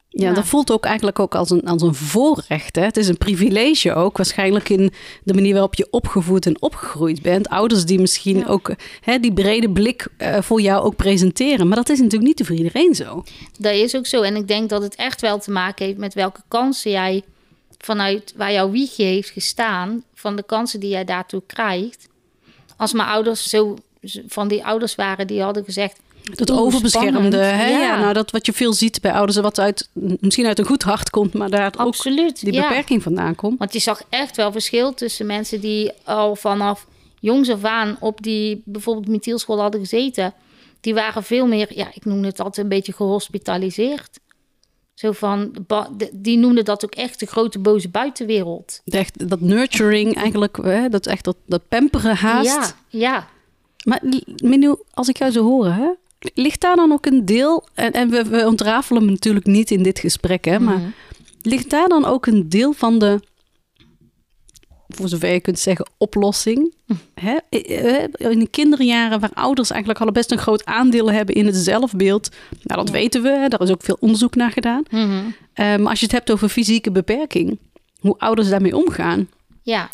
Ja, 0.10 0.28
Ja. 0.28 0.34
dat 0.34 0.46
voelt 0.46 0.72
ook 0.72 0.86
eigenlijk 0.86 1.20
ook 1.20 1.36
als 1.36 1.50
een, 1.50 1.64
als 1.68 1.82
een 1.82 1.96
voorrecht. 1.96 2.76
Hè? 2.76 2.82
Het 2.84 2.98
is 2.98 3.08
een 3.08 3.18
privilege 3.18 3.94
ook, 3.94 4.18
waarschijnlijk 4.18 4.70
in 4.70 4.92
de 5.24 5.34
manier 5.34 5.52
waarop 5.54 5.76
je 5.76 5.88
opgevoed 5.92 6.46
en 6.46 6.62
opgegroeid 6.62 7.22
bent. 7.22 7.50
Ouders 7.50 7.86
die 7.86 8.00
misschien 8.00 8.38
Ja. 8.38 8.46
ook 8.46 8.76
hè, 9.02 9.20
die 9.20 9.34
brede 9.34 9.70
blik 9.70 10.08
eh, 10.18 10.42
voor 10.42 10.62
jou 10.62 10.84
ook 10.86 10.96
presenteren. 10.96 11.68
Maar 11.68 11.78
dat 11.78 11.90
is 11.90 12.00
natuurlijk 12.00 12.38
niet 12.38 12.48
voor 12.48 12.56
iedereen 12.56 12.96
zo. 12.96 13.24
Dat 13.60 13.74
is 13.74 13.96
ook 13.96 14.06
zo. 14.06 14.22
En 14.22 14.36
ik 14.36 14.48
denk 14.48 14.70
dat 14.70 14.82
het 14.82 14.96
echt 14.96 15.22
wel 15.22 15.40
te 15.40 15.52
maken 15.52 15.86
heeft 15.86 15.98
met 15.98 16.14
welke 16.14 16.42
kansen 16.48 16.92
jij 16.92 17.24
vanuit 17.86 18.34
waar 18.36 18.52
jouw 18.52 18.72
wiegje 18.72 19.04
heeft 19.04 19.30
gestaan, 19.30 20.04
van 20.14 20.36
de 20.36 20.44
kansen 20.44 20.80
die 20.80 20.90
jij 20.90 21.06
daartoe 21.06 21.42
krijgt. 21.46 22.08
Als 22.78 22.94
mijn 22.94 23.08
ouders 23.08 23.50
zo 23.50 23.78
van 24.28 24.48
die 24.48 24.66
ouders 24.66 24.96
waren 24.96 25.28
die 25.28 25.42
hadden 25.42 25.64
gezegd. 25.64 26.00
Dat 26.24 26.52
overbeschermde, 26.52 27.38
hè? 27.38 27.70
Ja. 27.70 27.80
Ja. 27.80 28.00
nou 28.00 28.14
dat 28.14 28.32
wat 28.32 28.46
je 28.46 28.54
veel 28.54 28.74
ziet 28.74 29.02
bij 29.02 29.12
ouders, 29.12 29.38
wat 29.38 29.60
uit, 29.60 29.90
misschien 29.94 30.46
uit 30.46 30.60
een 30.60 30.66
goed 30.66 30.84
hart 30.84 31.10
komt, 31.10 31.34
maar 31.34 31.50
daar 31.50 31.74
ook 31.78 32.04
die 32.04 32.54
ja. 32.54 32.68
beperking 32.68 33.04
vandaan 33.04 33.36
komt. 33.36 33.60
Want 33.60 33.74
je 33.74 33.80
zag 33.80 34.02
echt 34.10 34.36
wel 34.36 34.52
verschil 34.52 34.94
tussen 34.94 35.26
mensen 35.26 35.62
die 35.62 35.92
al 36.04 36.36
vanaf 36.36 36.88
jongs 37.20 37.50
af 37.50 37.64
aan 37.64 37.98
op 38.00 38.24
die 38.24 38.62
bijvoorbeeld 38.66 39.08
Mithielschool 39.08 39.62
hadden 39.62 39.80
gezeten. 39.80 40.34
Die 40.82 40.94
waren 40.94 41.24
veel 41.24 41.48
meer, 41.48 41.68
ja, 41.78 41.88
ik 41.94 42.06
noem 42.06 42.24
het 42.24 42.40
altijd 42.40 42.58
een 42.58 42.70
beetje 42.70 42.94
gehospitaliseerd. 42.94 44.20
Zo 44.96 45.12
van, 45.12 45.52
die 46.14 46.38
noemden 46.38 46.66
dat 46.66 46.86
ook 46.86 46.96
echt 46.96 47.20
de 47.20 47.26
grote 47.26 47.60
boze 47.60 47.90
buitenwereld. 47.90 48.82
Echt, 48.86 49.30
dat 49.30 49.40
nurturing 49.40 50.16
eigenlijk, 50.16 50.58
hè? 50.62 50.90
dat 50.90 51.08
echt 51.08 51.24
dat, 51.24 51.36
dat 51.46 51.68
pamperen 51.68 52.16
haast. 52.16 52.76
Ja, 52.90 53.00
ja. 53.00 53.28
Maar 53.84 54.02
Minu, 54.44 54.76
als 54.94 55.08
ik 55.10 55.18
jou 55.18 55.32
zo 55.32 55.44
hoor, 55.44 55.66
hè, 55.66 55.88
ligt 56.34 56.62
daar 56.62 56.76
dan 56.76 56.92
ook 56.92 57.06
een 57.06 57.26
deel, 57.26 57.68
en, 57.74 57.92
en 57.92 58.10
we, 58.10 58.24
we 58.24 58.48
ontrafelen 58.48 59.02
hem 59.02 59.12
natuurlijk 59.12 59.46
niet 59.46 59.72
in 59.72 59.84
dit 59.84 60.00
gesprek, 60.00 60.46
hè, 60.46 60.60
maar 60.60 60.78
Mhm. 60.78 60.90
ligt 61.42 61.70
daar 61.70 61.88
dan 61.88 62.06
ook 62.06 62.26
een 62.26 62.50
deel 62.50 62.74
van 62.74 63.00
de, 63.00 63.20
voor 64.96 65.08
zover 65.08 65.32
je 65.32 65.40
kunt 65.40 65.60
zeggen, 65.60 65.88
oplossing? 65.98 66.74
Hè? 67.14 67.38
Eh, 67.50 68.04
eh, 68.04 68.10
In 68.18 68.40
de 68.40 68.48
kinderjaren 68.48 69.20
waar 69.20 69.34
ouders 69.34 69.70
eigenlijk 69.70 70.02
al 70.02 70.12
best 70.12 70.32
een 70.32 70.38
groot 70.38 70.66
aandeel 70.66 71.12
hebben 71.12 71.36
in 71.36 71.46
het 71.46 71.56
zelfbeeld. 71.56 72.30
Nou, 72.62 72.86
dat 72.86 72.90
weten 72.90 73.22
we, 73.22 73.30
hè, 73.30 73.48
daar 73.48 73.62
is 73.62 73.72
ook 73.72 73.84
veel 73.84 73.98
onderzoek 74.00 74.36
naar 74.36 74.52
gedaan. 74.52 74.84
Mhm. 74.90 75.24
Eh, 75.54 75.76
maar 75.76 75.90
als 75.90 76.00
je 76.00 76.06
het 76.06 76.16
hebt 76.16 76.32
over 76.32 76.50
fysieke 76.50 76.92
beperking, 76.92 77.60
hoe 78.00 78.16
ouders 78.18 78.50
daarmee 78.50 78.78
omgaan, 78.78 79.30
Ja, 79.62 79.90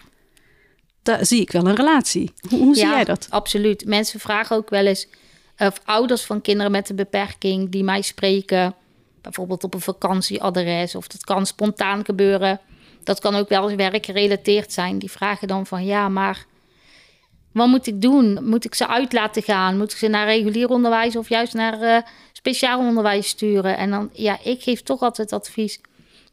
daar 1.04 1.26
zie 1.26 1.42
ik 1.42 1.52
wel 1.52 1.68
een 1.68 1.76
relatie. 1.76 2.32
Hoe, 2.50 2.60
hoe 2.60 2.76
zie 2.76 2.86
jij 2.86 3.04
dat? 3.04 3.28
Absoluut. 3.30 3.86
Mensen 3.86 4.20
vragen 4.20 4.56
ook 4.56 4.70
wel 4.70 4.86
eens, 4.86 5.08
of 5.58 5.82
ouders 5.86 6.22
van 6.22 6.42
kinderen 6.42 6.72
met 6.72 6.90
een 6.90 6.96
beperking 6.96 7.70
die 7.70 7.84
mij 7.84 8.02
spreken, 8.02 8.76
bijvoorbeeld 9.22 9.64
op 9.64 9.74
een 9.74 9.82
vakantieadres, 9.82 10.96
of 10.96 11.08
dat 11.08 11.24
kan 11.24 11.46
spontaan 11.46 12.06
gebeuren. 12.06 12.60
Dat 13.04 13.20
kan 13.20 13.36
ook 13.36 13.50
wel 13.50 13.76
werkgerelateerd 13.76 14.74
zijn. 14.74 15.00
Die 15.00 15.12
vragen 15.12 15.48
dan 15.48 15.66
van 15.66 15.86
ja, 15.86 16.10
maar 16.10 16.46
wat 17.52 17.68
moet 17.68 17.88
ik 17.88 18.02
doen? 18.02 18.40
Moet 18.50 18.66
ik 18.66 18.76
ze 18.76 18.88
uit 18.88 19.14
laten 19.14 19.44
gaan? 19.44 19.78
Moet 19.78 19.92
ik 19.92 19.98
ze 19.98 20.08
naar 20.08 20.26
regulier 20.26 20.70
onderwijs 20.70 21.16
of 21.16 21.30
juist 21.30 21.54
naar 21.54 21.82
eh, 21.82 22.02
speciaal 22.34 22.80
onderwijs 22.80 23.28
sturen. 23.28 23.78
En 23.78 23.90
dan, 23.90 24.10
ja, 24.14 24.38
ik 24.44 24.64
geef 24.64 24.82
toch 24.82 25.02
altijd 25.02 25.34
advies. 25.34 25.80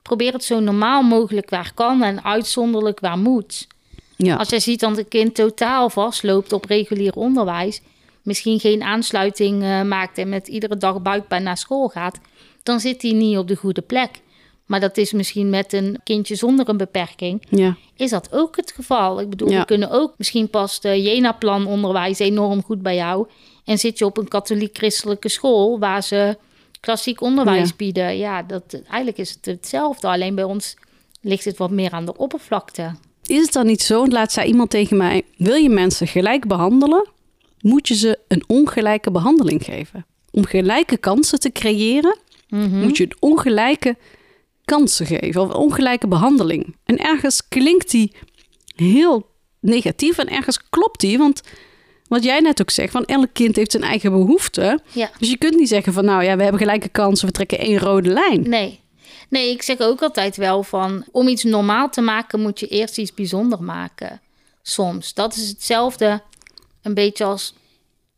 Probeer 0.02 0.32
het 0.32 0.44
zo 0.44 0.60
normaal 0.60 1.02
mogelijk 1.02 1.50
waar 1.50 1.72
kan 1.74 2.02
en 2.02 2.24
uitzonderlijk 2.24 3.00
waar 3.00 3.18
moet. 3.18 3.66
Ja. 4.16 4.36
Als 4.36 4.48
je 4.48 4.60
ziet 4.60 4.80
dat 4.80 4.98
een 4.98 5.08
kind 5.08 5.34
totaal 5.34 5.90
vastloopt 5.90 6.52
op 6.52 6.64
regulier 6.64 7.14
onderwijs, 7.14 7.80
misschien 8.22 8.60
geen 8.60 8.82
aansluiting 8.82 9.62
uh, 9.62 9.82
maakt 9.82 10.18
en 10.18 10.28
met 10.28 10.48
iedere 10.48 10.76
dag 10.76 11.02
buikpijn 11.02 11.42
naar 11.42 11.56
school 11.56 11.88
gaat, 11.88 12.18
dan 12.62 12.80
zit 12.80 13.02
hij 13.02 13.12
niet 13.12 13.38
op 13.38 13.48
de 13.48 13.56
goede 13.56 13.82
plek. 13.82 14.20
Maar 14.68 14.80
dat 14.80 14.96
is 14.96 15.12
misschien 15.12 15.50
met 15.50 15.72
een 15.72 16.00
kindje 16.04 16.34
zonder 16.34 16.68
een 16.68 16.76
beperking. 16.76 17.42
Ja. 17.48 17.76
Is 17.96 18.10
dat 18.10 18.28
ook 18.32 18.56
het 18.56 18.72
geval? 18.72 19.20
Ik 19.20 19.30
bedoel, 19.30 19.50
Ja. 19.50 19.58
we 19.60 19.64
kunnen 19.64 19.90
ook, 19.90 20.14
misschien 20.16 20.48
past 20.50 20.82
de 20.82 21.02
Jena-plan 21.02 21.66
onderwijs 21.66 22.18
enorm 22.18 22.62
goed 22.62 22.82
bij 22.82 22.94
jou. 22.94 23.26
En 23.64 23.78
zit 23.78 23.98
je 23.98 24.04
op 24.04 24.16
een 24.18 24.28
katholiek-christelijke 24.28 25.28
school 25.28 25.78
waar 25.78 26.02
ze 26.02 26.36
klassiek 26.80 27.20
onderwijs 27.20 27.68
Ja. 27.68 27.74
bieden. 27.76 28.16
Ja, 28.16 28.42
dat, 28.42 28.80
eigenlijk 28.86 29.18
is 29.18 29.30
het 29.30 29.44
hetzelfde. 29.44 30.06
Alleen 30.08 30.34
bij 30.34 30.44
ons 30.44 30.76
ligt 31.20 31.44
het 31.44 31.56
wat 31.56 31.70
meer 31.70 31.90
aan 31.90 32.04
de 32.04 32.16
oppervlakte. 32.16 32.94
Is 33.26 33.40
het 33.42 33.52
dan 33.52 33.66
niet 33.66 33.82
zo, 33.82 34.06
laat 34.06 34.32
zei 34.32 34.48
iemand 34.48 34.70
tegen 34.70 34.96
mij, 34.96 35.22
wil 35.36 35.54
je 35.54 35.68
mensen 35.68 36.06
gelijk 36.06 36.46
behandelen, 36.46 37.08
moet 37.60 37.88
je 37.88 37.94
ze 37.94 38.18
een 38.28 38.44
ongelijke 38.46 39.10
behandeling 39.10 39.64
geven. 39.64 40.06
Om 40.30 40.44
gelijke 40.44 40.96
kansen 40.96 41.40
te 41.40 41.52
creëren, 41.52 42.18
Mhm. 42.48 42.80
moet 42.80 42.96
je 42.96 43.04
een 43.04 43.16
ongelijke 43.20 43.96
kansen 44.68 45.06
geven 45.06 45.40
of 45.40 45.52
ongelijke 45.52 46.08
behandeling. 46.08 46.76
En 46.84 46.96
ergens 46.96 47.48
klinkt 47.48 47.90
die 47.90 48.12
heel 48.76 49.26
negatief 49.60 50.18
en 50.18 50.28
ergens 50.28 50.68
klopt 50.70 51.00
die, 51.00 51.18
want 51.18 51.42
wat 52.08 52.24
jij 52.24 52.40
net 52.40 52.60
ook 52.60 52.70
zegt, 52.70 52.92
van 52.92 53.04
elk 53.04 53.28
kind 53.32 53.56
heeft 53.56 53.70
zijn 53.70 53.82
eigen 53.82 54.10
behoeften. 54.10 54.82
Ja. 54.92 55.10
Dus 55.18 55.30
je 55.30 55.36
kunt 55.36 55.56
niet 55.56 55.68
zeggen 55.68 55.92
van 55.92 56.04
nou 56.04 56.24
ja, 56.24 56.36
we 56.36 56.42
hebben 56.42 56.60
gelijke 56.60 56.88
kansen, 56.88 57.26
we 57.26 57.32
trekken 57.32 57.58
één 57.58 57.78
rode 57.78 58.08
lijn. 58.08 58.48
Nee. 58.48 58.80
Nee, 59.28 59.50
ik 59.50 59.62
zeg 59.62 59.78
ook 59.78 60.02
altijd 60.02 60.36
wel 60.36 60.62
van... 60.62 61.04
om 61.12 61.28
iets 61.28 61.44
normaal 61.44 61.90
te 61.90 62.00
maken 62.00 62.40
moet 62.40 62.60
je 62.60 62.68
eerst 62.68 62.98
iets 62.98 63.14
bijzonder 63.14 63.62
maken. 63.62 64.20
Soms. 64.62 65.14
Dat 65.14 65.36
is 65.36 65.48
hetzelfde 65.48 66.22
een 66.82 66.94
beetje 66.94 67.24
als 67.24 67.54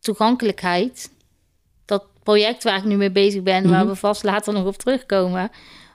toegankelijkheid. 0.00 1.10
Dat 1.84 2.04
project 2.22 2.62
waar 2.62 2.76
ik 2.76 2.84
nu 2.84 2.96
mee 2.96 3.10
bezig 3.10 3.42
ben... 3.42 3.70
waar 3.70 3.86
we 3.86 3.94
vast 3.94 4.22
later 4.22 4.52
nog 4.52 4.66
op 4.66 4.76
terugkomen... 4.76 5.50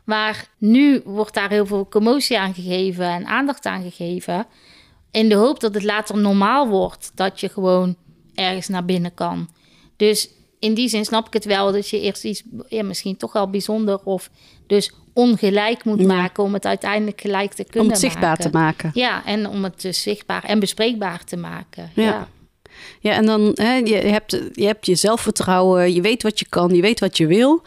maar 0.06 0.48
nu 0.58 1.02
wordt 1.06 1.34
daar 1.34 1.50
heel 1.50 1.66
veel 1.66 1.88
commotie 1.88 2.40
aan 2.40 2.54
gegeven... 2.54 3.06
en 3.06 3.26
aandacht 3.26 3.66
aan 3.66 3.82
gegeven... 3.84 4.46
in 5.12 5.30
de 5.30 5.36
hoop 5.36 5.60
dat 5.60 5.74
het 5.74 5.84
later 5.84 6.18
normaal 6.18 6.68
wordt... 6.68 7.12
dat 7.16 7.40
je 7.40 7.50
gewoon 7.50 7.96
ergens 8.36 8.68
naar 8.68 8.86
binnen 8.86 9.14
kan. 9.14 9.50
Dus 9.96 10.30
in 10.60 10.74
die 10.74 10.88
zin 10.88 11.06
snap 11.06 11.28
ik 11.28 11.34
het 11.34 11.46
wel 11.46 11.72
dat 11.72 11.90
je 11.90 12.02
eerst 12.02 12.24
iets, 12.24 12.44
ja, 12.68 12.84
misschien 12.84 13.18
toch 13.18 13.34
wel 13.34 13.50
bijzonder 13.50 14.00
of 14.04 14.30
dus 14.68 14.92
ongelijk 15.14 15.84
moet 15.84 16.00
Ja. 16.00 16.06
maken 16.06 16.44
om 16.44 16.54
het 16.54 16.66
uiteindelijk 16.66 17.22
gelijk 17.22 17.54
te 17.54 17.64
kunnen 17.64 17.84
Om 17.84 17.90
het 17.90 18.00
zichtbaar 18.00 18.30
maken. 18.30 18.52
te 18.52 18.58
maken. 18.58 18.92
Ja, 18.94 19.26
en 19.26 19.50
om 19.50 19.64
het 19.64 19.82
dus 19.82 20.02
zichtbaar 20.02 20.44
en 20.44 20.60
bespreekbaar 20.60 21.24
te 21.24 21.38
maken. 21.38 21.92
Ja. 21.94 22.04
Ja. 22.04 22.28
Ja, 23.00 23.12
en 23.12 23.26
dan 23.26 23.52
hè, 23.54 23.74
je, 23.74 23.96
hebt, 23.96 24.32
je 24.54 24.66
hebt 24.66 24.86
je 24.86 24.96
zelfvertrouwen, 24.96 25.94
je 25.94 26.02
weet 26.02 26.24
wat 26.24 26.40
je 26.40 26.46
kan, 26.50 26.70
je 26.76 26.82
weet 26.82 27.00
wat 27.00 27.18
je 27.18 27.28
wil. 27.28 27.62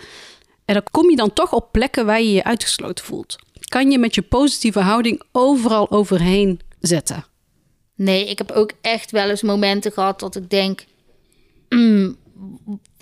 En 0.69 0.75
dan 0.75 0.83
kom 0.91 1.11
je 1.11 1.17
dan 1.17 1.33
toch 1.33 1.53
op 1.53 1.73
plekken 1.73 2.07
waar 2.07 2.21
je 2.23 2.33
je 2.33 2.45
uitgesloten 2.45 3.05
voelt. 3.05 3.37
Kan 3.69 3.91
je 3.91 3.99
met 3.99 4.15
je 4.15 4.23
positieve 4.23 4.81
houding 4.81 5.23
overal 5.33 5.91
overheen 5.91 6.61
zetten? 6.81 7.25
Nee, 7.95 8.29
ik 8.29 8.39
heb 8.39 8.51
ook 8.51 8.73
echt 8.81 9.11
wel 9.11 9.29
eens 9.31 9.43
momenten 9.43 9.93
gehad 9.93 10.21
dat 10.21 10.37
ik 10.37 10.51
denk, 10.51 10.85
mm, 11.69 12.17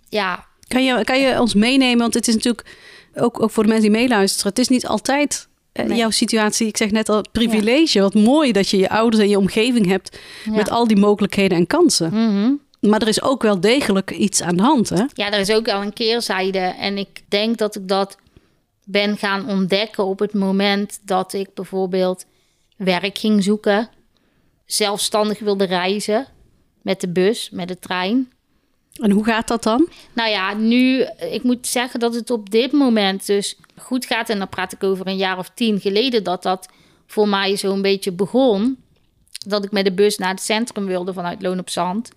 ja, 0.09 0.45
Kan 0.69 0.85
je, 0.85 1.05
kan 1.05 1.21
je 1.21 1.41
ons 1.41 1.55
meenemen? 1.55 1.99
Want 1.99 2.15
het 2.15 2.29
is 2.29 2.35
natuurlijk 2.35 2.77
ook, 3.15 3.43
ook 3.43 3.51
voor 3.51 3.63
de 3.63 3.69
mensen 3.69 3.91
die 3.91 3.99
meeluisteren. 4.01 4.49
Het 4.49 4.59
is 4.59 4.69
niet 4.69 4.87
altijd 4.87 5.49
eh, 5.73 5.85
Nee. 5.85 5.97
jouw 5.99 6.11
situatie. 6.11 6.67
Ik 6.67 6.77
zeg 6.77 6.91
net 6.91 7.09
al, 7.09 7.25
privilege. 7.33 8.01
Wat 8.01 8.15
mooi 8.15 8.53
dat 8.53 8.69
je 8.69 8.77
je 8.77 8.89
ouders 8.89 9.23
en 9.23 9.29
je 9.29 9.39
omgeving 9.39 9.87
hebt 9.87 10.19
Ja. 10.45 10.51
met 10.53 10.71
al 10.71 10.87
die 10.87 10.97
mogelijkheden 10.97 11.59
en 11.59 11.67
kansen. 11.67 12.11
mhm. 12.13 12.53
Maar 12.87 13.03
er 13.03 13.09
is 13.09 13.23
ook 13.23 13.43
wel 13.43 13.61
degelijk 13.61 14.11
iets 14.11 14.43
aan 14.43 14.57
de 14.57 14.63
hand, 14.63 14.89
hè? 14.89 15.05
ja, 15.15 15.33
er 15.33 15.39
is 15.39 15.53
ook 15.53 15.67
wel 15.67 15.83
een 15.83 15.93
keerzijde. 15.93 16.59
En 16.59 16.99
ik 16.99 17.23
denk 17.29 17.59
dat 17.59 17.77
ik 17.77 17.89
dat 17.89 18.17
ben 18.85 19.17
gaan 19.17 19.49
ontdekken 19.49 20.05
op 20.05 20.19
het 20.19 20.35
moment 20.35 21.01
dat 21.03 21.33
ik 21.33 21.55
bijvoorbeeld 21.55 22.25
werk 22.77 23.19
ging 23.19 23.43
zoeken, 23.45 23.89
zelfstandig 24.67 25.39
wilde 25.39 25.65
reizen 25.65 26.27
met 26.83 27.01
de 27.01 27.09
bus, 27.09 27.51
met 27.51 27.69
de 27.69 27.79
trein. 27.79 28.31
En 29.01 29.11
hoe 29.11 29.25
gaat 29.25 29.49
dat 29.49 29.63
dan? 29.63 29.89
Nou 30.13 30.31
ja, 30.31 30.55
nu, 30.55 31.07
ik 31.31 31.43
moet 31.43 31.67
zeggen 31.67 32.01
dat 32.01 32.15
het 32.15 32.31
op 32.31 32.51
dit 32.51 32.73
moment 32.73 33.27
dus 33.27 33.57
goed 33.77 34.07
gaat. 34.07 34.29
En 34.29 34.39
dan 34.39 34.49
praat 34.49 34.73
ik 34.73 34.83
over 34.83 35.07
een 35.07 35.17
jaar 35.17 35.39
of 35.39 35.51
tien 35.55 35.81
geleden 35.81 36.25
dat 36.25 36.43
dat 36.43 36.69
voor 37.07 37.29
mij 37.29 37.57
zo'n 37.57 37.83
beetje 37.83 38.13
begon. 38.13 38.77
Dat 39.47 39.65
ik 39.65 39.71
met 39.71 39.85
de 39.85 39.93
bus 39.93 40.19
naar 40.19 40.31
het 40.31 40.41
centrum 40.41 40.87
wilde 40.87 41.13
vanuit 41.13 41.43
Loon 41.43 41.59
op 41.59 41.71
Zand. 41.71 42.11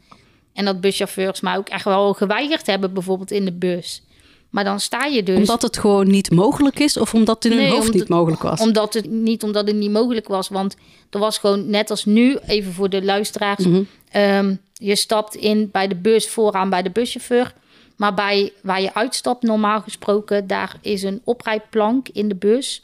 En 0.54 0.66
dat 0.66 0.82
buschauffeurs 0.82 1.42
mij 1.42 1.58
ook 1.58 1.70
echt 1.70 1.84
wel 1.86 2.14
geweigerd 2.14 2.66
hebben, 2.68 2.94
bijvoorbeeld 2.94 3.32
in 3.32 3.46
de 3.46 3.52
bus. 3.54 4.02
Maar 4.50 4.64
dan 4.64 4.80
sta 4.80 5.06
je 5.06 5.24
dus... 5.24 5.38
Omdat 5.38 5.62
het 5.62 5.78
gewoon 5.78 6.08
niet 6.08 6.32
mogelijk 6.32 6.80
is 6.80 6.98
of 6.98 7.14
omdat 7.14 7.36
het 7.44 7.46
in 7.46 7.52
hun 7.52 7.60
Nee, 7.62 7.70
hoofd 7.70 7.82
omdat- 7.86 8.00
niet 8.00 8.10
mogelijk 8.10 8.42
was? 8.42 8.60
Omdat 8.60 8.94
het 8.94 9.10
niet 9.10 9.44
omdat 9.44 9.68
het 9.68 9.76
niet 9.76 9.92
mogelijk 9.92 10.28
was. 10.28 10.48
Want 10.48 10.76
er 11.10 11.20
was 11.20 11.38
gewoon 11.38 11.70
net 11.70 11.90
als 11.90 12.06
nu, 12.06 12.38
even 12.48 12.74
voor 12.74 12.90
de 12.90 13.04
luisteraars. 13.04 13.66
Mhm. 13.66 13.82
ehm, 14.12 14.56
je 14.74 14.96
stapt 14.96 15.36
in 15.36 15.70
bij 15.72 15.88
de 15.88 15.96
bus 15.96 16.30
vooraan 16.30 16.70
bij 16.70 16.82
de 16.82 16.90
buschauffeur. 16.90 17.54
Maar 17.96 18.14
bij 18.14 18.52
waar 18.62 18.82
je 18.82 18.94
uitstapt, 18.94 19.44
normaal 19.44 19.82
gesproken, 19.82 20.48
daar 20.48 20.78
is 20.82 21.04
een 21.04 21.22
oprijplank 21.24 22.08
in 22.10 22.28
de 22.28 22.36
bus. 22.36 22.84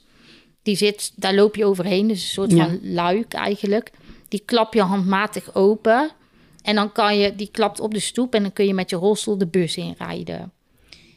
Die 0.64 0.76
zit, 0.76 1.12
daar 1.16 1.34
loop 1.36 1.56
je 1.56 1.66
overheen. 1.66 2.08
Dus 2.08 2.22
een 2.22 2.28
soort 2.30 2.52
Ja. 2.52 2.66
van 2.66 2.80
luik 2.84 3.34
eigenlijk. 3.34 3.92
Die 4.28 4.42
klap 4.46 4.74
je 4.74 4.82
handmatig 4.82 5.56
open. 5.56 6.10
En 6.66 6.76
dan 6.76 6.92
kan 6.92 7.18
je, 7.18 7.36
die 7.36 7.50
klapt 7.52 7.80
op 7.80 7.94
de 7.94 8.00
stoep 8.00 8.34
en 8.34 8.42
dan 8.42 8.54
kun 8.54 8.66
je 8.66 8.74
met 8.74 8.90
je 8.90 8.96
rolstoel 8.96 9.38
de 9.38 9.48
bus 9.48 9.78
inrijden. 9.78 10.52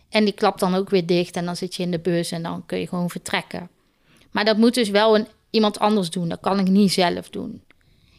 En 0.08 0.24
die 0.24 0.34
klapt 0.34 0.60
dan 0.60 0.74
ook 0.74 0.90
weer 0.90 1.06
dicht 1.06 1.36
en 1.36 1.44
dan 1.44 1.56
zit 1.56 1.74
je 1.74 1.82
in 1.82 1.90
de 1.90 1.98
bus 1.98 2.30
en 2.30 2.42
dan 2.42 2.66
kun 2.66 2.78
je 2.78 2.86
gewoon 2.86 3.10
vertrekken. 3.10 3.70
Maar 4.30 4.44
dat 4.44 4.56
moet 4.56 4.74
dus 4.74 4.90
wel 4.90 5.16
een, 5.16 5.26
iemand 5.50 5.78
anders 5.78 6.10
doen. 6.10 6.28
Dat 6.28 6.40
kan 6.40 6.58
ik 6.58 6.68
niet 6.68 6.92
zelf 6.92 7.30
doen. 7.30 7.62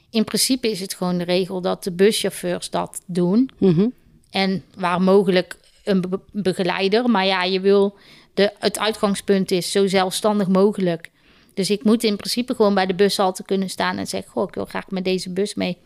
In 0.09 0.23
principe 0.23 0.71
is 0.71 0.79
het 0.79 0.93
gewoon 0.93 1.17
de 1.17 1.23
regel 1.23 1.61
dat 1.61 1.83
de 1.83 1.91
buschauffeurs 1.91 2.69
dat 2.69 3.01
doen. 3.05 3.49
Mhm. 3.57 3.87
En 4.29 4.63
waar 4.75 5.01
mogelijk 5.01 5.57
een 5.83 6.01
be- 6.01 6.19
begeleider. 6.31 7.09
Maar 7.09 7.25
ja, 7.25 7.43
je 7.43 7.59
wil 7.59 7.97
de, 8.33 8.53
het 8.59 8.79
uitgangspunt 8.79 9.51
is 9.51 9.71
zo 9.71 9.87
zelfstandig 9.87 10.47
mogelijk. 10.47 11.11
Dus 11.53 11.69
ik 11.69 11.83
moet 11.83 12.03
in 12.03 12.15
principe 12.15 12.55
gewoon 12.55 12.73
bij 12.73 12.85
de 12.85 12.95
bushalte 12.95 13.43
kunnen 13.43 13.69
staan 13.69 13.97
en 13.97 14.07
zeggen: 14.07 14.31
Goh, 14.31 14.47
ik 14.47 14.53
wil 14.55 14.65
graag 14.65 14.89
met 14.89 15.03
deze 15.03 15.29
bus 15.29 15.53
mee. 15.53 15.77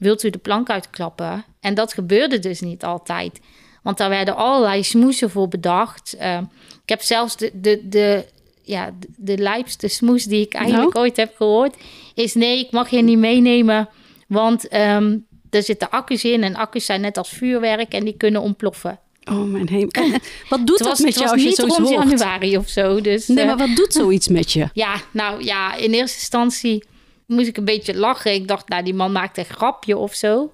Wilt 0.00 0.22
u 0.22 0.30
de 0.30 0.38
plank 0.38 0.70
uitklappen? 0.70 1.44
En 1.60 1.74
dat 1.74 1.92
gebeurde 1.92 2.38
dus 2.38 2.60
niet 2.60 2.84
altijd. 2.84 3.40
Want 3.82 3.98
daar 3.98 4.08
werden 4.08 4.36
allerlei 4.36 4.82
smoesen 4.82 5.30
voor 5.30 5.48
bedacht. 5.48 6.12
Eh, 6.18 6.38
ik 6.82 6.88
heb 6.88 7.02
zelfs 7.02 7.36
de, 7.36 7.50
de, 7.54 7.88
de, 7.88 8.24
ja, 8.62 8.94
de, 8.98 9.08
de 9.16 9.38
lijpste 9.38 9.88
smoes 9.88 10.24
die 10.24 10.40
ik 10.40 10.54
eigenlijk 10.54 10.96
ooit 10.96 11.16
heb 11.16 11.36
gehoord... 11.36 11.76
is 12.14 12.34
nee, 12.34 12.58
ik 12.58 12.70
mag 12.70 12.90
je 12.90 13.02
niet 13.02 13.18
meenemen... 13.18 13.88
want 14.28 14.68
ehm, 14.68 15.18
er 15.50 15.62
zitten 15.62 15.90
accu's 15.90 16.24
in 16.24 16.42
en 16.42 16.54
accu's 16.54 16.84
zijn 16.84 17.00
net 17.00 17.18
als 17.18 17.28
vuurwerk... 17.28 17.92
en 17.92 18.04
die 18.04 18.16
kunnen 18.16 18.40
ontploffen. 18.40 18.98
Oh, 19.30 19.44
mijn 19.44 19.68
hemel. 19.68 20.18
Wat 20.48 20.66
doet 20.66 20.78
dat 20.78 20.98
met 20.98 21.14
jou 21.14 21.30
als 21.30 21.40
je 21.40 21.46
niet 21.46 21.56
zoiets 21.56 21.76
rond 21.76 21.88
januari 21.88 22.56
of 22.56 22.68
zo. 22.68 23.00
Dus, 23.00 23.26
Nee, 23.26 23.38
eh, 23.38 23.46
maar 23.46 23.66
wat 23.66 23.76
doet 23.76 23.92
zoiets 23.92 24.28
met 24.28 24.52
je? 24.52 24.68
ja, 24.84 24.94
nou 25.10 25.44
ja, 25.44 25.74
in 25.74 25.92
eerste 25.92 26.18
instantie 26.18 26.84
moest 27.30 27.48
ik 27.48 27.56
een 27.56 27.64
beetje 27.64 27.96
lachen. 27.96 28.32
Ik 28.32 28.48
dacht, 28.48 28.68
nou, 28.68 28.82
die 28.82 28.94
man 28.94 29.12
maakt 29.12 29.38
een 29.38 29.44
grapje 29.44 29.96
of 29.96 30.14
zo. 30.14 30.52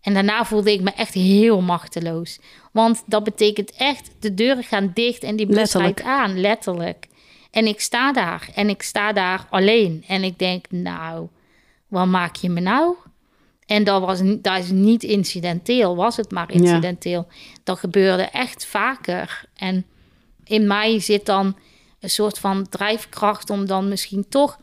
En 0.00 0.14
daarna 0.14 0.44
voelde 0.44 0.72
ik 0.72 0.80
me 0.80 0.90
echt 0.90 1.14
heel 1.14 1.60
machteloos. 1.60 2.38
Want 2.72 3.02
dat 3.06 3.24
betekent 3.24 3.72
echt, 3.72 4.10
de 4.20 4.34
deuren 4.34 4.64
gaan 4.64 4.90
dicht 4.94 5.22
en 5.22 5.36
die 5.36 5.46
bus 5.46 5.72
rijdt 5.72 6.02
aan, 6.02 6.40
letterlijk. 6.40 7.06
En 7.50 7.66
ik 7.66 7.80
sta 7.80 8.12
daar 8.12 8.50
en 8.54 8.68
ik 8.68 8.82
sta 8.82 9.12
daar 9.12 9.46
alleen. 9.50 10.04
En 10.06 10.24
ik 10.24 10.38
denk, 10.38 10.64
nou, 10.70 11.28
wat 11.88 12.06
maak 12.06 12.36
je 12.36 12.48
me 12.48 12.60
nou? 12.60 12.94
En 13.66 13.84
dat, 13.84 14.00
was, 14.00 14.20
dat 14.24 14.58
is 14.58 14.70
niet 14.70 15.02
incidenteel, 15.02 15.96
was 15.96 16.16
het 16.16 16.30
maar 16.30 16.52
incidenteel. 16.52 17.26
Dat 17.64 17.78
gebeurde 17.78 18.22
echt 18.22 18.66
vaker. 18.66 19.44
En 19.56 19.86
in 20.44 20.66
mij 20.66 21.00
zit 21.00 21.26
dan 21.26 21.56
een 22.00 22.10
soort 22.10 22.38
van 22.38 22.68
drijfkracht 22.68 23.50
om 23.50 23.66
dan 23.66 23.88
misschien 23.88 24.28
toch... 24.28 24.58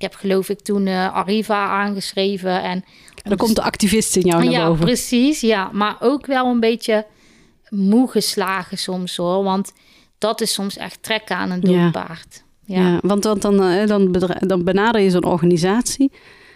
Ik 0.00 0.06
heb 0.10 0.14
geloof 0.20 0.48
ik 0.48 0.60
toen 0.60 0.86
eh, 0.86 1.14
Arriva 1.14 1.66
aangeschreven. 1.68 2.62
En 2.62 2.84
Dan 3.22 3.36
komt 3.36 3.56
de 3.56 3.62
activist 3.62 4.16
in 4.16 4.22
jou 4.22 4.42
naar 4.44 4.52
ja, 4.52 4.66
boven. 4.66 4.84
precies. 4.84 5.40
Ja, 5.40 5.70
maar 5.72 5.96
ook 6.00 6.26
wel 6.26 6.46
een 6.46 6.60
beetje 6.60 7.06
moe 7.68 8.10
geslagen 8.10 8.78
soms 8.78 9.16
hoor. 9.16 9.44
Want 9.44 9.72
dat 10.18 10.40
is 10.40 10.52
soms 10.52 10.76
echt 10.76 11.02
trekken 11.02 11.36
aan 11.36 11.50
een 11.50 11.60
Ja. 11.70 11.82
dood 11.82 11.92
paard. 11.92 12.42
Ja. 12.64 12.80
Ja. 12.88 12.98
want, 13.02 13.24
want 13.24 13.42
dan, 13.42 13.62
eh, 13.62 13.86
dan, 13.86 14.12
dan 14.38 14.64
benader 14.64 15.00
je 15.00 15.10
zo'n 15.10 15.24
organisatie. 15.24 16.12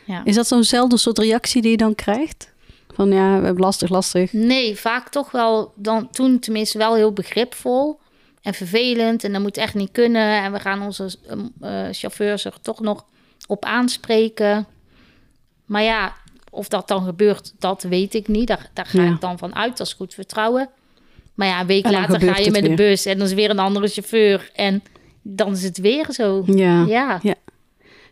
Ja. 0.06 0.20
Is 0.24 0.34
dat 0.34 0.46
zo'nzelfde 0.46 0.96
soort 0.96 1.18
reactie 1.18 1.62
die 1.62 1.70
je 1.70 1.76
dan 1.76 1.94
krijgt? 1.94 2.52
Van 2.94 3.08
ja, 3.12 3.38
we 3.38 3.44
hebben 3.44 3.62
lastig, 3.64 3.88
lastig. 3.90 4.32
Nee, 4.32 4.76
vaak 4.76 5.08
toch 5.08 5.30
wel 5.30 5.72
dan 5.76 6.10
toen 6.10 6.38
tenminste 6.38 6.78
wel 6.78 6.94
heel 6.94 7.12
begripvol 7.12 8.00
en 8.42 8.54
vervelend. 8.54 9.24
En 9.24 9.32
dat 9.32 9.42
moet 9.42 9.56
echt 9.56 9.74
niet 9.74 9.92
kunnen. 9.92 10.42
En 10.42 10.52
we 10.52 10.60
gaan 10.60 10.82
onze 10.82 11.14
uh, 11.62 11.86
chauffeurs 11.90 12.44
er 12.44 12.54
toch 12.62 12.80
nog 12.80 13.04
op 13.46 13.64
aanspreken. 13.64 14.66
Maar 15.64 15.82
ja, 15.82 16.14
of 16.50 16.68
dat 16.68 16.88
dan 16.88 17.04
gebeurt, 17.04 17.54
dat 17.58 17.82
weet 17.82 18.14
ik 18.14 18.28
niet. 18.28 18.46
Daar, 18.46 18.70
daar 18.72 18.86
ga 18.86 19.02
ik 19.02 19.20
dan 19.20 19.38
van 19.38 19.54
uit. 19.54 19.80
Is 19.80 19.92
goed 19.92 20.14
vertrouwen. 20.14 20.68
Maar 21.34 21.48
ja, 21.48 21.60
een 21.60 21.66
week 21.66 21.90
later 21.90 22.20
ga 22.20 22.36
je 22.36 22.50
met 22.50 22.62
de 22.62 22.74
bus 22.74 23.06
en 23.06 23.18
dan 23.18 23.26
is 23.26 23.32
weer 23.32 23.50
een 23.50 23.58
andere 23.58 23.88
chauffeur. 23.88 24.50
En 24.54 24.82
dan 25.22 25.52
is 25.52 25.62
het 25.62 25.78
weer 25.78 26.06
zo. 26.10 26.42
Ja. 26.46 26.84
Ja. 26.86 27.18
ja. 27.22 27.34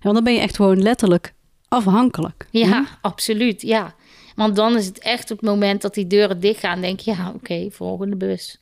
want 0.01 0.15
dan 0.15 0.25
ben 0.25 0.35
je 0.35 0.41
echt 0.41 0.57
gewoon 0.57 0.83
letterlijk 0.83 1.33
afhankelijk. 1.69 2.47
Ja, 2.51 2.87
absoluut. 3.01 3.63
Ja. 3.63 3.95
Want 4.35 4.57
dan 4.57 4.77
is 4.77 4.87
het 4.87 4.99
echt 4.99 5.31
op 5.31 5.41
het 5.41 5.49
moment 5.49 5.83
dat 5.83 5.95
die 5.95 6.07
deuren 6.07 6.41
dicht 6.41 6.61
gaan, 6.61 6.81
denk 6.81 7.01
je, 7.01 7.11
ja, 7.11 7.33
oké, 7.35 7.69
volgende 7.71 8.17
bus. 8.17 8.59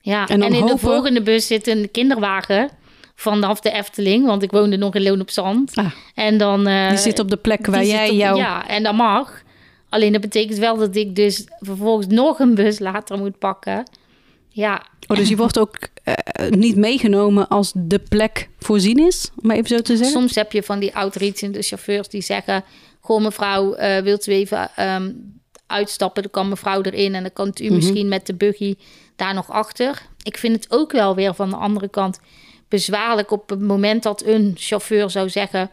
Ja, 0.00 0.26
en, 0.26 0.42
in 0.42 0.66
de 0.66 0.78
volgende 0.78 1.22
bus 1.22 1.46
zit 1.46 1.66
een 1.66 1.90
kinderwagen 1.90 2.70
vanaf 3.16 3.60
de 3.60 3.70
Efteling, 3.70 4.26
want 4.26 4.42
ik 4.42 4.50
woonde 4.50 4.76
nog 4.76 4.94
in 4.94 5.02
Loon 5.02 5.20
op 5.20 5.30
Zand. 5.30 5.74
Ah, 5.74 5.92
en 6.14 6.38
dan... 6.38 6.68
Uh, 6.68 6.88
die 6.88 6.98
zit 6.98 7.18
op 7.18 7.30
de 7.30 7.36
plek 7.36 7.66
waar 7.66 7.84
jij 7.84 8.14
jou... 8.14 8.38
Ja, 8.38 8.68
en 8.68 8.82
dat 8.82 8.94
mag. 8.94 9.42
Alleen 9.88 10.12
dat 10.12 10.20
betekent 10.20 10.58
wel 10.58 10.76
dat 10.76 10.96
ik 10.96 11.14
dus 11.16 11.44
vervolgens 11.60 12.06
nog 12.06 12.38
een 12.38 12.54
bus 12.54 12.78
later 12.78 13.18
moet 13.18 13.38
pakken. 13.38 13.90
Ja. 14.48 14.86
Oh, 15.06 15.16
dus 15.16 15.28
je 15.28 15.36
wordt 15.36 15.58
ook 15.58 15.76
uh, 16.04 16.14
niet 16.50 16.76
meegenomen 16.76 17.48
als 17.48 17.72
de 17.74 17.98
plek 17.98 18.48
voorzien 18.58 19.06
is, 19.06 19.30
om 19.42 19.50
even 19.50 19.68
zo 19.68 19.78
te 19.78 19.96
zeggen? 19.96 20.20
Soms 20.20 20.34
heb 20.34 20.52
je 20.52 20.62
van 20.62 20.78
die 20.78 20.92
de 21.50 21.62
chauffeurs 21.62 22.08
die 22.08 22.22
zeggen... 22.22 22.64
Goh, 23.00 23.22
mevrouw, 23.22 23.78
uh, 23.78 23.98
wilt 23.98 24.26
u 24.26 24.32
even 24.32 24.70
um, 24.80 25.34
uitstappen? 25.66 26.22
Dan 26.22 26.30
kan 26.30 26.48
mevrouw 26.48 26.82
erin 26.82 27.14
en 27.14 27.22
dan 27.22 27.32
kan 27.32 27.54
u 27.60 27.64
mhm. 27.64 27.74
misschien 27.74 28.08
met 28.08 28.26
de 28.26 28.34
buggy 28.34 28.74
daar 29.16 29.34
nog 29.34 29.50
achter. 29.50 30.06
Ik 30.22 30.38
vind 30.38 30.54
het 30.54 30.72
ook 30.72 30.92
wel 30.92 31.14
weer 31.14 31.34
van 31.34 31.50
de 31.50 31.56
andere 31.56 31.88
kant 31.88 32.20
bezwaarlijk 32.68 33.30
op 33.30 33.48
het 33.48 33.60
moment 33.60 34.02
dat 34.02 34.24
een 34.24 34.52
chauffeur 34.56 35.10
zou 35.10 35.28
zeggen: 35.28 35.70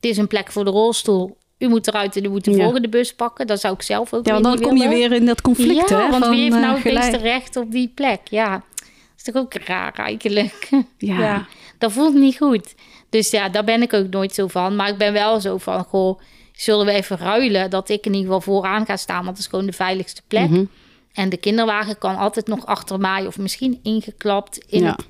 Dit 0.00 0.10
is 0.10 0.16
een 0.16 0.28
plek 0.28 0.52
voor 0.52 0.64
de 0.64 0.70
rolstoel. 0.70 1.36
U 1.58 1.68
moet 1.68 1.88
eruit 1.88 2.16
en 2.16 2.24
u 2.24 2.28
moet 2.28 2.44
de 2.44 2.54
volgende 2.54 2.88
bus 2.88 3.14
pakken. 3.14 3.46
Dat 3.46 3.60
zou 3.60 3.74
ik 3.74 3.82
zelf 3.82 4.14
ook 4.14 4.26
ja, 4.26 4.40
dan 4.40 4.60
kom 4.60 4.76
je 4.76 4.88
weer 4.88 5.12
in 5.12 5.26
dat 5.26 5.40
conflict. 5.40 5.88
Ja, 5.88 6.00
hè, 6.00 6.10
want 6.10 6.26
wie 6.26 6.40
heeft 6.40 6.56
nou 6.56 6.74
het 6.74 6.84
meeste 6.84 7.16
recht 7.16 7.56
op 7.56 7.70
die 7.70 7.92
plek? 7.94 8.20
Ja, 8.24 8.50
dat 8.50 8.88
is 9.16 9.22
toch 9.22 9.34
ook 9.34 9.54
raar 9.54 9.94
eigenlijk. 9.94 10.68
Ja. 10.98 11.18
ja. 11.18 11.46
dat 11.78 11.92
voelt 11.92 12.14
niet 12.14 12.36
goed. 12.36 12.74
Dus 13.10 13.30
ja, 13.30 13.48
daar 13.48 13.64
ben 13.64 13.82
ik 13.82 13.92
ook 13.92 14.10
nooit 14.10 14.34
zo 14.34 14.46
van. 14.46 14.76
Maar 14.76 14.88
ik 14.88 14.98
ben 14.98 15.12
wel 15.12 15.40
zo 15.40 15.58
van, 15.58 15.84
goh, 15.84 16.20
zullen 16.52 16.86
we 16.86 16.92
even 16.92 17.16
ruilen... 17.16 17.70
dat 17.70 17.88
ik 17.88 18.06
in 18.06 18.14
ieder 18.14 18.26
geval 18.26 18.40
vooraan 18.40 18.86
ga 18.86 18.96
staan... 18.96 19.24
want 19.24 19.28
dat 19.28 19.38
is 19.38 19.46
gewoon 19.46 19.66
de 19.66 19.72
veiligste 19.72 20.22
plek. 20.28 20.50
Mhm. 20.50 20.64
En 21.12 21.28
de 21.28 21.36
kinderwagen 21.36 21.98
kan 21.98 22.16
altijd 22.16 22.46
nog 22.46 22.66
achter 22.66 22.98
mij... 22.98 23.26
of 23.26 23.38
misschien 23.38 23.80
ingeklapt 23.82 24.64
in 24.66 24.84
het 24.84 25.06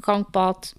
gangpad. 0.00 0.74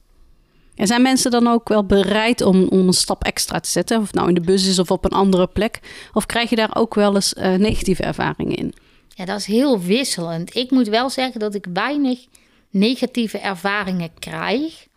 En 0.75 0.87
zijn 0.87 1.01
mensen 1.01 1.31
dan 1.31 1.47
ook 1.47 1.67
wel 1.67 1.85
bereid 1.85 2.41
om, 2.41 2.67
om 2.67 2.87
een 2.87 2.93
stap 2.93 3.23
extra 3.23 3.59
te 3.59 3.69
zetten? 3.69 4.01
Of 4.01 4.13
nou 4.13 4.27
in 4.27 4.33
de 4.33 4.41
bus 4.41 4.67
is 4.67 4.79
of 4.79 4.91
op 4.91 5.05
een 5.05 5.11
andere 5.11 5.47
plek? 5.47 5.79
Of 6.13 6.25
krijg 6.25 6.49
je 6.49 6.55
daar 6.55 6.75
ook 6.75 6.95
wel 6.95 7.15
eens 7.15 7.33
uh, 7.33 7.53
negatieve 7.53 8.03
ervaringen 8.03 8.55
in? 8.55 8.73
Ja, 9.09 9.25
dat 9.25 9.39
is 9.39 9.45
heel 9.45 9.81
wisselend. 9.81 10.55
Ik 10.55 10.71
moet 10.71 10.87
wel 10.87 11.09
zeggen 11.09 11.39
dat 11.39 11.55
ik 11.55 11.67
weinig 11.73 12.25
negatieve 12.69 13.37
ervaringen 13.37 14.09
krijg. 14.19 14.87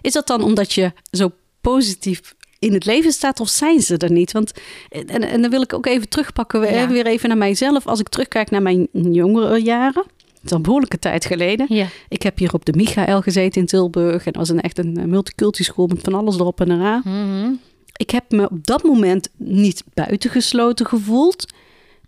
Is 0.00 0.12
dat 0.12 0.26
dan 0.26 0.42
omdat 0.42 0.72
je 0.72 0.92
zo 1.10 1.30
positief 1.60 2.34
in 2.58 2.72
het 2.72 2.84
leven 2.84 3.12
staat 3.12 3.40
of 3.40 3.48
zijn 3.48 3.80
ze 3.80 3.96
er 3.96 4.12
niet? 4.12 4.32
Want, 4.32 4.52
en, 4.88 5.08
en 5.08 5.42
dan 5.42 5.50
wil 5.50 5.62
ik 5.62 5.72
ook 5.72 5.86
even 5.86 6.08
terugpakken, 6.08 6.74
ja. 6.74 6.88
weer 6.88 7.06
even 7.06 7.28
naar 7.28 7.38
mijzelf. 7.38 7.86
Als 7.86 8.00
ik 8.00 8.08
terugkijk 8.08 8.50
naar 8.50 8.62
mijn 8.62 8.88
jongere 8.92 9.62
jaren, 9.62 10.04
is 10.44 10.50
een 10.50 10.62
behoorlijke 10.62 10.98
tijd 10.98 11.24
geleden. 11.24 11.66
Ja. 11.68 11.86
Ik 12.08 12.22
heb 12.22 12.38
hier 12.38 12.54
op 12.54 12.64
de 12.64 12.72
Michael 12.72 13.20
gezeten 13.20 13.60
in 13.60 13.66
Tilburg. 13.66 14.26
En 14.26 14.32
dat 14.32 14.36
was 14.36 14.48
een, 14.48 14.60
echt 14.60 14.78
een 14.78 14.96
eh, 14.96 15.04
multicultuurschool 15.04 15.86
met 15.86 16.00
van 16.02 16.14
alles 16.14 16.34
erop 16.34 16.60
en 16.60 16.70
eraan. 16.70 17.02
Mm 17.04 17.60
Ik 17.96 18.10
heb 18.10 18.24
me 18.28 18.50
op 18.50 18.66
dat 18.66 18.82
moment 18.82 19.28
niet 19.36 19.84
buitengesloten 19.94 20.86
gevoeld. 20.86 21.52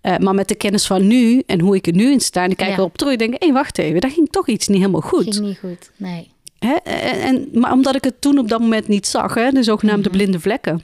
Uh, 0.03 0.17
maar 0.17 0.35
met 0.35 0.49
de 0.49 0.55
kennis 0.55 0.87
van 0.87 1.07
nu 1.07 1.43
en 1.47 1.61
hoe 1.61 1.77
ik 1.77 1.87
er 1.87 1.95
nu 1.95 2.11
in 2.11 2.21
sta... 2.21 2.45
en 2.45 2.51
ik 2.51 2.57
kijk 2.57 2.77
erop 2.77 2.99
terug 2.99 3.13
en 3.13 3.19
denk... 3.19 3.31
hé, 3.31 3.47
hey, 3.47 3.53
wacht 3.53 3.79
even, 3.79 4.01
daar 4.01 4.11
ging 4.11 4.31
toch 4.31 4.49
iets 4.49 4.69
niet 4.69 4.79
helemaal 4.79 5.01
goed. 5.01 5.23
ging 5.23 5.47
niet 5.47 5.59
goed, 5.59 5.91
nee. 5.97 6.31
Hè? 6.59 6.75
En, 6.75 7.21
en, 7.21 7.49
maar 7.53 7.73
omdat 7.73 7.95
ik 7.95 8.05
het 8.05 8.21
toen 8.21 8.39
op 8.39 8.49
dat 8.49 8.61
moment 8.61 8.89
niet 8.89 9.07
zag... 9.07 9.35
Hè, 9.35 9.51
de 9.51 9.63
zogenaamde 9.63 10.09
mhm. 10.09 10.19
blinde 10.19 10.41
vlekken... 10.41 10.83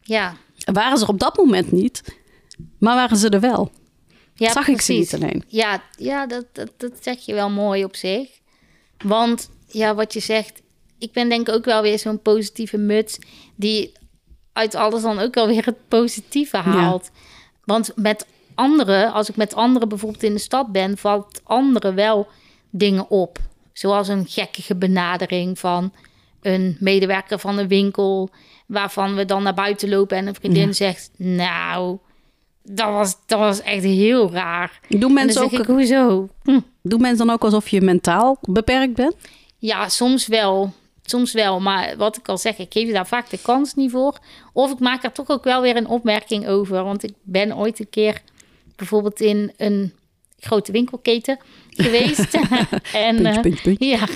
Ja. 0.00 0.36
waren 0.72 0.98
ze 0.98 1.06
op 1.06 1.18
dat 1.18 1.36
moment 1.36 1.72
niet... 1.72 2.02
maar 2.78 2.94
waren 2.94 3.16
ze 3.16 3.28
er 3.28 3.40
wel. 3.40 3.70
Ja, 4.34 4.52
Zag 4.52 4.64
precies. 4.64 4.98
ik 4.98 5.08
ze 5.08 5.16
niet 5.16 5.24
alleen. 5.24 5.44
Ja, 5.46 5.82
ja 5.98 6.26
dat, 6.26 6.44
dat, 6.52 6.70
dat 6.76 6.92
zeg 7.00 7.18
je 7.20 7.34
wel 7.34 7.50
mooi 7.50 7.84
op 7.84 7.96
zich. 7.96 8.28
Want 9.04 9.50
ja, 9.66 9.94
wat 9.94 10.12
je 10.12 10.20
zegt, 10.20 10.62
ik 10.98 11.12
ben 11.12 11.28
denk 11.28 11.48
ik 11.48 11.54
ook 11.54 11.64
wel 11.64 11.82
weer 11.82 11.98
zo'n 11.98 12.22
positieve 12.22 12.76
muts 12.76 13.18
die 13.54 13.92
uit 14.52 14.74
alles 14.74 15.02
dan 15.02 15.18
ook 15.18 15.34
wel 15.34 15.46
weer 15.46 15.64
het 15.64 15.88
positieve 15.88 16.56
haalt. 16.56 17.10
Want 17.64 17.92
met 17.96 18.26
anderen, 18.54 19.12
als 19.12 19.28
ik 19.28 19.36
met 19.36 19.54
anderen 19.54 19.88
bijvoorbeeld 19.88 20.22
in 20.22 20.32
de 20.32 20.38
stad 20.38 20.72
ben, 20.72 20.98
valt 20.98 21.40
anderen 21.44 21.94
wel 21.94 22.26
dingen 22.70 23.10
op. 23.10 23.38
Zoals 23.72 24.08
een 24.08 24.26
gekkige 24.28 24.76
benadering 24.76 25.58
van 25.58 25.92
een 26.42 26.76
medewerker 26.80 27.38
van 27.38 27.58
een 27.58 27.68
winkel, 27.68 28.30
waarvan 28.66 29.14
we 29.14 29.24
dan 29.24 29.42
naar 29.42 29.54
buiten 29.54 29.88
lopen 29.88 30.16
en 30.16 30.26
een 30.26 30.34
vriendin 30.34 30.74
zegt: 30.74 31.10
Nou, 31.16 31.98
dat 32.64 32.90
was, 32.90 33.16
dat 33.26 33.38
was 33.38 33.60
echt 33.60 33.82
heel 33.82 34.30
raar. 34.30 34.80
Doen 34.88 35.12
mensen 35.12 35.42
ook, 35.42 35.52
ik, 35.52 35.66
hoezo? 35.66 36.28
Hm. 36.42 36.60
Doen 36.82 37.00
mensen 37.00 37.26
dan 37.26 37.34
ook 37.34 37.42
alsof 37.42 37.68
je 37.68 37.80
mentaal 37.80 38.38
beperkt 38.40 38.94
bent? 38.94 39.14
Ja, 39.58 39.88
soms 39.88 40.26
wel. 40.26 40.72
Soms 41.02 41.32
wel. 41.32 41.60
Maar 41.60 41.96
wat 41.96 42.16
ik 42.16 42.28
al 42.28 42.38
zeg, 42.38 42.58
ik 42.58 42.72
geef 42.72 42.92
daar 42.92 43.06
vaak 43.06 43.30
de 43.30 43.38
kans 43.42 43.74
niet 43.74 43.90
voor. 43.90 44.18
Of 44.52 44.72
ik 44.72 44.78
maak 44.78 45.04
er 45.04 45.12
toch 45.12 45.28
ook 45.28 45.44
wel 45.44 45.62
weer 45.62 45.76
een 45.76 45.86
opmerking 45.86 46.48
over. 46.48 46.84
Want 46.84 47.02
ik 47.02 47.14
ben 47.22 47.56
ooit 47.56 47.78
een 47.78 47.90
keer 47.90 48.22
bijvoorbeeld 48.76 49.20
in 49.20 49.52
een 49.56 49.92
grote 50.38 50.72
winkelketen 50.72 51.38
geweest. 51.70 52.38
en 52.92 53.40
puntje, 53.40 53.76
uh, 53.78 53.90
ja, 53.90 54.06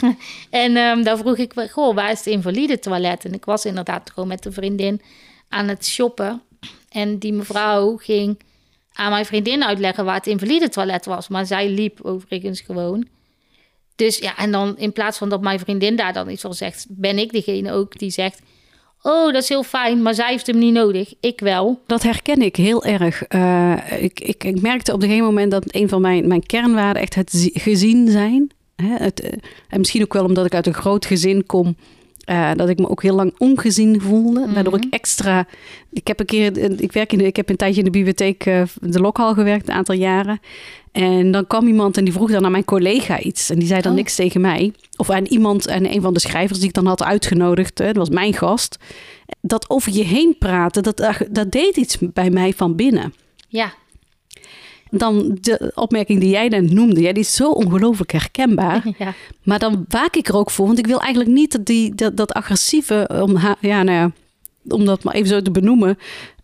en 0.51 0.77
um, 0.77 1.03
daar 1.03 1.19
vroeg 1.19 1.37
ik, 1.37 1.53
goh, 1.71 1.95
waar 1.95 2.11
is 2.11 2.19
het 2.19 2.27
invalide 2.27 2.79
toilet? 2.79 3.25
En 3.25 3.33
ik 3.33 3.45
was 3.45 3.65
inderdaad 3.65 4.11
gewoon 4.11 4.29
met 4.29 4.45
een 4.45 4.53
vriendin 4.53 5.01
aan 5.49 5.69
het 5.69 5.87
shoppen. 5.87 6.43
En 6.89 7.19
die 7.19 7.33
mevrouw 7.33 7.97
ging 7.97 8.39
aan 8.93 9.11
mijn 9.11 9.25
vriendin 9.25 9.65
uitleggen 9.65 10.05
waar 10.05 10.15
het 10.15 10.27
invalide 10.27 10.69
toilet 10.69 11.05
was. 11.05 11.29
Maar 11.29 11.47
zij 11.47 11.69
liep 11.71 11.99
overigens 12.03 12.61
gewoon. 12.61 13.07
Dus 13.97 14.19
ja, 14.19 14.37
en 14.37 14.53
dan 14.53 14.77
in 14.77 14.93
plaats 14.93 15.19
van 15.19 15.29
dat 15.29 15.41
mijn 15.41 15.59
vriendin 15.59 15.97
daar 15.97 16.13
dan 16.13 16.31
iets 16.31 16.43
van 16.43 16.55
zegt, 16.55 16.87
ben 16.89 17.19
ik 17.19 17.33
degene 17.33 17.73
ook 17.73 17.99
die 17.99 18.11
zegt. 18.11 18.43
Oh, 19.03 19.33
dat 19.33 19.43
is 19.43 19.49
heel 19.49 19.63
fijn, 19.63 20.03
maar 20.03 20.15
zij 20.15 20.31
heeft 20.31 20.47
hem 20.47 20.59
niet 20.59 20.73
nodig. 20.73 21.15
Ik 21.21 21.41
wel. 21.41 21.81
Dat 21.87 22.03
herken 22.03 22.43
ik 22.43 22.57
heel 22.57 22.85
erg. 22.85 23.23
Uh, 23.35 24.03
ik, 24.03 24.21
ik, 24.21 24.45
ik, 24.45 24.61
merkte 24.61 24.93
op 24.93 25.03
een 25.03 25.09
gegeven 25.09 25.27
moment 25.27 25.51
dat 25.51 25.75
een 25.75 25.89
van 25.89 26.01
mijn, 26.01 26.29
mijn 26.29 26.47
kernwaarden 26.47 27.03
echt 27.03 27.15
het 27.15 27.51
gezien 27.53 28.09
zijn. 28.09 28.51
Hè, 28.77 28.95
het, 28.97 29.25
uh, 29.25 29.31
en 29.69 29.79
misschien 29.79 30.03
ook 30.03 30.13
wel 30.13 30.25
omdat 30.25 30.47
ik 30.47 30.55
uit 30.55 30.67
een 30.67 30.75
groot 30.75 31.07
gezin 31.07 31.47
kom 31.47 31.77
uh, 32.31 32.51
dat 32.57 32.69
ik 32.69 32.79
me 32.79 32.89
ook 32.89 33.03
heel 33.03 33.15
lang 33.15 33.35
ongezien 33.39 34.01
voelde. 34.01 34.41
Mm 34.47 34.55
Waardoor 34.55 34.77
ik 34.77 34.87
extra. 34.91 35.47
Ik 35.93 36.07
heb 36.07 36.21
een 36.21 36.27
keer. 36.27 36.81
Ik, 36.81 36.93
werk 36.93 37.13
in 37.13 37.19
de, 37.19 37.25
ik 37.25 37.37
heb 37.37 37.49
een 37.49 37.57
tijdje 37.57 37.79
in 37.79 37.85
de 37.85 37.91
bibliotheek, 37.91 38.47
uh, 38.47 38.63
de 38.81 39.01
lokhal 39.01 39.35
gewerkt, 39.35 39.69
een 39.69 39.75
aantal 39.75 39.95
jaren. 39.95 40.41
En 40.93 41.31
dan 41.31 41.47
kwam 41.47 41.67
iemand 41.67 41.97
en 41.97 42.05
die 42.05 42.13
vroeg 42.13 42.31
dan 42.31 42.45
aan 42.45 42.51
mijn 42.51 42.65
collega 42.65 43.21
iets. 43.21 43.51
En 43.51 43.59
die 43.59 43.69
zei 43.69 43.81
dan 43.81 43.91
oh. 43.91 43.97
niks 43.97 44.15
tegen 44.15 44.41
mij. 44.41 44.73
Of 44.97 45.11
aan 45.11 45.25
iemand, 45.25 45.67
en 45.67 45.93
een 45.93 46.01
van 46.01 46.15
de 46.15 46.21
schrijvers 46.21 46.59
die 46.59 46.69
ik 46.69 46.75
dan 46.75 46.87
had 46.87 47.03
uitgenodigd, 47.03 47.79
hè, 47.79 47.87
dat 47.87 47.97
was 47.97 48.09
mijn 48.09 48.35
gast. 48.35 48.79
Dat 49.41 49.71
over 49.71 49.93
je 49.93 50.05
heen 50.05 50.37
praten, 50.39 50.83
dat, 50.83 51.27
dat 51.31 51.51
deed 51.51 51.77
iets 51.77 51.99
bij 52.01 52.31
mij 52.31 52.53
van 52.53 52.77
binnen. 52.77 53.15
Ja, 53.49 53.73
dan 54.91 55.39
de 55.41 55.73
opmerking 55.75 56.21
die 56.21 56.31
jij 56.31 56.49
dan 56.49 56.75
noemde, 56.75 57.01
ja, 57.01 57.13
die 57.13 57.23
is 57.23 57.35
zo 57.35 57.51
ongelooflijk 57.51 58.13
herkenbaar. 58.13 58.87
Ja. 58.99 59.15
Maar 59.43 59.59
dan 59.59 59.85
waak 59.89 60.17
ik 60.17 60.29
er 60.29 60.37
ook 60.37 60.51
voor, 60.51 60.67
want 60.67 60.79
ik 60.79 60.87
wil 60.87 61.01
eigenlijk 61.01 61.31
niet 61.31 61.53
dat, 61.53 61.67
die, 61.67 61.95
dat, 61.95 62.17
dat 62.17 62.33
agressieve, 62.33 63.11
om, 63.23 63.39
ja, 63.61 63.83
nou 63.83 63.91
ja, 63.91 64.11
om 64.69 64.85
dat 64.85 65.03
maar 65.03 65.15
even 65.15 65.29
zo 65.29 65.43
te 65.43 65.51
benoemen, 65.51 65.99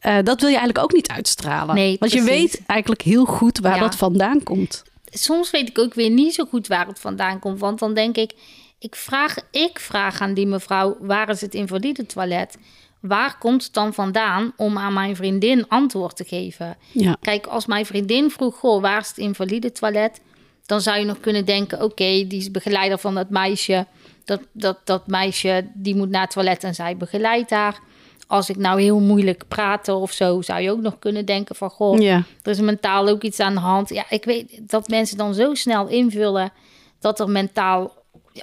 uh, 0.07 0.17
dat 0.23 0.41
wil 0.41 0.49
je 0.49 0.57
eigenlijk 0.57 0.79
ook 0.79 0.93
niet 0.93 1.09
uitstralen. 1.09 1.75
Nee, 1.75 1.97
want 1.99 2.13
je 2.13 2.23
weet 2.23 2.63
eigenlijk 2.67 3.03
heel 3.03 3.25
goed 3.25 3.59
waar 3.59 3.79
dat 3.79 3.97
vandaan 3.97 4.43
komt. 4.43 4.83
Soms 5.05 5.51
weet 5.51 5.69
ik 5.69 5.79
ook 5.79 5.95
weer 5.95 6.11
niet 6.11 6.35
zo 6.35 6.45
goed 6.45 6.67
waar 6.67 6.87
het 6.87 7.01
vandaan 7.01 7.39
komt, 7.39 7.61
want 7.61 7.79
dan 7.79 7.95
denk 7.95 8.17
ik, 8.17 8.33
ik 8.79 8.95
vraag, 8.95 9.37
ik 9.51 9.79
vraag 9.79 10.21
aan 10.21 10.35
die 10.35 10.47
mevrouw, 10.47 10.97
waar 11.01 11.29
is 11.29 11.41
het 11.41 11.55
invalide 11.55 12.07
toilet? 12.07 12.57
Waar 13.07 13.38
komt 13.38 13.64
het 13.64 13.73
dan 13.73 13.95
vandaan 13.95 14.53
om 14.57 14.79
aan 14.79 14.93
mijn 14.93 15.17
vriendin 15.17 15.69
antwoord 15.69 16.17
te 16.17 16.25
geven? 16.25 16.77
Ja. 16.93 17.17
Kijk, 17.21 17.47
als 17.47 17.67
mijn 17.67 17.87
vriendin 17.87 18.31
vroeg, 18.31 18.57
goh, 18.59 18.81
waar 18.81 19.01
is 19.01 19.09
het 19.09 19.19
invalide 19.19 19.73
toilet? 19.73 20.21
Dan 20.67 20.81
zou 20.81 20.99
je 20.99 21.05
nog 21.05 21.21
kunnen 21.21 21.45
denken, 21.45 21.83
oké, 21.83 22.05
die 22.05 22.37
is 22.37 22.51
begeleider 22.51 22.99
van 22.99 23.14
dat 23.14 23.31
meisje. 23.31 23.87
Dat, 24.25 24.40
dat, 24.53 24.79
dat 24.85 25.07
meisje, 25.07 25.67
die 25.75 25.97
moet 25.97 26.11
naar 26.11 26.23
het 26.23 26.31
toilet 26.31 26.64
en 26.64 26.75
zij 26.75 26.97
begeleidt 26.97 27.51
haar. 27.51 27.79
als 28.27 28.49
ik 28.51 28.57
nou 28.57 28.81
heel 28.81 29.01
moeilijk 29.01 29.45
praatte 29.49 29.95
of 29.95 30.12
zo, 30.12 30.43
zou 30.43 30.61
je 30.61 30.71
ook 30.71 30.81
nog 30.81 30.99
kunnen 30.99 31.25
denken 31.27 31.55
van 31.57 31.71
goh, 31.71 31.99
Ja. 32.01 32.23
er 32.43 32.51
is 32.51 32.61
mentaal 32.61 33.09
ook 33.09 33.23
iets 33.23 33.40
aan 33.40 33.55
de 33.55 33.61
hand. 33.61 33.88
Ja, 33.88 34.05
ik 34.11 34.25
weet 34.25 34.61
dat 34.71 34.88
mensen 34.88 35.17
dan 35.17 35.35
zo 35.35 35.55
snel 35.55 35.88
invullen 35.88 36.53
dat 37.01 37.21
er 37.21 37.29
mentaal, 37.31 37.93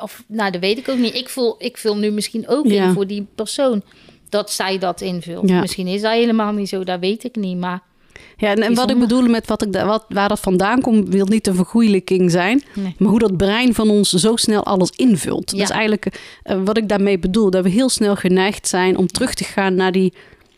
of 0.02 0.24
nou, 0.28 0.52
dat 0.52 0.62
weet 0.62 0.78
ik 0.78 0.89
ook 0.89 0.97
niet. 0.97 1.15
Ik 1.15 1.30
vul, 1.30 1.56
ik 1.58 1.78
vul 1.78 1.97
nu 1.97 2.12
misschien 2.12 2.47
ook 2.47 2.65
Ja. 2.67 2.84
in 2.86 2.93
voor 2.93 3.08
die 3.08 3.28
persoon 3.36 3.84
dat 4.32 4.52
zij 4.52 4.78
dat 4.78 5.02
invult. 5.02 5.50
Ja. 5.50 5.60
Misschien 5.60 5.88
is 5.88 6.02
dat 6.02 6.12
helemaal 6.12 6.52
niet 6.52 6.70
zo, 6.70 6.84
dat 6.84 7.00
weet 7.00 7.24
ik 7.24 7.36
niet. 7.36 7.58
Maar 7.58 7.82
Ja, 8.38 8.50
en, 8.50 8.62
en 8.62 8.74
wat 8.76 8.89
ik 8.89 9.00
bedoel 9.00 9.28
met 9.28 9.48
wat 9.48 9.62
ik, 9.62 9.74
da- 9.74 9.86
wat, 9.86 10.06
waar 10.10 10.30
dat 10.30 10.39
vandaan 10.39 10.82
komt, 10.82 11.10
wil 11.10 11.26
niet 11.26 11.48
een 11.48 11.56
vergoeilijking 11.56 12.32
zijn. 12.32 12.63
Nee. 12.76 12.96
Maar 12.98 13.10
hoe 13.10 13.20
dat 13.20 13.38
brein 13.38 13.74
van 13.74 13.89
ons 13.89 14.10
zo 14.10 14.36
snel 14.36 14.63
alles 14.65 14.89
invult. 14.96 15.52
Dat 15.52 15.60
is 15.60 15.70
eigenlijk 15.70 16.20
eh, 16.44 16.58
wat 16.65 16.78
ik 16.78 16.89
daarmee 16.89 17.20
bedoel. 17.20 17.50
Dat 17.50 17.63
we 17.63 17.70
heel 17.70 17.89
snel 17.89 18.15
geneigd 18.15 18.67
zijn 18.67 18.98
om 18.98 19.08
terug 19.08 19.34
te 19.34 19.44
gaan 19.44 19.76
naar 19.76 19.91
die 19.91 20.13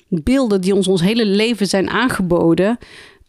beelden 0.07 0.61
die 0.61 0.75
ons 0.75 0.87
ons 0.87 1.01
hele 1.01 1.25
leven 1.25 1.67
zijn 1.67 1.89
aangeboden. 1.89 2.77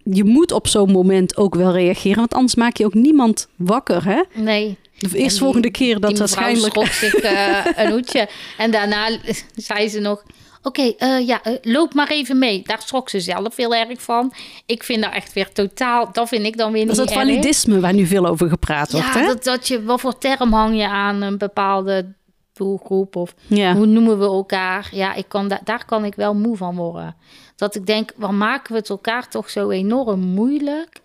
Je 0.04 0.24
moet 0.24 0.52
op 0.52 0.68
zo'n 0.68 0.90
moment 0.90 1.36
ook 1.36 1.54
wel 1.54 1.72
reageren, 1.72 2.16
want 2.18 2.34
anders 2.34 2.54
maak 2.54 2.76
je 2.76 2.84
ook 2.84 2.94
niemand 2.94 3.48
wakker. 3.56 4.04
Hè? 4.04 4.20
nee. 4.34 4.76
De 4.98 5.18
eerstvolgende 5.18 5.70
keer 5.70 6.00
dat 6.00 6.18
waarschijnlijk. 6.18 6.86
zich 6.86 7.14
eh, 7.14 7.66
een 7.84 7.90
hoedje. 7.90 8.28
En 8.58 8.70
daarna 8.70 9.18
zei 9.54 9.88
ze 9.88 10.00
nog... 10.00 10.24
Oké, 10.62 10.82
eh, 10.82 11.26
ja, 11.26 11.42
eh, 11.42 11.52
loop 11.62 11.94
maar 11.94 12.08
even 12.08 12.38
mee. 12.38 12.62
Daar 12.62 12.82
schrok 12.82 13.08
ze 13.08 13.20
zelf 13.20 13.56
heel 13.56 13.74
erg 13.74 14.02
van. 14.02 14.32
Ik 14.66 14.82
vind 14.82 15.02
dat 15.02 15.12
echt 15.12 15.32
weer 15.32 15.52
totaal... 15.52 16.12
Dat 16.12 16.28
vind 16.28 16.46
ik 16.46 16.56
dan 16.56 16.72
weer 16.72 16.86
Dat 16.86 16.92
is 16.92 16.98
niet 16.98 17.08
dat 17.08 17.18
validisme 17.18 17.80
waar 17.80 17.94
nu 17.94 18.06
veel 18.06 18.26
over 18.26 18.48
gepraat 18.48 18.92
wordt. 18.92 19.06
Ja, 19.06 19.20
hè? 19.20 19.26
dat, 19.26 19.44
dat 19.44 19.68
je... 19.68 19.82
Wat 19.82 20.00
voor 20.00 20.18
term 20.18 20.52
hang 20.52 20.76
je 20.76 20.88
aan 20.88 21.22
een 21.22 21.38
bepaalde 21.38 22.12
doelgroep? 22.52 23.16
Of 23.16 23.34
ja. 23.46 23.74
hoe 23.74 23.86
noemen 23.86 24.18
we 24.18 24.24
elkaar? 24.24 24.88
Ja, 24.92 25.14
ik 25.14 25.28
kan 25.28 25.48
da 25.48 25.60
daar 25.64 25.84
kan 25.84 26.04
ik 26.04 26.14
wel 26.14 26.34
moe 26.34 26.56
van 26.56 26.76
worden. 26.76 27.16
Dat 27.56 27.74
ik 27.74 27.86
denk, 27.86 28.12
waar 28.16 28.34
maken 28.34 28.72
we 28.72 28.78
het 28.78 28.90
elkaar 28.90 29.28
toch 29.28 29.50
zo 29.50 29.70
enorm 29.70 30.20
moeilijk... 30.20 31.00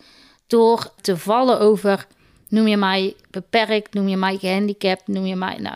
door 0.47 0.93
te 1.01 1.17
vallen 1.17 1.59
over... 1.59 2.07
Noem 2.49 2.67
je 2.67 2.77
mij 2.77 3.13
beperkt, 3.31 3.93
noem 3.93 4.07
je 4.07 4.17
mij 4.17 4.37
gehandicapt, 4.37 5.07
noem 5.07 5.25
je 5.25 5.35
mij... 5.35 5.57
Nou, 5.57 5.75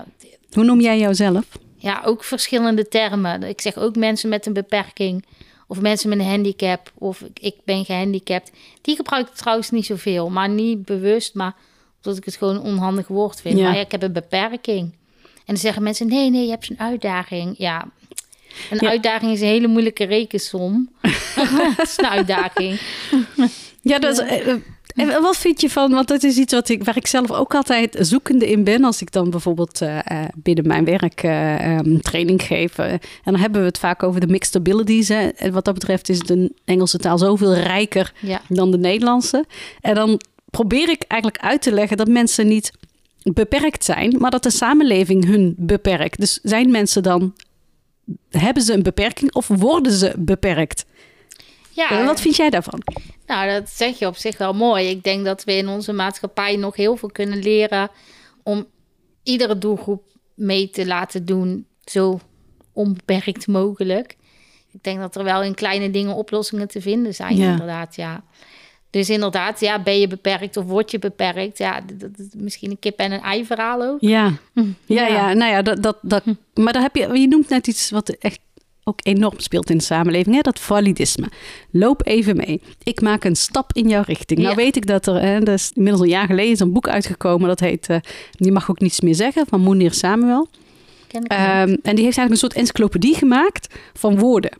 Hoe 0.51 0.63
noem 0.63 0.81
jij 0.81 0.99
jouzelf? 0.99 1.45
ja, 1.77 2.01
ook 2.05 2.23
verschillende 2.23 2.87
termen. 2.87 3.43
Ik 3.43 3.61
zeg 3.61 3.77
ook 3.77 3.95
mensen 3.95 4.29
met 4.29 4.45
een 4.45 4.53
beperking 4.53 5.25
of 5.67 5.79
mensen 5.81 6.09
met 6.09 6.19
een 6.19 6.25
handicap 6.25 6.91
of 6.97 7.23
ik- 7.33 7.55
ben 7.65 7.85
gehandicapt. 7.85 8.51
Die 8.81 8.95
gebruik 8.95 9.27
ik 9.27 9.33
trouwens 9.33 9.69
niet 9.69 9.85
zoveel, 9.85 10.29
maar 10.29 10.49
niet 10.49 10.85
bewust, 10.85 11.33
maar 11.33 11.55
omdat 12.03 12.17
ik 12.19 12.25
het 12.25 12.35
gewoon 12.35 12.55
een 12.55 12.61
onhandig 12.61 13.07
woord 13.07 13.41
vind. 13.41 13.57
Ja. 13.57 13.63
Maar 13.63 13.75
ja, 13.75 13.81
ik 13.81 13.91
heb 13.91 14.03
een 14.03 14.11
beperking. 14.13 14.91
En 15.23 15.41
dan 15.45 15.57
zeggen 15.57 15.83
mensen, 15.83 16.07
nee, 16.07 16.29
nee, 16.29 16.43
je 16.43 16.49
hebt 16.49 16.69
een 16.69 16.79
uitdaging. 16.79 17.55
Ja, 17.57 17.87
een 18.69 18.77
Ja. 18.81 18.89
uitdaging 18.89 19.31
is 19.31 19.41
een 19.41 19.47
hele 19.47 19.67
moeilijke 19.67 20.03
rekensom. 20.03 20.89
het 21.77 21.87
is 21.87 21.97
een 21.97 22.07
uitdaging. 22.07 22.79
Ja, 23.81 23.99
dat 23.99 24.19
is, 24.19 24.27
eh, 24.27 24.53
en 24.93 25.21
wat 25.21 25.37
vind 25.37 25.61
je 25.61 25.69
van, 25.69 25.91
want 25.91 26.07
dat 26.07 26.23
is 26.23 26.37
iets 26.37 26.53
wat 26.53 26.69
ik, 26.69 26.83
waar 26.83 26.97
ik 26.97 27.07
zelf 27.07 27.31
ook 27.31 27.55
altijd 27.55 27.97
zoekende 27.99 28.49
in 28.49 28.63
ben. 28.63 28.83
Als 28.83 29.01
ik 29.01 29.11
dan 29.11 29.29
bijvoorbeeld 29.29 29.81
eh, 29.81 29.99
eh, 29.99 30.27
binnen 30.35 30.67
mijn 30.67 30.85
werk 30.85 31.23
eh, 31.23 31.77
ehm, 31.77 31.97
training 31.99 32.41
geef. 32.41 32.77
en 32.77 32.99
dan 33.23 33.35
hebben 33.35 33.61
we 33.61 33.67
het 33.67 33.77
vaak 33.77 34.03
over 34.03 34.19
de 34.19 34.27
mixed 34.27 34.55
abilities. 34.55 35.07
Hè. 35.07 35.27
En 35.27 35.53
wat 35.53 35.65
dat 35.65 35.73
betreft 35.73 36.09
is 36.09 36.19
de 36.19 36.51
Engelse 36.65 36.97
taal 36.97 37.17
zoveel 37.17 37.53
rijker 37.53 38.13
Ja, 38.19 38.41
dan 38.47 38.71
de 38.71 38.77
Nederlandse. 38.77 39.45
En 39.81 39.95
dan 39.95 40.21
probeer 40.49 40.89
ik 40.89 41.03
eigenlijk 41.07 41.43
uit 41.43 41.61
te 41.61 41.71
leggen 41.71 41.97
dat 41.97 42.07
mensen 42.07 42.47
niet 42.47 42.71
beperkt 43.23 43.83
zijn, 43.83 44.15
maar 44.19 44.31
dat 44.31 44.43
de 44.43 44.49
samenleving 44.49 45.25
hun 45.25 45.55
beperkt. 45.57 46.19
Dus 46.19 46.39
zijn 46.43 46.71
mensen 46.71 47.03
dan, 47.03 47.33
hebben 48.29 48.63
ze 48.63 48.73
een 48.73 48.83
beperking 48.83 49.33
of 49.33 49.47
worden 49.47 49.91
ze 49.91 50.13
beperkt? 50.17 50.85
Ja 51.75 51.89
Eh, 51.99 52.05
Wat 52.05 52.21
vind 52.21 52.35
jij 52.35 52.49
daarvan? 52.49 52.81
Nou, 53.27 53.49
dat 53.49 53.69
zeg 53.69 53.99
je 53.99 54.07
op 54.07 54.15
zich 54.15 54.37
wel 54.37 54.53
mooi. 54.53 54.89
Ik 54.89 55.03
denk 55.03 55.25
dat 55.25 55.43
we 55.43 55.53
in 55.55 55.67
onze 55.67 55.93
maatschappij 55.93 56.55
nog 56.55 56.75
heel 56.75 56.95
veel 56.95 57.09
kunnen 57.11 57.39
leren 57.39 57.89
om 58.43 58.65
iedere 59.23 59.57
doelgroep 59.57 60.03
mee 60.33 60.69
te 60.69 60.85
laten 60.87 61.25
doen, 61.25 61.65
zo 61.85 62.19
onbeperkt 62.73 63.47
mogelijk. 63.47 64.15
Ik 64.71 64.83
denk 64.83 64.99
dat 64.99 65.15
er 65.15 65.23
wel 65.23 65.43
in 65.43 65.53
kleine 65.55 65.91
dingen 65.91 66.15
oplossingen 66.15 66.67
te 66.67 66.81
vinden 66.81 67.13
zijn, 67.15 67.35
Ja. 67.35 67.51
inderdaad, 67.51 67.95
ja. 67.95 68.23
Dus 68.89 69.09
inderdaad, 69.09 69.59
ja, 69.59 69.79
ben 69.83 69.99
je 69.99 70.07
beperkt 70.07 70.57
of 70.57 70.65
word 70.65 70.91
je 70.91 70.99
beperkt? 70.99 71.57
Ja, 71.57 71.81
dat 71.81 71.99
dat 71.99 72.09
is 72.17 72.27
misschien 72.35 72.71
een 72.71 72.79
kip 72.79 72.99
en 72.99 73.11
een 73.11 73.21
ei 73.21 73.45
verhaal 73.45 73.81
ook. 73.81 73.97
Ja, 74.01 74.23
ja, 74.53 74.63
Ja. 74.85 75.07
ja. 75.07 75.33
nou 75.33 75.51
ja, 75.51 75.61
dat, 75.61 75.83
dat, 75.83 75.97
dat, 76.01 76.23
maar 76.53 76.73
daar 76.73 76.81
heb 76.81 76.95
je, 76.95 77.19
je 77.19 77.27
noemt 77.27 77.49
net 77.49 77.67
iets 77.67 77.89
wat 77.89 78.09
echt 78.09 78.39
ook 78.83 78.99
enorm 79.03 79.39
speelt 79.39 79.69
in 79.69 79.77
de 79.77 79.83
samenleving, 79.83 80.35
hè? 80.35 80.41
dat 80.41 80.59
validisme. 80.59 81.27
Loop 81.71 82.07
even 82.07 82.35
mee. 82.35 82.61
Ik 82.83 83.01
maak 83.01 83.23
een 83.23 83.35
stap 83.35 83.73
in 83.73 83.89
jouw 83.89 84.03
richting. 84.05 84.39
Nou 84.39 84.55
weet 84.55 84.75
ik 84.75 84.85
dat 84.87 85.07
er, 85.07 85.21
hè, 85.21 85.39
dat 85.39 85.53
is 85.55 85.71
inmiddels 85.73 86.03
een 86.03 86.09
jaar 86.09 86.27
geleden, 86.27 86.51
is 86.51 86.59
een 86.59 86.73
boek 86.73 86.87
uitgekomen, 86.87 87.47
dat 87.47 87.59
heet, 87.59 87.87
die 88.31 88.51
mag 88.51 88.69
ook 88.69 88.79
niets 88.79 89.01
meer 89.01 89.15
zeggen, 89.15 89.45
van 89.47 89.61
Mounir 89.61 89.93
Samuel. 89.93 90.47
Ken 91.07 91.23
ik 91.23 91.29
niet. 91.31 91.39
Ehm, 91.39 91.75
en 91.81 91.95
die 91.95 92.03
heeft 92.03 92.17
eigenlijk 92.17 92.29
een 92.29 92.37
soort 92.37 92.53
encyclopedie 92.53 93.15
gemaakt 93.15 93.75
van 93.93 94.19
woorden. 94.19 94.51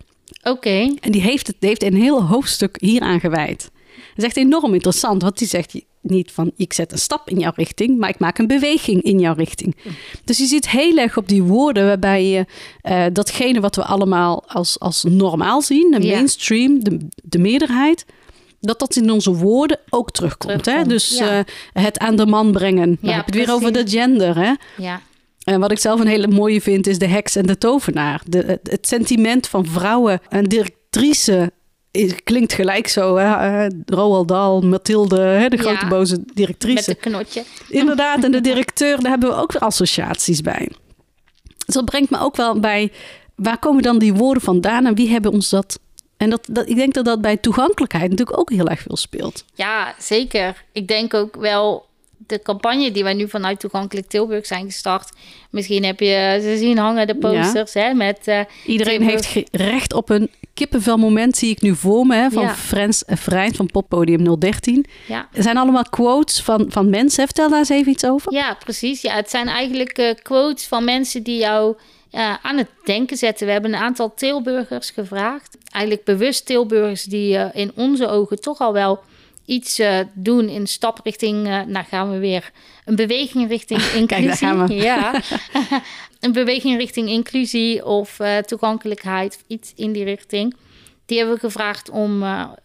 Oké, 0.43 0.95
En 0.99 1.11
die 1.11 1.21
heeft, 1.21 1.47
het, 1.47 1.55
die 1.59 1.69
heeft 1.69 1.83
een 1.83 1.95
heel 1.95 2.23
hoofdstuk 2.23 2.77
hieraan 2.79 3.19
gewijd. 3.19 3.71
Dat 3.95 4.17
is 4.17 4.23
echt 4.23 4.37
enorm 4.37 4.73
interessant, 4.73 5.21
want 5.21 5.37
die 5.37 5.47
zegt 5.47 5.73
niet 6.03 6.31
van 6.31 6.51
ik 6.55 6.73
zet 6.73 6.91
een 6.91 6.97
stap 6.97 7.29
in 7.29 7.39
jouw 7.39 7.51
richting, 7.55 7.97
maar 7.97 8.09
ik 8.09 8.19
maak 8.19 8.37
een 8.37 8.47
beweging 8.47 9.01
in 9.01 9.19
jouw 9.19 9.33
richting. 9.33 9.75
Dus 10.23 10.37
je 10.37 10.45
ziet 10.45 10.69
heel 10.69 10.97
erg 10.97 11.17
op 11.17 11.27
die 11.27 11.43
woorden 11.43 11.85
waarbij 11.85 12.25
je 12.25 12.45
eh, 12.81 13.05
datgene 13.13 13.59
wat 13.59 13.75
we 13.75 13.83
allemaal 13.83 14.43
als, 14.47 14.79
als 14.79 15.03
normaal 15.03 15.61
zien, 15.61 15.91
de 15.91 16.07
mainstream, 16.07 16.83
de, 16.83 16.97
de 17.23 17.39
meerderheid, 17.39 18.05
dat 18.59 18.79
dat 18.79 18.95
in 18.95 19.11
onze 19.11 19.33
woorden 19.33 19.79
ook 19.89 20.11
terugkomt. 20.11 20.65
Hè? 20.65 20.83
Dus 20.83 21.17
ja. 21.17 21.37
eh, 21.39 21.83
het 21.83 21.99
aan 21.99 22.15
de 22.15 22.25
man 22.25 22.51
brengen. 22.51 22.97
Dan 23.01 23.09
Ja, 23.09 23.15
heb 23.15 23.33
je 23.33 23.39
het 23.39 23.45
weer 23.45 23.55
over 23.55 23.73
de 23.73 23.87
gender. 23.87 24.37
Hè? 24.37 24.53
ja. 24.77 25.01
En 25.43 25.59
wat 25.59 25.71
ik 25.71 25.79
zelf 25.79 25.99
een 25.99 26.07
hele 26.07 26.27
mooie 26.27 26.61
vind, 26.61 26.87
is 26.87 26.97
de 26.97 27.07
heks 27.07 27.35
en 27.35 27.45
de 27.45 27.57
tovenaar. 27.57 28.21
De, 28.27 28.37
het, 28.37 28.59
het 28.63 28.87
sentiment 28.87 29.47
van 29.47 29.65
vrouwen 29.65 30.19
en 30.29 30.43
directrice 30.43 31.51
klinkt 32.23 32.53
gelijk 32.53 32.87
zo. 32.87 33.15
Hè? 33.15 33.63
Eh, 33.65 33.69
Roald 33.85 34.27
Dahl, 34.27 34.65
Mathilde, 34.65 35.19
hè? 35.19 35.47
de 35.49 35.55
Ja, 35.55 35.61
grote 35.61 35.85
boze 35.87 36.15
Met 36.15 36.35
directrice. 36.35 36.89
een 36.89 36.97
knotje. 36.97 37.43
Inderdaad, 37.69 38.23
en 38.23 38.31
de 38.31 38.41
directeur, 38.41 38.99
daar 39.01 39.11
hebben 39.11 39.29
we 39.29 39.35
ook 39.35 39.51
weer 39.51 39.61
associaties 39.61 40.41
bij. 40.41 40.69
Dus 41.65 41.75
dat 41.75 41.85
brengt 41.85 42.09
me 42.09 42.19
ook 42.19 42.35
wel 42.35 42.59
bij, 42.59 42.91
waar 43.35 43.57
komen 43.59 43.83
dan 43.83 43.99
die 43.99 44.13
woorden 44.13 44.43
vandaan 44.43 44.85
en 44.85 44.95
wie 44.95 45.09
hebben 45.09 45.31
ons 45.31 45.49
dat... 45.49 45.79
En 46.17 46.29
dat, 46.29 46.47
dat, 46.51 46.69
ik 46.69 46.75
denk 46.75 46.93
dat 46.93 47.05
dat 47.05 47.21
bij 47.21 47.37
toegankelijkheid 47.37 48.09
natuurlijk 48.09 48.39
ook 48.39 48.49
heel 48.49 48.67
erg 48.67 48.81
veel 48.81 48.97
speelt. 48.97 49.45
Ja, 49.53 49.93
zeker. 49.99 50.63
Ik 50.71 50.87
denk 50.87 51.13
ook 51.13 51.35
wel 51.35 51.85
de 52.27 52.41
campagne 52.41 52.91
die 52.91 53.03
wij 53.03 53.13
nu 53.13 53.29
vanuit 53.29 53.59
Toegankelijk 53.59 54.07
Tilburg 54.07 54.45
zijn 54.45 54.65
gestart. 54.65 55.09
Misschien 55.49 55.83
heb 55.83 55.99
je 55.99 56.39
ze 56.41 56.57
zien 56.57 56.77
hangen, 56.77 57.07
de 57.07 57.15
posters, 57.15 57.73
hè, 57.73 57.93
met... 57.93 58.19
eh, 58.27 58.39
Iedereen 58.65 58.97
Tilburg. 58.99 59.33
heeft 59.33 59.49
recht 59.51 59.93
op 59.93 60.09
een 60.09 60.29
kippenvelmoment, 60.53 61.37
zie 61.37 61.49
ik 61.49 61.61
nu 61.61 61.75
voor 61.75 62.05
me, 62.05 62.15
hè, 62.15 62.29
van 62.29 62.43
Ja. 62.43 62.55
Frans 62.55 63.05
en 63.05 63.17
Vrijn 63.17 63.55
van 63.55 63.65
Poppodium 63.65 64.39
013. 64.39 64.85
ja. 65.07 65.27
Er 65.33 65.43
zijn 65.43 65.57
allemaal 65.57 65.83
quotes 65.89 66.41
van, 66.41 66.65
van 66.69 66.89
mensen. 66.89 67.25
Vertel 67.25 67.49
daar 67.49 67.59
eens 67.59 67.69
even 67.69 67.91
iets 67.91 68.05
over. 68.05 68.33
ja, 68.33 68.57
precies. 68.63 69.01
Ja, 69.01 69.15
het 69.15 69.29
zijn 69.29 69.47
eigenlijk 69.47 69.97
eh, 69.97 70.13
quotes 70.21 70.65
van 70.67 70.83
mensen 70.83 71.23
die 71.23 71.37
jou 71.39 71.75
eh, 72.11 72.33
aan 72.41 72.57
het 72.57 72.67
denken 72.83 73.17
zetten. 73.17 73.45
We 73.45 73.51
hebben 73.51 73.73
een 73.73 73.79
aantal 73.81 74.13
Tilburgers 74.15 74.89
gevraagd. 74.89 75.57
Eigenlijk 75.71 76.05
bewust 76.05 76.45
Tilburgers 76.45 77.03
die 77.03 77.37
eh, 77.37 77.61
in 77.61 77.71
onze 77.75 78.07
ogen 78.07 78.41
toch 78.41 78.59
al 78.59 78.73
wel 78.73 78.99
iets 79.45 79.79
eh, 79.79 79.99
doen 80.13 80.49
in 80.49 80.67
stap 80.67 80.99
richting... 81.03 81.47
eh 81.47 81.61
nou 81.61 81.85
gaan 81.85 82.11
we 82.11 82.17
weer 82.17 82.51
een 82.85 82.95
beweging 82.95 83.49
richting 83.49 83.81
inclusie. 84.01 84.27
daar 84.27 84.37
gaan 84.37 84.67
we. 84.67 84.73
Ja, 84.89 85.21
een 86.19 86.31
beweging 86.31 86.77
richting 86.77 87.09
inclusie 87.09 87.85
of 87.85 88.19
eh, 88.19 88.37
toegankelijkheid, 88.37 89.43
iets 89.47 89.73
in 89.75 89.91
die 89.91 90.03
richting. 90.03 90.55
Die 91.05 91.17
hebben 91.17 91.35
we 91.35 91.41
gevraagd 91.41 91.89
om 91.89 92.23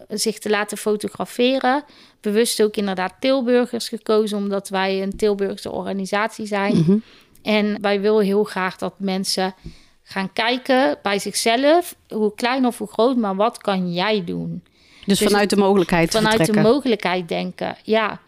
zich 0.08 0.38
te 0.38 0.50
laten 0.50 0.78
fotograferen. 0.78 1.84
Bewust 2.20 2.62
ook 2.62 2.76
inderdaad 2.76 3.14
Tilburgers 3.20 3.88
gekozen, 3.88 4.38
omdat 4.38 4.68
wij 4.68 5.02
een 5.02 5.16
Tilburgse 5.16 5.70
organisatie 5.70 6.46
zijn. 6.46 6.76
Mhm. 6.76 6.96
En 7.42 7.80
wij 7.80 8.00
willen 8.00 8.24
heel 8.24 8.44
graag 8.44 8.76
dat 8.76 8.94
mensen 8.98 9.54
gaan 10.02 10.32
kijken 10.32 10.98
bij 11.02 11.18
zichzelf, 11.18 11.94
hoe 12.08 12.34
klein 12.34 12.66
of 12.66 12.78
hoe 12.78 12.88
groot, 12.88 13.16
maar 13.16 13.36
wat 13.36 13.58
kan 13.58 13.92
jij 13.92 14.24
doen? 14.24 14.62
Dus, 15.08 15.18
Dus 15.18 15.28
vanuit 15.28 15.50
de 15.50 15.56
mogelijkheid 15.56 16.10
Vanuit 16.10 16.34
vertrekken. 16.34 16.64
de 16.64 16.70
mogelijkheid 16.70 17.28
denken, 17.28 17.76
ja. 17.82 18.20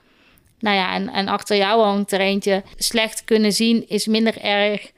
Nou 0.58 0.76
ja, 0.76 0.94
en, 0.94 1.08
en 1.08 1.28
achter 1.28 1.56
jou 1.56 1.82
hangt 1.82 2.12
er 2.12 2.20
eentje. 2.20 2.62
Slecht 2.76 3.24
kunnen 3.24 3.52
zien 3.52 3.88
is 3.88 4.06
minder 4.06 4.38
erg 4.40 4.90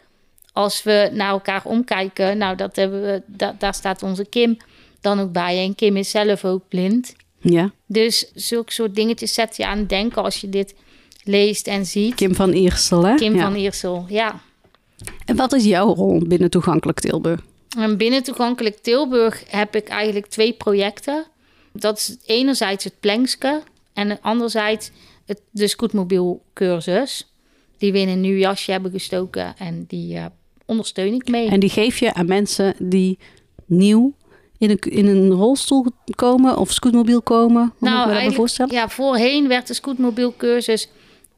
als 0.53 0.83
we 0.83 1.11
naar 1.13 1.29
elkaar 1.31 1.61
omkijken. 1.65 2.39
Nou, 2.39 2.57
dat 2.57 2.77
hebben 2.77 3.03
we, 3.03 3.23
da- 3.27 3.55
daar 3.59 3.75
staat 3.75 4.03
onze 4.03 4.25
Kim 4.25 4.57
dan 5.01 5.21
ook 5.21 5.33
bij. 5.33 5.59
En 5.65 5.75
Kim 5.75 5.97
is 5.97 6.11
zelf 6.11 6.45
ook 6.45 6.63
blind. 6.69 7.15
ja, 7.41 7.71
Dus 7.87 8.31
zulke 8.35 8.73
soort 8.73 8.95
dingetjes 8.95 9.35
zet 9.35 9.57
je 9.57 9.67
aan 9.67 9.79
het 9.79 9.89
denken 9.89 10.23
als 10.23 10.41
je 10.41 10.49
dit 10.49 10.75
leest 11.25 11.67
en 11.67 11.87
ziet. 11.87 12.15
Kim 12.15 12.35
van 12.35 12.53
Iersel. 12.53 13.05
Hè? 13.07 13.15
Kim 13.15 13.35
Ja. 13.35 13.43
van 13.43 13.55
Iersel, 13.55 14.05
ja. 14.09 14.41
En 15.25 15.37
wat 15.37 15.53
is 15.53 15.65
jouw 15.65 15.95
rol 15.95 16.23
binnen 16.27 16.51
Toegankelijk 16.51 17.01
Tilburg? 17.01 17.41
En 17.79 17.97
binnen 17.97 18.23
Toegankelijk 18.23 18.77
Tilburg 18.83 19.43
heb 19.49 19.77
ik 19.77 19.89
eigenlijk 19.89 20.27
twee 20.27 20.53
projecten. 20.53 21.25
Dat 21.73 21.99
is 21.99 22.17
enerzijds 22.27 22.85
het 22.85 23.01
Plankske 23.01 23.63
en 23.93 24.21
anderzijds 24.21 24.91
het, 25.27 25.41
de 25.51 25.69
scootmobielcursus. 25.69 27.27
Die 27.79 27.93
we 27.93 27.99
in 27.99 28.09
een 28.09 28.21
nieuw 28.21 28.37
jasje 28.37 28.71
hebben 28.71 28.91
gestoken 28.91 29.55
en 29.57 29.85
die 29.89 30.15
uh, 30.15 30.25
ondersteun 30.67 31.15
ik 31.15 31.29
mee. 31.29 31.49
En 31.49 31.61
die 31.61 31.71
geef 31.71 31.99
je 31.99 32.15
aan 32.15 32.27
mensen 32.27 32.75
die 32.79 33.19
nieuw 33.67 34.13
in 34.59 34.71
een, 34.71 34.79
in 34.79 35.07
een 35.07 35.31
rolstoel 35.31 35.87
komen 36.15 36.59
of 36.59 36.73
scootmobiel 36.73 37.23
komen? 37.23 37.73
Hoe 37.79 37.89
nou, 37.89 38.15
me 38.15 38.25
dat 38.25 38.35
voorstellen? 38.35 38.75
Ja, 38.75 38.89
voorheen 38.89 39.49
werd 39.49 39.67
de 39.67 39.75
scootmobielcursus 39.75 40.89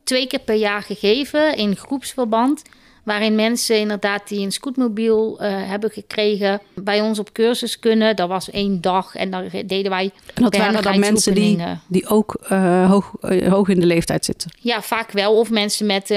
twee 0.02 0.26
keer 0.26 0.38
per 0.40 0.54
jaar 0.54 0.82
gegeven 0.82 1.56
in 1.56 1.76
groepsverband. 1.76 2.62
Waarin 3.04 3.34
mensen 3.34 3.78
inderdaad 3.78 4.28
die 4.28 4.40
een 4.40 4.52
scootmobiel 4.52 5.42
uh, 5.42 5.48
hebben 5.68 5.90
gekregen 5.90 6.60
bij 6.74 7.00
ons 7.00 7.18
op 7.18 7.32
cursus 7.32 7.78
kunnen. 7.78 8.16
Dat 8.16 8.28
was 8.28 8.50
één 8.50 8.80
dag 8.80 9.14
en 9.14 9.30
daar 9.30 9.50
deden 9.66 9.90
wij. 9.90 10.10
En 10.34 10.42
dat 10.42 10.56
waren 10.56 10.82
dan 10.82 10.98
mensen 10.98 11.34
die, 11.34 11.58
die 11.86 12.06
ook 12.06 12.36
uh, 12.52 12.90
hoog, 12.90 13.12
uh, 13.22 13.52
hoog 13.52 13.68
in 13.68 13.80
de 13.80 13.86
leeftijd 13.86 14.24
zitten? 14.24 14.50
Ja, 14.60 14.82
vaak 14.82 15.10
wel. 15.10 15.38
Of 15.38 15.50
mensen 15.50 15.86
met 15.86 16.14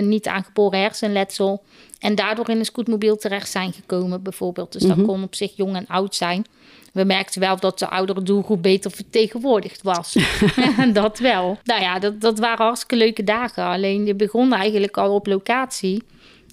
niet 0.00 0.26
aangeboren 0.26 0.80
hersenletsel. 0.80 1.62
En 1.98 2.14
daardoor 2.14 2.48
in 2.48 2.58
een 2.58 2.64
scootmobiel 2.64 3.16
terecht 3.16 3.50
zijn 3.50 3.72
gekomen, 3.72 4.22
bijvoorbeeld. 4.22 4.72
Dus 4.72 4.82
mm 4.82 4.88
-hmm. 4.88 4.98
dat 4.98 5.06
kon 5.06 5.22
op 5.22 5.34
zich 5.34 5.56
jong 5.56 5.76
en 5.76 5.86
oud 5.86 6.14
zijn. 6.14 6.46
We 6.92 7.04
merkten 7.04 7.40
wel 7.40 7.56
dat 7.60 7.78
de 7.78 7.88
oudere 7.88 8.22
doelgroep 8.22 8.62
beter 8.62 8.90
vertegenwoordigd 8.90 9.82
was. 9.82 10.16
dat 10.92 11.18
wel. 11.18 11.58
Nou 11.64 11.80
ja, 11.80 11.98
dat, 11.98 12.20
dat 12.20 12.38
waren 12.38 12.64
hartstikke 12.64 12.96
leuke 12.96 13.24
dagen. 13.24 13.64
Alleen 13.64 14.06
je 14.06 14.14
begon 14.14 14.52
eigenlijk 14.52 14.96
al 14.96 15.14
op 15.14 15.26
locatie. 15.26 16.02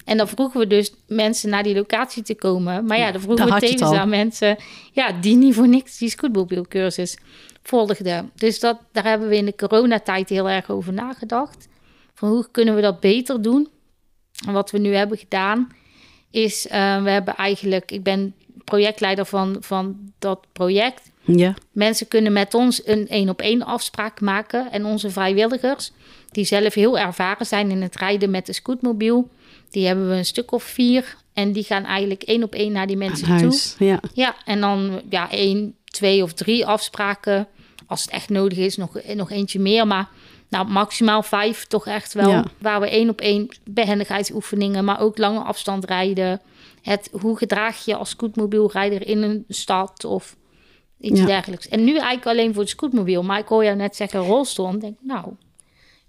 En 0.04 0.16
dan 0.16 0.28
vroegen 0.28 0.60
we 0.60 0.66
dus 0.66 0.94
mensen 1.06 1.50
naar 1.50 1.62
die 1.62 1.74
locatie 1.74 2.22
te 2.22 2.34
komen. 2.34 2.86
Maar 2.86 2.98
ja, 2.98 3.12
dan 3.12 3.20
vroegen 3.20 3.54
we 3.54 3.60
tevens 3.60 3.92
aan 3.92 4.08
mensen... 4.08 4.56
ja, 4.92 5.12
die 5.12 5.36
niet 5.36 5.54
voor 5.54 5.68
niks 5.68 5.98
die 5.98 6.08
scootmobielcursus 6.08 7.18
volgden. 7.62 8.30
Dus 8.34 8.60
dat, 8.60 8.78
daar 8.92 9.04
hebben 9.04 9.28
we 9.28 9.36
in 9.36 9.44
de 9.44 9.56
coronatijd 9.56 10.28
heel 10.28 10.48
erg 10.48 10.70
over 10.70 10.92
nagedacht. 10.92 11.68
Van 12.14 12.28
hoe 12.28 12.46
kunnen 12.50 12.74
we 12.74 12.80
dat 12.80 13.00
beter 13.00 13.42
doen? 13.42 13.68
En 14.46 14.52
wat 14.52 14.70
we 14.70 14.78
nu 14.78 14.94
hebben 14.94 15.18
gedaan 15.18 15.68
is... 16.30 16.66
Uh, 16.66 17.02
we 17.02 17.10
hebben 17.10 17.36
eigenlijk... 17.36 17.92
Ik 17.92 18.02
ben 18.02 18.34
projectleider 18.64 19.26
van, 19.26 19.56
van 19.60 20.12
dat 20.18 20.46
project. 20.52 21.12
Ja. 21.24 21.54
Mensen 21.72 22.08
kunnen 22.08 22.32
met 22.32 22.54
ons 22.54 22.86
een 22.86 23.08
één 23.08 23.28
op 23.28 23.40
één 23.40 23.62
afspraak 23.62 24.20
maken. 24.20 24.72
En 24.72 24.84
onze 24.84 25.10
vrijwilligers, 25.10 25.92
die 26.30 26.44
zelf 26.44 26.74
heel 26.74 26.98
ervaren 26.98 27.46
zijn 27.46 27.70
in 27.70 27.82
het 27.82 27.96
rijden 27.96 28.30
met 28.30 28.46
de 28.46 28.52
scootmobiel, 28.52 29.28
die 29.74 29.86
hebben 29.86 30.08
we 30.08 30.14
een 30.14 30.24
stuk 30.24 30.52
of 30.52 30.62
vier. 30.62 31.16
En 31.32 31.52
die 31.52 31.62
gaan 31.62 31.84
eigenlijk 31.84 32.22
één 32.22 32.42
op 32.42 32.54
één 32.54 32.72
naar 32.72 32.86
die 32.86 32.96
mensen 32.96 33.38
toe. 33.38 33.86
Ja. 33.86 34.00
ja, 34.12 34.34
en 34.44 34.60
dan 34.60 35.00
ja, 35.10 35.30
één, 35.30 35.74
twee 35.84 36.22
of 36.22 36.32
drie 36.32 36.66
afspraken. 36.66 37.48
Als 37.86 38.02
het 38.02 38.10
echt 38.10 38.28
nodig 38.28 38.58
is, 38.58 38.76
nog, 38.76 38.98
nog 39.14 39.30
eentje 39.30 39.60
meer. 39.60 39.86
Maar 39.86 40.08
nou, 40.48 40.68
maximaal 40.68 41.22
vijf 41.22 41.64
toch 41.64 41.86
echt 41.86 42.12
wel. 42.12 42.44
Waar 42.58 42.80
we 42.80 42.90
één 42.90 43.08
op 43.08 43.20
één 43.20 43.48
behendigheidsoefeningen, 43.64 44.84
maar 44.84 45.00
ook 45.00 45.18
lange 45.18 45.40
afstand 45.40 45.84
rijden. 45.84 46.40
Het, 46.82 47.08
hoe 47.20 47.36
gedraag 47.36 47.84
je 47.84 47.96
als 47.96 48.10
scootmobielrijder 48.10 49.06
in 49.06 49.22
een 49.22 49.44
stad 49.48 50.04
of 50.04 50.36
iets 51.00 51.24
dergelijks. 51.24 51.68
En 51.68 51.84
nu 51.84 51.92
eigenlijk 51.92 52.26
alleen 52.26 52.52
voor 52.52 52.62
het 52.62 52.70
scootmobiel. 52.70 53.22
Maar 53.22 53.38
ik 53.38 53.48
hoor 53.48 53.64
jou 53.64 53.76
net 53.76 53.96
zeggen 53.96 54.20
rolstoel. 54.20 54.68
En 54.68 54.78
denk, 54.78 54.96
nou, 55.00 55.32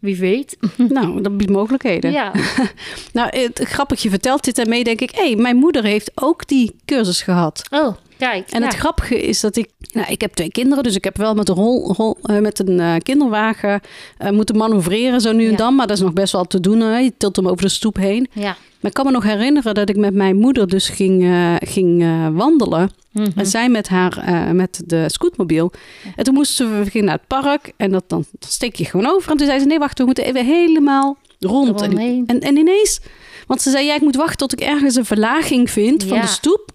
wie 0.06 0.18
weet. 0.18 0.58
Nou, 0.90 1.22
dat 1.22 1.38
biedt 1.38 1.52
mogelijkheden. 1.52 2.12
Ja. 2.12 2.32
nou, 3.14 3.38
het, 3.38 3.60
grappig, 3.64 4.02
je 4.02 4.10
vertelt 4.10 4.44
dit 4.44 4.58
en 4.58 4.70
mee 4.70 4.84
denk 4.84 5.02
ik... 5.02 5.12
hé, 5.12 5.26
hey, 5.26 5.36
mijn 5.36 5.56
moeder 5.56 5.84
heeft 5.84 6.12
ook 6.16 6.48
die 6.48 6.76
cursus 6.86 7.22
gehad. 7.22 7.62
Oh, 7.70 7.96
kijk. 8.18 8.52
En 8.52 8.64
het 8.64 8.76
grappige 8.76 9.22
is 9.22 9.40
dat 9.40 9.56
ik... 9.56 9.70
Nou, 9.92 10.08
ik 10.12 10.22
heb 10.22 10.34
twee 10.34 10.52
kinderen, 10.52 10.84
dus 10.84 10.96
ik 10.96 11.04
heb 11.04 11.18
wel 11.18 11.34
met 11.34 11.50
een, 11.50 11.56
rol, 11.56 11.94
rol 11.94 12.18
uh, 12.24 12.40
met 12.40 12.60
een 12.60 12.80
uh, 12.80 12.96
kinderwagen 12.98 13.82
uh, 14.22 14.30
moeten 14.30 14.58
manoeuvreren 14.58 15.22
zo 15.22 15.32
nu 15.32 15.44
ja. 15.44 15.50
en 15.50 15.56
dan. 15.56 15.76
Maar 15.76 15.88
dat 15.88 15.98
is 15.98 16.04
nog 16.04 16.14
best 16.14 16.32
wel 16.32 16.46
te 16.46 16.60
doen. 16.60 16.80
Hè? 16.80 16.98
Je 16.98 17.14
tilt 17.18 17.36
hem 17.36 17.48
over 17.48 17.62
de 17.62 17.70
stoep 17.70 17.96
heen. 17.96 18.28
Ja. 18.34 18.58
Maar 18.80 18.92
ik 18.92 18.94
kan 18.94 19.06
me 19.06 19.12
nog 19.12 19.24
herinneren 19.24 19.74
dat 19.74 19.90
ik 19.90 19.98
met 19.98 20.14
mijn 20.14 20.38
moeder 20.38 20.68
dus 20.68 20.90
ging, 20.90 21.34
ging 21.60 22.06
wandelen. 22.34 22.92
Mm 23.12 23.24
-hmm. 23.24 23.34
En 23.36 23.46
zij 23.46 23.70
met 23.70 23.88
haar, 23.88 24.24
met 24.56 24.82
de 24.86 25.10
scootmobiel. 25.10 25.72
En 26.16 26.24
toen 26.24 26.34
moesten 26.34 26.80
we 26.80 26.90
gingen 26.90 27.06
naar 27.08 27.16
het 27.16 27.28
park. 27.28 27.74
En 27.78 27.92
dat, 27.92 28.04
dan, 28.08 28.26
dan 28.40 28.50
steek 28.50 28.76
je 28.76 28.86
gewoon 28.86 29.08
over. 29.08 29.32
En 29.32 29.38
toen 29.38 29.48
zei 29.48 29.60
ze, 29.60 29.66
nee 29.66 29.80
wacht, 29.80 29.98
we 29.98 30.06
moeten 30.06 30.26
even 30.26 30.46
helemaal 30.46 31.18
rond. 31.40 31.82
En, 31.82 31.98
en, 32.28 32.40
en, 32.40 32.58
ineens, 32.58 33.00
want 33.48 33.62
ze 33.62 33.70
zei, 33.70 33.86
ja, 33.86 33.96
ik 33.96 34.02
moet 34.02 34.16
wachten 34.16 34.38
tot 34.38 34.54
ik 34.54 34.60
ergens 34.60 34.96
een 34.96 35.06
verlaging 35.06 35.70
vind 35.70 36.04
van 36.04 36.22
de 36.22 36.28
stoep. 36.28 36.74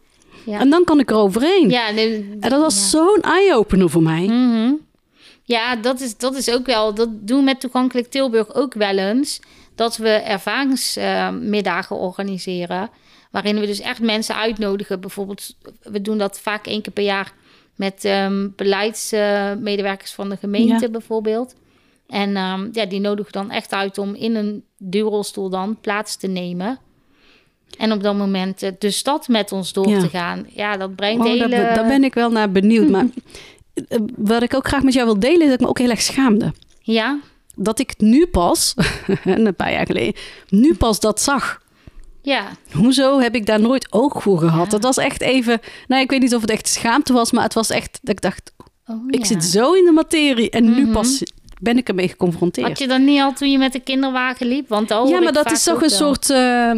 Ja. 0.51 0.59
En 0.61 0.71
dan 0.71 0.85
kan 0.85 0.99
ik 0.99 1.11
er 1.11 1.17
overheen. 1.17 1.71
Ja, 1.71 1.91
nee, 1.91 2.37
en 2.41 2.51
dat 2.51 2.61
was 2.61 2.91
zo'n 2.91 3.21
eye-opener 3.21 3.91
voor 3.91 4.03
mij. 4.03 4.21
Mm 4.21 4.53
-hmm. 4.53 4.81
Ja, 5.45 5.77
dat 5.77 6.01
is, 6.01 6.17
dat 6.17 6.35
is 6.35 6.51
ook 6.51 6.67
wel, 6.67 6.95
dat 6.95 7.09
doen 7.13 7.39
we 7.39 7.45
met 7.45 7.61
Toegankelijk 7.61 8.11
Tilburg 8.11 8.55
ook 8.55 8.75
wel 8.75 8.99
eens 8.99 9.41
dat 9.75 9.97
we 9.97 10.09
ervaringsmiddagen 10.09 11.97
uh, 11.97 12.03
organiseren. 12.03 12.91
Waarin 13.31 13.61
we 13.61 13.67
dus 13.67 13.81
echt 13.81 14.01
mensen 14.01 14.35
uitnodigen. 14.37 15.01
Bijvoorbeeld, 15.01 15.57
we 15.83 16.01
doen 16.01 16.19
dat 16.19 16.41
vaak 16.41 16.67
één 16.67 16.83
keer 16.83 16.93
per 16.93 17.05
jaar 17.05 17.33
met 17.75 18.05
um, 18.05 18.53
beleidsmedewerkers 18.57 20.11
uh, 20.11 20.17
van 20.17 20.29
de 20.29 20.37
gemeente 20.37 20.85
ja. 20.85 20.91
bijvoorbeeld. 20.91 21.55
En 22.07 22.37
um, 22.37 22.69
ja, 22.73 22.87
die 22.87 23.01
nodigen 23.01 23.33
dan 23.33 23.51
echt 23.51 23.73
uit 23.73 23.99
om 23.99 24.15
in 24.15 24.35
een 24.35 24.65
duurrolstoel 24.79 25.49
dan 25.49 25.81
plaats 25.81 26.17
te 26.17 26.27
nemen. 26.27 26.79
En 27.79 27.93
op 27.93 28.03
dat 28.03 28.17
moment 28.17 28.63
uh, 28.63 28.71
de 28.79 28.91
stad 28.91 29.29
met 29.29 29.53
ons 29.53 29.73
door 29.73 29.89
ja. 29.89 30.01
te 30.01 30.09
gaan. 30.09 30.47
Ja, 30.49 30.77
dat 30.77 30.95
brengt 30.97 31.21
oh, 31.21 31.27
hele... 31.27 31.49
Daar, 31.49 31.75
daar 31.75 31.87
ben 31.87 32.05
ik 32.05 32.15
wel 32.15 32.31
naar 32.31 32.51
benieuwd. 32.51 32.89
maar 32.89 33.07
eh, 33.89 33.99
wat 34.17 34.43
ik 34.43 34.55
ook 34.55 34.67
graag 34.67 34.83
met 34.83 34.95
jou 34.95 35.07
wil 35.07 35.19
delen... 35.21 35.41
is 35.41 35.47
dat 35.47 35.55
ik 35.55 35.61
me 35.61 35.69
ook 35.69 35.79
heel 35.79 35.91
erg 35.91 36.03
schaamde. 36.03 36.53
Ja? 36.81 37.19
dat 37.63 37.79
ik 37.79 37.95
nu 37.99 38.27
pas, 38.27 38.75
een 39.25 39.55
paar 39.55 39.73
jaar 39.73 39.87
geleden, 39.87 40.15
nu 40.49 40.75
pas 40.75 41.01
dat 41.01 41.21
zag. 41.21 41.63
Ja. 42.23 42.47
Hoezo 42.73 43.19
heb 43.19 43.35
ik 43.35 43.47
daar 43.47 43.61
nooit 43.61 43.93
oog 43.93 44.23
voor 44.23 44.39
gehad? 44.39 44.65
Ja. 44.65 44.71
Dat 44.71 44.83
was 44.83 44.97
echt 44.97 45.21
even, 45.21 45.61
nou 45.87 46.03
ik 46.03 46.11
weet 46.11 46.21
niet 46.21 46.35
of 46.35 46.41
het 46.41 46.51
echt 46.51 46.69
schaamte 46.69 47.13
was, 47.13 47.33
maar 47.33 47.43
het 47.43 47.55
was 47.55 47.71
echt 47.71 47.99
dat 48.03 48.11
ik 48.11 48.21
dacht, 48.21 48.53
oh, 48.87 49.05
ik 49.07 49.19
ja. 49.19 49.25
zit 49.25 49.45
zo 49.45 49.73
in 49.73 49.85
de 49.85 49.93
materie 49.93 50.51
en 50.51 50.65
mm 50.65 50.73
-hmm. 50.73 50.85
nu 50.85 50.93
pas 50.93 51.23
ben 51.61 51.77
ik 51.77 51.89
ermee 51.89 52.09
geconfronteerd. 52.09 52.69
Had 52.69 52.79
je 52.79 52.89
dat 52.89 53.01
niet 53.01 53.21
al 53.21 53.33
toen 53.33 53.51
je 53.51 53.59
met 53.59 53.73
de 53.73 53.81
kinderwagen 53.81 54.47
liep? 54.47 54.69
Want 54.69 54.91
al 54.91 55.09
ja, 55.09 55.21
maar 55.21 55.33
dat 55.33 55.53
is 55.53 55.63
toch 55.63 55.83
een 55.83 55.91
soort 55.91 56.31
uh, 56.31 56.73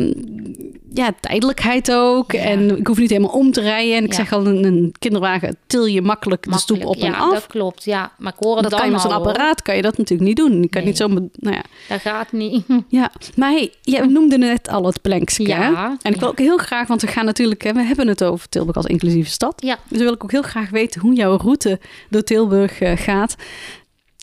ja, 0.94 1.12
tijdelijkheid 1.20 1.92
ook. 1.92 2.32
Ja. 2.32 2.40
En 2.40 2.78
ik 2.78 2.86
hoef 2.86 2.98
niet 2.98 3.10
helemaal 3.10 3.32
om 3.32 3.52
te 3.52 3.60
rijden. 3.60 3.96
En 3.96 4.04
ik 4.04 4.10
ja. 4.10 4.16
zeg 4.16 4.32
al, 4.32 4.46
een, 4.46 4.64
een, 4.64 4.94
kinderwagen 4.98 5.56
til 5.66 5.86
je 5.86 6.02
makkelijk, 6.02 6.46
makkelijk, 6.46 6.52
de 6.52 6.58
stoep 6.58 6.84
op 6.84 6.96
en 6.96 7.12
ja, 7.12 7.18
af. 7.18 7.32
dat 7.32 7.46
klopt. 7.46 7.84
Ja, 7.84 8.12
maar 8.18 8.32
ik 8.32 8.44
hoor 8.44 8.54
het 8.54 8.62
dat 8.62 8.70
dan 8.70 8.80
kan 8.80 8.88
je 8.88 8.94
met 8.94 9.02
zo'n 9.02 9.12
apparaat 9.12 9.62
kan 9.62 9.76
je 9.76 9.82
dat 9.82 9.98
natuurlijk 9.98 10.28
niet 10.28 10.36
doen. 10.36 10.62
Je 10.62 10.68
kan 10.68 10.80
nee. 10.80 10.90
niet 10.90 10.96
zo, 10.96 11.08
nou 11.08 11.30
ja. 11.56 11.62
Dat 11.88 12.00
gaat 12.00 12.32
niet. 12.32 12.64
Ja, 12.88 13.10
maar 13.36 13.50
hey, 13.50 13.72
je 13.82 14.04
noemde 14.04 14.38
net 14.38 14.68
al 14.68 14.86
het 14.86 15.02
plankske. 15.02 15.46
Ja. 15.46 15.96
En 16.02 16.14
ik 16.14 16.20
wil 16.20 16.28
ook 16.28 16.38
heel 16.38 16.56
graag, 16.56 16.88
want 16.88 17.00
we 17.00 17.06
gaan 17.06 17.24
natuurlijk, 17.24 17.62
we 17.62 17.82
hebben 17.82 18.08
het 18.08 18.24
over 18.24 18.48
Tilburg 18.48 18.76
als 18.76 18.86
inclusieve 18.86 19.30
stad. 19.30 19.54
Ja. 19.56 19.78
Dus 19.88 19.98
wil 19.98 20.12
ik 20.12 20.24
ook 20.24 20.30
heel 20.30 20.42
graag 20.42 20.70
weten 20.70 21.00
hoe 21.00 21.14
jouw 21.14 21.36
route 21.36 21.80
door 22.10 22.22
Tilburg 22.22 22.80
uh, 22.80 22.92
gaat. 22.94 23.36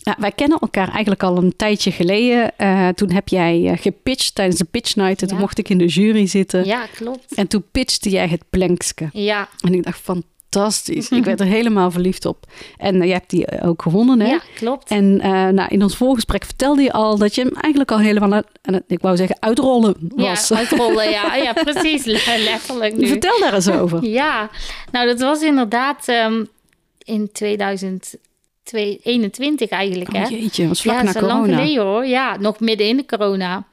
Nou, 0.10 0.22
wij 0.22 0.32
kennen 0.32 0.60
elkaar 0.60 0.90
eigenlijk 0.90 1.24
al 1.24 1.38
een 1.38 1.56
tijdje 1.56 1.92
geleden. 1.92 2.52
Uh, 2.58 2.88
toen 2.88 3.12
heb 3.12 3.28
jij 3.28 3.60
uh, 3.60 3.72
gepitcht 3.78 4.36
tijdens 4.36 4.58
de 4.58 4.66
pitch 4.66 4.96
night. 4.96 5.22
En 5.22 5.28
ja. 5.28 5.28
toen 5.28 5.40
mocht 5.40 5.58
ik 5.58 5.70
in 5.70 5.78
de 5.78 5.86
jury 5.86 6.28
zitten. 6.28 6.66
Ja, 6.66 6.86
klopt. 6.96 7.34
En 7.36 7.48
toen 7.48 7.64
pitchte 7.72 8.10
jij 8.10 8.28
het 8.28 8.44
plankske. 8.50 9.10
Ja. 9.12 9.48
En 9.60 9.74
ik 9.74 9.84
dacht, 9.84 10.00
fantastisch. 10.00 11.10
ik 11.20 11.24
werd 11.24 11.40
er 11.40 11.46
helemaal 11.46 11.92
verliefd 11.92 12.26
op. 12.26 12.46
En 12.78 12.96
uh, 12.96 13.04
jij 13.04 13.14
hebt 13.14 13.30
die 13.30 13.62
ook 13.62 13.82
gewonnen, 13.82 14.20
hè? 14.20 14.28
Ja, 14.28 14.42
klopt. 14.56 14.90
En 14.90 15.16
nou, 15.56 15.68
in 15.68 15.84
ons 15.84 15.96
voorgesprek 15.96 16.46
vertelde 16.46 16.82
je 16.82 16.92
al 16.92 17.18
dat 17.18 17.36
je 17.36 17.42
hem 17.42 17.54
eigenlijk 17.54 17.92
al 17.92 18.00
helemaal, 18.00 18.42
ik 18.88 19.02
wou 19.02 19.18
zeggen, 19.18 19.38
uitrollen 19.40 19.96
was. 20.16 20.48
Ja, 20.48 20.58
uitrollen, 20.62 21.10
ja. 21.10 21.36
ja, 21.46 21.54
precies. 21.54 22.06
Letterlijk 22.06 22.98
nu. 22.98 23.08
Vertel 23.08 23.40
daar 23.40 23.54
eens 23.54 23.70
over. 23.70 24.04
ja, 24.04 24.50
nou 24.92 25.08
dat 25.08 25.20
was 25.20 25.42
inderdaad 25.42 26.08
um, 26.08 26.48
in 26.98 27.32
2000... 27.32 28.18
2021 28.70 29.70
eigenlijk, 29.70 30.14
hè? 30.14 30.24
Oh, 30.24 30.30
jeetje, 30.30 30.68
was 30.68 30.82
vlak 30.82 30.96
ja, 30.96 31.04
na 31.04 31.12
corona. 31.12 31.34
lang 31.34 31.46
geleden 31.46 31.84
hoor. 31.84 32.06
Ja, 32.06 32.38
nog 32.38 32.60
midden 32.60 32.88
in 32.88 32.98
de 32.98 33.06
corona. 33.06 33.68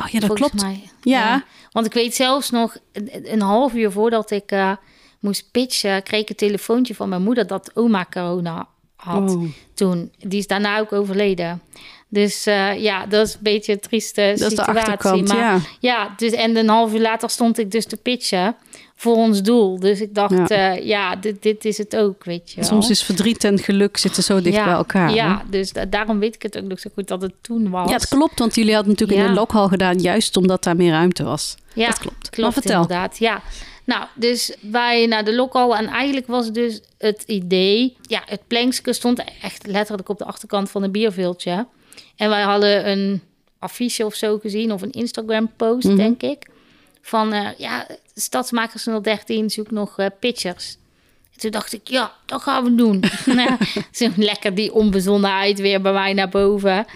Oh 0.00 0.06
ja, 0.08 0.20
dat 0.20 0.32
klopt. 0.32 0.62
Mij. 0.62 0.82
Ja. 1.02 1.18
ja. 1.18 1.44
Want 1.70 1.86
ik 1.86 1.92
weet 1.92 2.14
zelfs 2.14 2.50
nog 2.50 2.76
een, 2.92 3.32
een 3.32 3.40
half 3.40 3.74
uur 3.74 3.90
voordat 3.90 4.30
ik 4.30 4.52
uh, 4.52 4.72
moest 5.20 5.48
pitchen, 5.50 6.02
kreeg 6.02 6.20
ik 6.20 6.28
een 6.28 6.36
telefoontje 6.36 6.94
van 6.94 7.08
mijn 7.08 7.22
moeder 7.22 7.46
dat 7.46 7.70
oma 7.74 8.06
corona 8.10 8.68
had 8.96 9.30
Oh. 9.30 9.44
toen. 9.74 10.12
Die 10.18 10.38
is 10.38 10.46
daarna 10.46 10.78
ook 10.78 10.92
overleden. 10.92 11.62
Dus 12.08 12.46
uh, 12.46 12.82
ja, 12.82 13.06
dat 13.06 13.26
is 13.26 13.34
een 13.34 13.40
beetje 13.42 13.72
een 13.72 13.80
trieste 13.80 14.20
Dat 14.20 14.30
is 14.30 14.38
de 14.40 14.48
situatie. 14.48 14.80
achterkant, 14.80 15.28
maar 15.28 15.38
ja. 15.38 15.60
ja, 15.80 16.14
dus 16.16 16.32
en 16.32 16.56
een 16.56 16.68
half 16.68 16.92
uur 16.92 17.00
later 17.00 17.30
stond 17.30 17.58
ik 17.58 17.70
dus 17.70 17.86
te 17.86 17.96
pitchen 17.96 18.56
voor 19.02 19.16
ons 19.16 19.42
doel. 19.42 19.78
Dus 19.80 20.00
ik 20.00 20.14
dacht, 20.14 20.48
Ja. 20.48 20.56
ja, 20.56 20.72
ja 20.72 21.16
dit, 21.16 21.42
dit 21.42 21.64
is 21.64 21.78
het 21.78 21.96
ook, 21.96 22.24
weet 22.24 22.50
je 22.50 22.56
wel. 22.56 22.64
Soms 22.64 22.90
is 22.90 23.02
verdriet 23.02 23.44
en 23.44 23.58
geluk 23.58 23.96
zitten 23.96 24.22
zo 24.22 24.40
dicht 24.42 24.56
ja, 24.56 24.64
bij 24.64 24.72
elkaar. 24.72 25.08
hè? 25.08 25.14
Ja, 25.14 25.42
dus 25.50 25.72
da- 25.72 25.84
daarom 25.84 26.18
weet 26.18 26.34
ik 26.34 26.42
het 26.42 26.58
ook 26.58 26.64
nog 26.64 26.78
zo 26.80 26.90
goed 26.94 27.08
dat 27.08 27.22
het 27.22 27.32
toen 27.40 27.70
was. 27.70 27.88
Ja, 27.88 27.94
het 27.96 28.08
klopt, 28.08 28.38
want 28.38 28.54
jullie 28.54 28.74
hadden 28.74 28.92
natuurlijk 28.92 29.18
in 29.18 29.24
Ja. 29.24 29.32
de 29.32 29.38
lokhal 29.38 29.68
gedaan, 29.68 29.98
juist 29.98 30.36
omdat 30.36 30.64
daar 30.64 30.76
meer 30.76 30.90
ruimte 30.90 31.24
was. 31.24 31.54
Ja, 31.74 31.86
dat 31.86 31.98
klopt. 31.98 32.22
Maar 32.22 32.30
klopt 32.30 32.52
vertel. 32.52 32.80
inderdaad. 32.82 33.18
Ja. 33.18 33.42
Nou, 33.84 34.04
dus 34.14 34.56
wij 34.60 35.06
naar 35.06 35.24
de 35.24 35.34
lokal 35.34 35.76
en 35.76 35.86
eigenlijk 35.86 36.26
was 36.26 36.52
dus 36.52 36.80
het 36.98 37.22
idee... 37.26 37.96
Ja, 38.02 38.22
het 38.26 38.40
plankske 38.46 38.92
stond 38.92 39.22
echt 39.42 39.66
letterlijk 39.66 40.08
op 40.08 40.18
de 40.18 40.24
achterkant 40.24 40.70
van 40.70 40.82
een 40.82 40.90
bierviltje. 40.92 41.66
En 42.16 42.28
wij 42.28 42.42
hadden 42.42 42.90
een 42.90 43.22
affiche 43.58 44.04
of 44.06 44.14
zo 44.14 44.38
gezien, 44.38 44.72
of 44.72 44.82
een 44.82 44.90
Instagram-post, 44.90 45.86
Mhm. 45.86 45.96
denk 45.96 46.22
ik. 46.22 46.46
Van, 47.02 47.32
eh, 47.32 47.48
ja, 47.58 47.86
Stadsmakers 48.14 48.84
013 49.02 49.50
zoekt 49.50 49.70
nog 49.70 49.98
eh, 49.98 50.06
pitchers. 50.20 50.76
En 51.34 51.40
toen 51.40 51.50
dacht 51.50 51.72
ik, 51.72 51.88
ja, 51.88 52.12
dat 52.26 52.42
gaan 52.42 52.64
we 52.64 52.74
doen. 52.74 53.02
nou, 53.26 53.50
zo 53.92 54.08
lekker 54.16 54.54
die 54.54 54.72
onbezonnenheid 54.74 55.60
weer 55.60 55.80
bij 55.80 55.92
mij 55.92 56.12
naar 56.12 56.28
boven. 56.28 56.86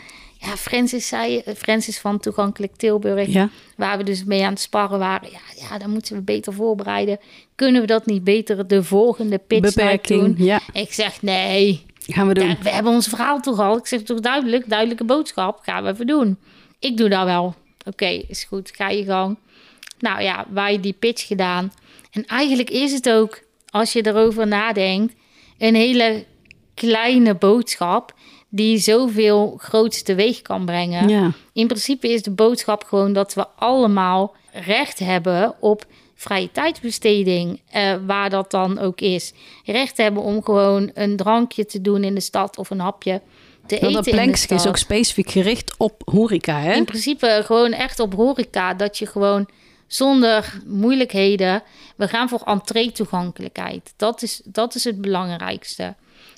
Ja, 0.41 0.57
Francis 0.57 1.09
zei, 1.09 1.43
Francis 1.57 1.99
van 1.99 2.19
Toegankelijk 2.21 2.77
Tilburg, 2.77 3.27
Ja. 3.29 3.49
waar 3.77 3.99
we 3.99 4.05
dus 4.05 4.25
mee 4.25 4.45
aan 4.45 4.51
het 4.51 4.61
sparren 4.61 4.99
waren. 4.99 5.31
Ja, 5.31 5.67
ja, 5.71 5.79
dan 5.79 5.91
moeten 5.91 6.15
we 6.17 6.23
beter 6.23 6.53
voorbereiden. 6.53 7.19
Kunnen 7.55 7.81
we 7.81 7.87
dat 7.87 8.07
niet 8.07 8.25
beter 8.25 8.67
de 8.67 8.83
volgende 8.83 9.39
pitch 9.39 9.61
Beperking, 9.75 10.37
doen? 10.37 10.47
ja. 10.47 10.61
Ik 10.73 10.93
zeg, 10.93 11.23
nee, 11.23 11.85
Gaan 12.07 12.29
we 12.29 12.35
doen. 12.35 12.49
ja, 12.49 12.57
we 12.63 12.71
hebben 12.71 12.93
ons 12.93 13.07
verhaal 13.09 13.41
toch 13.41 13.59
al. 13.61 13.77
Ik 13.77 13.87
zeg 13.87 14.03
toch 14.03 14.21
duidelijk, 14.21 14.69
duidelijke 14.69 15.05
boodschap. 15.05 15.59
Gaan 15.63 15.85
we 15.85 15.91
even 15.91 16.07
doen. 16.07 16.39
Ik 16.79 16.97
doe 16.97 17.09
dat 17.09 17.25
wel. 17.25 17.55
Oké, 17.85 18.07
is 18.07 18.45
goed. 18.45 18.71
Ga 18.75 18.89
je 18.89 19.05
gang. 19.05 19.37
Nou 19.99 20.23
ja, 20.23 20.47
wij 20.51 20.81
die 20.81 20.93
pitch 20.93 21.27
gedaan. 21.27 21.73
En 22.11 22.25
eigenlijk 22.25 22.71
is 22.71 22.93
het 22.93 23.11
ook, 23.11 23.41
als 23.71 23.93
je 23.93 24.07
erover 24.07 24.47
nadenkt, 24.47 25.15
een 25.59 25.75
hele 25.75 26.25
kleine 26.75 27.35
boodschap 27.35 28.15
die 28.49 28.79
zoveel 28.79 29.55
groots 29.59 30.03
teweeg 30.03 30.43
kan 30.43 30.65
brengen. 30.65 31.09
Ja. 31.09 31.33
In 31.53 31.67
principe 31.67 32.09
is 32.09 32.23
de 32.23 32.31
boodschap 32.31 32.85
gewoon 32.85 33.13
dat 33.13 33.35
we 33.35 33.47
allemaal 33.49 34.35
recht 34.53 34.99
hebben 34.99 35.55
op 35.61 35.87
vrije 36.15 36.51
tijdsbesteding, 36.53 37.61
eh, 37.71 37.95
waar 38.07 38.31
dat 38.31 38.51
dan 38.51 38.79
ook 38.79 39.01
is. 39.01 39.33
Recht 39.65 39.97
hebben 39.97 40.23
om 40.23 40.43
gewoon 40.43 40.91
een 40.95 41.17
drankje 41.17 41.67
te 41.67 41.81
doen 41.81 42.05
in 42.05 42.15
de 42.15 42.21
stad 42.21 42.59
of 42.59 42.71
een 42.71 42.81
hapje 42.81 43.21
te 43.67 43.79
Want 43.81 44.07
eten 44.07 44.33
dat 44.49 44.51
is 44.51 44.67
ook 44.67 44.77
specifiek 44.77 45.31
gericht 45.31 45.75
op 45.77 46.03
horeca, 46.05 46.61
hè? 46.61 46.73
In 46.75 46.85
principe 46.85 47.43
gewoon 47.45 47.73
echt 47.73 48.01
op 48.01 48.15
horeca, 48.15 48.75
dat 48.75 48.99
je 48.99 49.07
gewoon 49.07 49.49
zonder 49.87 50.61
moeilijkheden... 50.67 51.63
We 51.97 52.09
gaan 52.09 52.29
voor 52.29 52.41
entree-toegankelijkheid. 52.45 53.93
Dat 53.97 54.23
is, 54.23 54.41
dat 54.45 54.75
is 54.75 54.85
het 54.85 55.01
belangrijkste. 55.01 55.95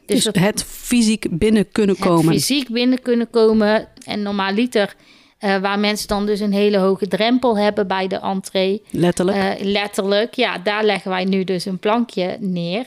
Dus 0.06 0.24
het- 0.24 0.38
het 0.38 0.64
fysiek 0.64 1.26
binnen 1.30 1.68
kunnen 1.72 1.96
het 1.96 2.04
komen. 2.04 2.32
fysiek 2.32 2.68
binnen 2.68 3.02
kunnen 3.02 3.30
komen. 3.30 3.88
En 4.04 4.22
normaaliter, 4.22 4.94
eh 5.38 5.56
waar 5.56 5.78
mensen 5.78 6.08
dan 6.08 6.26
dus 6.26 6.40
een 6.40 6.52
hele 6.52 6.78
hoge 6.78 7.06
drempel 7.08 7.58
hebben 7.58 7.86
bij 7.86 8.06
de 8.06 8.16
entree. 8.16 8.82
Letterlijk. 8.90 9.36
Eh, 9.38 9.64
letterlijk, 9.64 10.34
ja, 10.34 10.58
daar 10.58 10.84
leggen 10.84 11.10
wij 11.10 11.24
nu 11.24 11.44
dus 11.44 11.64
een 11.64 11.78
plankje 11.78 12.36
neer. 12.40 12.86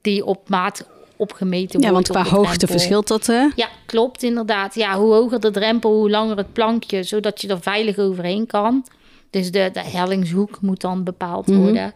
Die 0.00 0.24
op 0.24 0.48
maat 0.48 0.86
opgemeten 1.16 1.80
ja, 1.80 1.90
wordt. 1.90 2.08
want 2.08 2.18
op 2.20 2.26
qua 2.32 2.36
hoogte 2.38 2.56
drempel. 2.56 2.78
verschilt 2.78 3.08
dat, 3.08 3.26
hè? 3.26 3.46
Ja, 3.56 3.68
klopt 3.86 4.22
inderdaad. 4.22 4.74
Ja, 4.74 4.98
hoe 4.98 5.12
hoger 5.14 5.40
de 5.40 5.50
drempel, 5.50 5.92
hoe 5.94 6.10
langer 6.10 6.36
het 6.36 6.52
plankje, 6.52 7.02
zodat 7.02 7.40
je 7.40 7.48
er 7.48 7.60
veilig 7.60 7.98
overheen 7.98 8.46
kan. 8.46 8.84
Dus 9.30 9.50
de, 9.50 9.70
de 9.72 9.80
hellingshoek 9.84 10.60
moet 10.60 10.80
dan 10.80 11.04
bepaald 11.04 11.46
Mhm. 11.46 11.58
worden. 11.58 11.92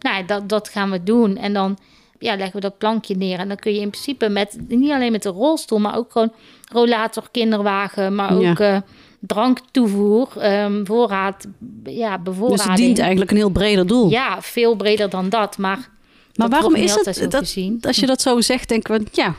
Nou, 0.00 0.24
dat, 0.24 0.48
dat 0.48 0.68
gaan 0.68 0.90
we 0.90 1.02
doen. 1.02 1.36
En 1.36 1.52
dan 1.52 1.78
ja, 2.18 2.36
leggen 2.36 2.54
we 2.54 2.60
dat 2.60 2.78
plankje 2.78 3.16
neer. 3.16 3.38
En 3.38 3.48
dan 3.48 3.56
kun 3.56 3.74
je 3.74 3.80
in 3.80 3.90
principe 3.90 4.28
met, 4.28 4.56
niet 4.68 4.90
alleen 4.90 5.12
met 5.12 5.22
de 5.22 5.28
rolstoel, 5.28 5.78
maar 5.78 5.96
ook 5.96 6.12
gewoon 6.12 6.32
rollator, 6.72 7.24
kinderwagen, 7.30 8.14
maar 8.14 8.34
Ja. 8.40 8.50
ook 8.50 8.58
eh, 8.58 8.76
dranktoevoer, 9.20 10.28
ehm, 10.38 10.84
voorraad, 10.84 11.46
ja, 11.84 12.14
Dus 12.16 12.24
bevoorrading. 12.24 12.68
het 12.68 12.76
dient 12.76 12.98
eigenlijk 12.98 13.30
een 13.30 13.36
heel 13.36 13.48
breder 13.50 13.86
doel. 13.86 14.10
Ja, 14.10 14.42
veel 14.42 14.76
breder 14.76 15.10
dan 15.10 15.28
dat. 15.28 15.58
Maar, 15.58 15.88
maar 16.34 16.48
waarom 16.48 16.74
is 16.74 16.94
het 16.94 17.04
dat, 17.30 17.36
gezien. 17.40 17.78
als 17.80 17.96
je 17.96 18.06
dat 18.06 18.20
zo 18.20 18.40
zegt, 18.40 18.68
denken 18.68 18.98
we, 18.98 19.06
ja, 19.12 19.34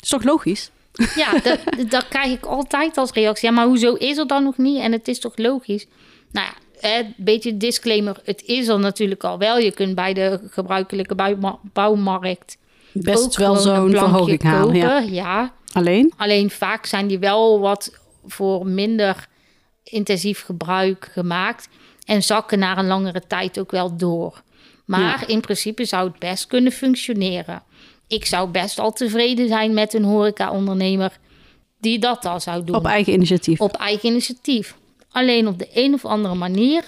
is 0.00 0.08
toch 0.08 0.22
logisch? 0.24 0.70
Ja, 1.14 1.32
dat, 1.42 1.58
dat 1.94 2.08
krijg 2.08 2.32
ik 2.32 2.44
altijd 2.44 2.96
als 2.96 3.10
reactie. 3.12 3.48
Ja, 3.48 3.54
maar 3.54 3.66
hoezo 3.66 3.94
is 3.94 4.16
er 4.16 4.26
dan 4.26 4.42
nog 4.42 4.56
niet? 4.58 4.78
En 4.80 4.92
het 4.92 5.08
is 5.08 5.18
toch 5.20 5.36
logisch? 5.36 5.86
Nou 6.32 6.46
ja, 6.46 6.98
een 6.98 7.14
beetje 7.16 7.56
disclaimer. 7.56 8.16
Het 8.24 8.42
is 8.42 8.68
er 8.68 8.78
natuurlijk 8.78 9.24
al 9.24 9.38
wel. 9.38 9.58
Je 9.58 9.70
kunt 9.72 9.94
bij 9.94 10.12
de 10.14 10.40
gebruikelijke 10.50 11.14
bouwma- 11.14 11.58
bouwmarkt 11.72 12.58
Best 12.92 13.24
ook 13.24 13.36
wel 13.36 13.56
zo'n 13.56 13.90
verhoging 13.90 14.42
halen. 14.42 15.12
Ja. 15.12 15.52
Alleen? 15.72 16.12
Alleen 16.16 16.50
vaak 16.50 16.86
zijn 16.86 17.06
die 17.06 17.18
wel 17.18 17.60
wat 17.60 18.00
voor 18.26 18.66
minder 18.66 19.28
intensief 19.84 20.42
gebruik 20.44 21.08
gemaakt. 21.12 21.68
En 22.04 22.22
zakken 22.22 22.58
na 22.58 22.78
een 22.78 22.86
langere 22.86 23.22
tijd 23.26 23.58
ook 23.58 23.70
wel 23.70 23.96
door. 23.96 24.42
Maar 24.84 25.24
in 25.28 25.40
principe 25.40 25.84
zou 25.84 26.08
het 26.08 26.18
best 26.18 26.46
kunnen 26.46 26.72
functioneren. 26.72 27.62
Ik 28.08 28.24
zou 28.24 28.50
best 28.50 28.78
al 28.78 28.92
tevreden 28.92 29.48
zijn 29.48 29.74
met 29.74 29.94
een 29.94 30.04
horeca-ondernemer 30.04 31.18
die 31.80 31.98
dat 31.98 32.24
al 32.24 32.40
zou 32.40 32.64
doen. 32.64 32.76
Op 32.76 32.86
eigen 32.86 33.12
initiatief. 33.12 33.60
op 33.60 33.76
eigen 33.76 34.08
initiatief. 34.08 34.76
Alleen 35.10 35.46
op 35.46 35.58
de 35.58 35.68
een 35.74 35.94
of 35.94 36.04
andere 36.04 36.34
manier. 36.34 36.84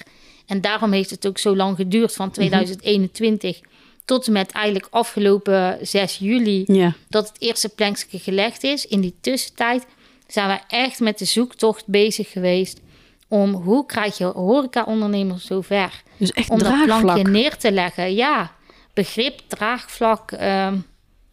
En 0.47 0.61
daarom 0.61 0.93
heeft 0.93 1.11
het 1.11 1.27
ook 1.27 1.39
zo 1.39 1.57
lang 1.57 1.77
geduurd 1.77 2.15
van 2.15 2.31
2021 2.31 3.61
tot 4.05 4.27
en 4.27 4.33
met 4.33 4.51
eigenlijk 4.53 4.87
afgelopen 4.91 5.79
6 5.83 6.19
juli 6.19 6.65
dat 7.09 7.29
het 7.29 7.37
eerste 7.41 7.69
plankje 7.69 8.19
gelegd 8.19 8.63
is. 8.65 8.87
In 8.87 9.01
die 9.01 9.15
tussentijd 9.21 9.87
zijn 10.27 10.49
we 10.49 10.59
echt 10.77 11.01
met 11.01 11.19
de 11.19 11.25
zoektocht 11.25 11.87
bezig 11.87 12.31
geweest 12.31 12.81
om 13.29 13.53
hoe 13.55 13.87
krijg 13.87 14.19
je 14.19 14.25
horeca-ondernemers 14.25 15.45
zover 15.47 16.03
Dus 16.17 16.33
echt 16.33 16.51
om 16.51 16.59
dat 16.59 16.67
draagvlak. 16.69 17.01
plankje 17.01 17.29
neer 17.33 17.57
te 17.57 17.73
leggen. 17.73 18.15
Ja, 18.15 18.53
begrip, 18.95 19.41
draagvlak. 19.49 20.33
ehm, 20.33 20.77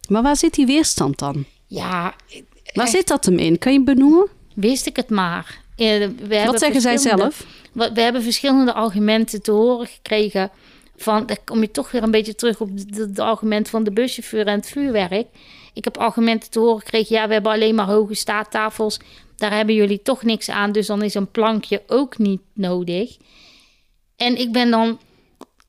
Maar 0.08 0.22
waar 0.22 0.36
zit 0.36 0.54
die 0.54 0.66
weerstand 0.66 1.18
dan? 1.18 1.44
ja, 1.66 2.14
Waar 2.74 2.84
echt, 2.84 2.90
zit 2.90 3.08
dat 3.08 3.24
hem 3.24 3.38
in? 3.38 3.58
Kan 3.58 3.72
je 3.72 3.82
benoemen? 3.82 4.28
wist 4.54 4.86
ik 4.86 4.96
het 4.96 5.10
maar. 5.10 5.60
Eh, 5.80 6.08
we 6.28 6.42
Wat 6.44 6.58
zeggen 6.58 6.80
zij 6.80 6.96
zelf? 6.96 7.46
We, 7.72 7.90
we 7.94 8.00
hebben 8.00 8.22
verschillende 8.22 8.72
argumenten 8.72 9.42
te 9.42 9.50
horen 9.50 9.86
gekregen. 9.86 10.50
Van, 10.96 11.26
dan 11.26 11.36
kom 11.44 11.60
je 11.60 11.70
toch 11.70 11.90
weer 11.90 12.02
een 12.02 12.10
beetje 12.10 12.34
terug 12.34 12.60
op 12.60 12.70
het 12.90 13.18
argument 13.18 13.68
van 13.68 13.84
de 13.84 13.90
buschauffeur 13.90 14.46
en 14.46 14.56
het 14.56 14.68
vuurwerk. 14.68 15.26
Ik 15.74 15.84
heb 15.84 15.98
argumenten 15.98 16.50
te 16.50 16.58
horen 16.58 16.80
gekregen. 16.80 17.16
Ja, 17.16 17.26
we 17.26 17.32
hebben 17.32 17.52
alleen 17.52 17.74
maar 17.74 17.86
hoge 17.86 18.14
staattafels. 18.14 18.98
Daar 19.36 19.54
hebben 19.54 19.74
jullie 19.74 20.02
toch 20.02 20.22
niks 20.22 20.50
aan. 20.50 20.72
Dus 20.72 20.86
dan 20.86 21.02
is 21.02 21.14
een 21.14 21.30
plankje 21.30 21.82
ook 21.86 22.18
niet 22.18 22.40
nodig. 22.52 23.16
En 24.16 24.38
ik 24.38 24.52
ben 24.52 24.70
dan 24.70 24.98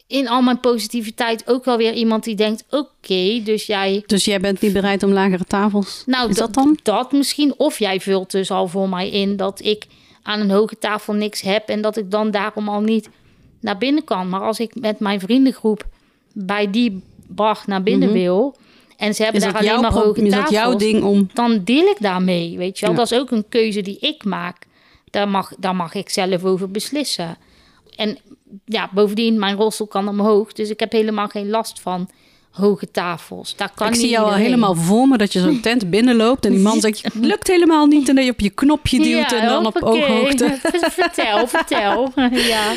in 0.07 0.28
al 0.28 0.41
mijn 0.41 0.59
positiviteit 0.59 1.47
ook 1.47 1.66
wel 1.66 1.78
weer 1.78 1.93
iemand 1.93 2.24
die 2.24 2.36
denkt: 2.36 2.64
oké, 2.70 3.41
dus 3.43 3.66
jij 3.66 4.03
Dus 4.05 4.26
jij 4.26 4.39
bent 4.39 4.62
niet 4.62 4.74
bereid 4.74 5.03
om 5.03 5.12
lagere 5.12 5.45
tafels? 5.45 6.03
nou, 6.05 6.30
is 6.30 6.36
dat 6.36 6.53
dan? 6.53 6.80
Dat 6.84 7.12
misschien. 7.12 7.53
Of 7.57 7.80
jij 7.80 7.99
vult 7.99 8.32
dus 8.32 8.51
al 8.51 8.68
voor 8.68 8.89
mij 8.89 9.09
in 9.09 9.36
dat 9.36 9.64
ik 9.64 9.86
aan 10.24 10.40
een 10.40 10.52
hoge 10.52 10.78
tafel 10.78 11.14
niks 11.14 11.42
heb 11.42 11.68
en 11.70 11.82
dat 11.82 11.98
ik 11.98 12.12
dan 12.12 12.32
daarom 12.32 12.70
al 12.70 12.82
niet 12.82 13.10
naar 13.60 13.78
binnen 13.78 14.04
kan. 14.04 14.30
Maar 14.30 14.42
als 14.42 14.60
ik 14.60 14.76
met 14.76 15.00
mijn 15.00 15.20
vriendengroep 15.20 15.86
bij 16.34 16.70
die 16.72 17.04
bar 17.28 17.64
naar 17.66 17.84
binnen 17.84 18.12
wil 18.12 18.56
en 18.98 19.14
ze 19.16 19.24
hebben 19.24 19.42
Mhm. 19.42 19.50
Is 19.50 19.62
daar 19.62 19.72
alleen 19.72 19.82
maar 19.82 20.04
hoge 20.04 20.22
is 20.22 20.32
tafels, 20.32 20.50
jouw 20.50 20.76
ding 20.76 21.04
om... 21.04 21.30
dan 21.34 21.64
deel 21.64 21.86
ik 21.86 21.98
daarmee. 22.00 22.58
Weet 22.58 22.80
je 22.80 22.86
wel, 22.86 22.96
Ja. 22.96 23.02
dat 23.02 23.12
is 23.12 23.18
ook 23.20 23.32
een 23.32 23.46
keuze 23.50 23.82
die 23.82 23.98
ik 24.00 24.24
maak. 24.24 24.58
Daar 25.10 25.28
mag, 25.30 25.54
daar 25.58 25.76
mag 25.76 25.94
ik 25.94 26.10
zelf 26.10 26.44
over 26.44 26.72
beslissen. 26.72 27.38
En 27.96 28.18
ja, 28.66 28.90
bovendien, 28.94 29.40
mijn 29.40 29.56
rolstoel 29.56 29.88
kan 29.88 30.08
omhoog, 30.08 30.54
dus 30.54 30.70
ik 30.70 30.80
heb 30.80 30.92
helemaal 30.92 31.28
geen 31.28 31.50
last 31.50 31.80
van 31.80 32.10
hoge 32.52 32.91
tafels. 32.91 33.56
Daar 33.56 33.72
kan 33.76 33.88
ik 33.88 33.95
zie 33.95 34.10
jou 34.10 34.26
al 34.26 34.34
helemaal 34.34 34.76
voor 34.76 35.08
me 35.08 35.18
dat 35.18 35.34
je 35.34 35.39
zo'n 35.39 35.62
tent 35.62 35.89
binnenloopt 35.89 36.45
en 36.45 36.52
die 36.52 36.62
man 36.62 36.80
zegt, 36.86 37.04
het 37.04 37.16
lukt 37.16 37.47
helemaal 37.47 37.86
niet. 37.86 38.10
En 38.10 38.16
dat 38.16 38.26
je 38.26 38.32
op 38.32 38.39
je 38.39 38.49
knopje 38.49 38.99
duwt 38.99 39.32
en 39.32 39.47
dan 39.47 39.66
op 39.66 39.74
hoppakee. 39.74 40.02
ooghoogte. 40.02 40.58
vertel, 41.02 41.47
vertel. 41.47 42.12
ja, 42.54 42.74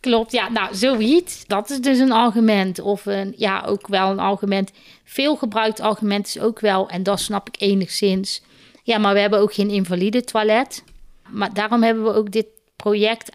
klopt. 0.00 0.32
Ja, 0.32 0.48
nou, 0.48 0.74
zoiets. 0.74 1.44
Dat 1.46 1.70
is 1.70 1.80
dus 1.80 1.98
een 1.98 2.12
argument. 2.12 2.80
Of 2.80 3.06
een, 3.06 3.34
ja, 3.36 3.62
ook 3.66 3.86
wel 3.86 4.10
een 4.10 4.18
argument. 4.18 4.70
Veel 5.04 5.36
gebruikt 5.36 5.80
argument 5.80 6.26
is 6.26 6.38
ook 6.38 6.60
wel, 6.60 6.88
en 6.88 7.02
dat 7.02 7.20
snap 7.20 7.48
ik 7.48 7.54
enigszins. 7.58 8.42
Ja, 8.82 8.98
maar 8.98 9.14
we 9.14 9.20
hebben 9.20 9.38
ook 9.38 9.54
geen 9.54 9.70
invalide 9.70 10.24
toilet. 10.24 10.84
Maar 11.28 11.54
daarom 11.54 11.82
hebben 11.82 12.04
we 12.04 12.14
ook 12.14 12.30
dit 12.32 12.46
project 12.76 13.32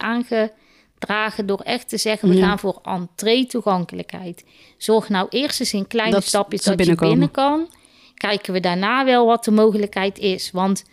aangedragen 1.00 1.46
door 1.46 1.60
echt 1.60 1.90
te 1.90 1.98
zeggen, 1.98 2.30
we 2.30 2.36
Ja. 2.36 2.48
gaan 2.48 2.60
voor 2.60 2.80
entree-toegankelijkheid. 2.84 4.44
Zorg 4.78 5.10
nou 5.10 5.28
eerst 5.30 5.60
eens 5.60 5.74
in 5.74 5.88
kleine 5.88 6.14
Dat 6.16 6.24
stapjes 6.24 6.62
dat 6.62 6.70
je 6.72 6.76
binnenkomen. 6.78 7.12
binnen 7.14 7.32
kan. 7.32 7.68
Kijken 8.14 8.54
we 8.54 8.60
daarna 8.60 9.06
wel 9.06 9.26
wat 9.26 9.44
de 9.44 9.52
mogelijkheid 9.52 10.20
is. 10.20 10.52
Want 10.52 10.84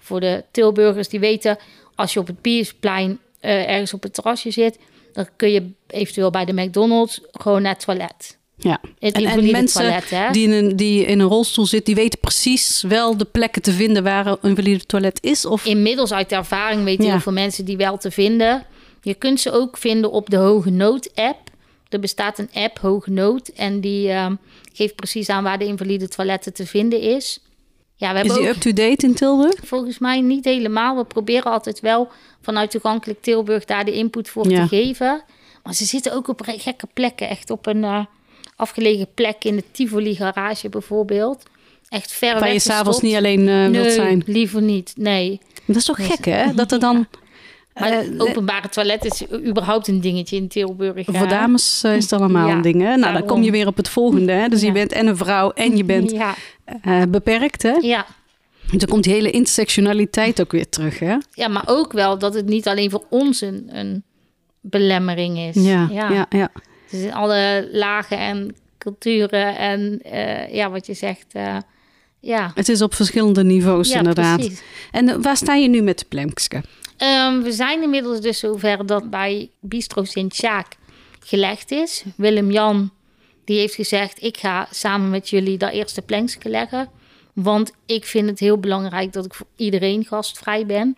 voor 0.00 0.20
de 0.20 0.44
Tilburgers 0.50 1.08
die 1.08 1.20
weten, 1.20 1.58
als 1.94 2.12
je 2.12 2.20
op 2.20 2.26
het 2.26 2.40
Piersplein 2.40 3.18
eh, 3.40 3.68
ergens 3.70 3.94
op 3.94 4.02
het 4.02 4.14
terrasje 4.14 4.50
zit, 4.50 4.78
dan 5.12 5.28
kun 5.36 5.50
je 5.50 5.70
eventueel 5.86 6.30
bij 6.30 6.44
de 6.44 6.52
McDonald's 6.52 7.20
gewoon 7.32 7.62
naar 7.62 7.72
het 7.72 7.84
toilet. 7.84 8.36
Ja. 8.56 8.80
Het 8.98 9.14
En, 9.14 9.50
mensen 9.50 9.80
toilet, 9.82 10.10
hè? 10.10 10.30
die 10.30 10.44
in, 10.48 10.52
een, 10.64 10.76
die 10.76 11.04
in 11.04 11.20
een 11.20 11.26
rolstoel 11.28 11.66
zitten, 11.66 11.94
die 11.94 12.02
weten 12.02 12.18
precies 12.20 12.82
wel 12.82 13.16
de 13.16 13.24
plekken 13.24 13.62
te 13.62 13.72
vinden 13.72 14.02
waar 14.02 14.26
een 14.26 14.38
invalide 14.42 14.86
toilet 14.86 15.18
is? 15.22 15.44
Of 15.44 15.64
Inmiddels 15.64 16.12
uit 16.12 16.32
ervaring 16.32 16.84
weten 16.84 17.04
Ja. 17.04 17.10
heel 17.10 17.20
veel 17.20 17.32
mensen 17.32 17.64
die 17.64 17.76
wel 17.76 17.96
te 17.98 18.10
vinden. 18.10 18.64
Je 19.02 19.14
kunt 19.14 19.40
ze 19.40 19.52
ook 19.52 19.76
vinden 19.76 20.10
op 20.10 20.30
de 20.30 20.36
Hoge 20.36 20.70
Nood 20.70 21.10
app. 21.14 21.50
Er 21.88 22.00
bestaat 22.00 22.38
een 22.38 22.50
app, 22.52 22.78
Hoognood, 22.78 23.48
en 23.48 23.80
die 23.80 24.10
ehm, 24.10 24.34
geeft 24.72 24.94
precies 24.94 25.28
aan 25.28 25.42
waar 25.42 25.58
de 25.58 25.64
invalide 25.64 26.08
toiletten 26.08 26.54
te 26.54 26.66
vinden 26.66 27.00
is. 27.00 27.40
Ja, 27.94 28.10
we 28.10 28.16
hebben 28.16 28.36
is 28.36 28.40
die 28.40 28.48
up-to-date 28.48 29.06
in 29.06 29.14
Tilburg? 29.14 29.54
Volgens 29.62 29.98
mij 29.98 30.20
niet 30.20 30.44
helemaal. 30.44 30.96
We 30.96 31.04
proberen 31.04 31.52
altijd 31.52 31.80
wel 31.80 32.08
vanuit 32.40 32.70
toegankelijk 32.70 33.22
Tilburg 33.22 33.64
daar 33.64 33.84
de 33.84 33.92
input 33.92 34.28
voor 34.28 34.44
te 34.44 34.68
geven. 34.68 35.22
Maar 35.62 35.74
ze 35.74 35.84
zitten 35.84 36.12
ook 36.12 36.28
op 36.28 36.42
gekke 36.44 36.86
plekken. 36.94 37.28
Echt 37.28 37.50
op 37.50 37.66
een 37.66 37.82
uh, 37.82 38.04
afgelegen 38.56 39.08
plek 39.14 39.44
in 39.44 39.56
de 39.56 39.64
Tivoli 39.72 40.14
garage 40.14 40.68
bijvoorbeeld. 40.68 41.42
Echt 41.88 42.12
ver 42.12 42.40
Waar 42.40 42.52
je 42.52 42.58
s'avonds 42.58 43.00
niet 43.00 43.14
alleen 43.14 43.40
uh, 43.40 43.46
nee, 43.46 43.70
wilt 43.70 43.92
zijn. 43.92 44.22
liever 44.26 44.62
niet. 44.62 44.92
Nee. 44.96 45.40
Dat 45.64 45.76
is 45.76 45.84
toch 45.84 46.06
gek 46.06 46.24
hè? 46.24 46.54
Dat 46.54 46.72
er 46.72 46.80
dan... 46.80 47.06
Maar 47.80 48.04
uh, 48.06 48.20
openbare 48.20 48.68
toilet 48.68 49.04
is 49.04 49.22
überhaupt 49.46 49.88
een 49.88 50.00
dingetje 50.00 50.36
in 50.36 50.48
Tilburg. 50.48 51.06
Voor 51.06 51.28
dames 51.28 51.84
is 51.84 52.02
het 52.02 52.12
allemaal 52.12 52.48
een 52.48 52.62
ding. 52.62 52.82
Hè? 52.82 52.96
Nou, 52.96 53.12
dan 53.12 53.24
kom 53.24 53.42
je 53.42 53.50
weer 53.50 53.66
op 53.66 53.76
het 53.76 53.88
volgende. 53.88 54.32
Hè? 54.32 54.48
Dus 54.48 54.60
je 54.60 54.72
bent 54.72 54.92
en 54.92 55.06
een 55.06 55.16
vrouw 55.16 55.50
en 55.50 55.76
je 55.76 55.84
bent 55.84 56.14
beperkt. 57.08 57.62
Hè? 57.62 57.74
Ja. 57.80 58.06
Dan 58.70 58.88
komt 58.88 59.04
die 59.04 59.12
hele 59.12 59.30
intersectionaliteit 59.30 60.40
ook 60.40 60.52
weer 60.52 60.68
terug. 60.68 60.98
Hè? 60.98 61.16
Ja, 61.32 61.48
maar 61.48 61.64
ook 61.66 61.92
wel 61.92 62.18
dat 62.18 62.34
het 62.34 62.46
niet 62.46 62.68
alleen 62.68 62.90
voor 62.90 63.04
ons 63.10 63.40
een, 63.40 63.68
een 63.68 64.02
belemmering 64.60 65.38
is. 65.38 65.54
Ja, 65.54 65.88
ja, 65.90 66.26
ja. 66.28 66.48
Dus 66.90 67.00
in 67.00 67.14
alle 67.14 67.68
lagen 67.72 68.18
en 68.18 68.56
culturen 68.78 69.56
en 69.56 70.00
uh, 70.12 70.54
ja, 70.54 70.70
wat 70.70 70.86
je 70.86 70.94
zegt. 70.94 71.26
Uh, 71.36 71.56
ja. 72.20 72.50
Het 72.54 72.68
is 72.68 72.82
op 72.82 72.94
verschillende 72.94 73.44
niveaus 73.44 73.88
ja, 73.88 73.96
inderdaad. 73.98 74.38
Precies. 74.38 74.62
En 74.90 75.22
waar 75.22 75.36
sta 75.36 75.54
je 75.54 75.68
nu 75.68 75.82
met 75.82 75.98
de 75.98 76.04
Plemkske? 76.08 76.62
Um, 77.02 77.42
we 77.42 77.52
zijn 77.52 77.82
inmiddels 77.82 78.20
dus 78.20 78.38
zover 78.38 78.86
dat 78.86 79.10
bij 79.10 79.50
Bistro 79.60 80.04
Sint-Jaak 80.04 80.76
gelegd 81.20 81.70
is. 81.70 82.04
Willem-Jan 82.16 82.90
die 83.44 83.58
heeft 83.58 83.74
gezegd... 83.74 84.22
ik 84.22 84.36
ga 84.36 84.68
samen 84.70 85.10
met 85.10 85.28
jullie 85.30 85.58
dat 85.58 85.72
eerste 85.72 86.02
plankske 86.02 86.48
leggen. 86.48 86.88
Want 87.32 87.72
ik 87.86 88.04
vind 88.04 88.28
het 88.28 88.38
heel 88.38 88.58
belangrijk 88.58 89.12
dat 89.12 89.24
ik 89.24 89.34
voor 89.34 89.46
iedereen 89.56 90.04
gastvrij 90.04 90.66
ben. 90.66 90.96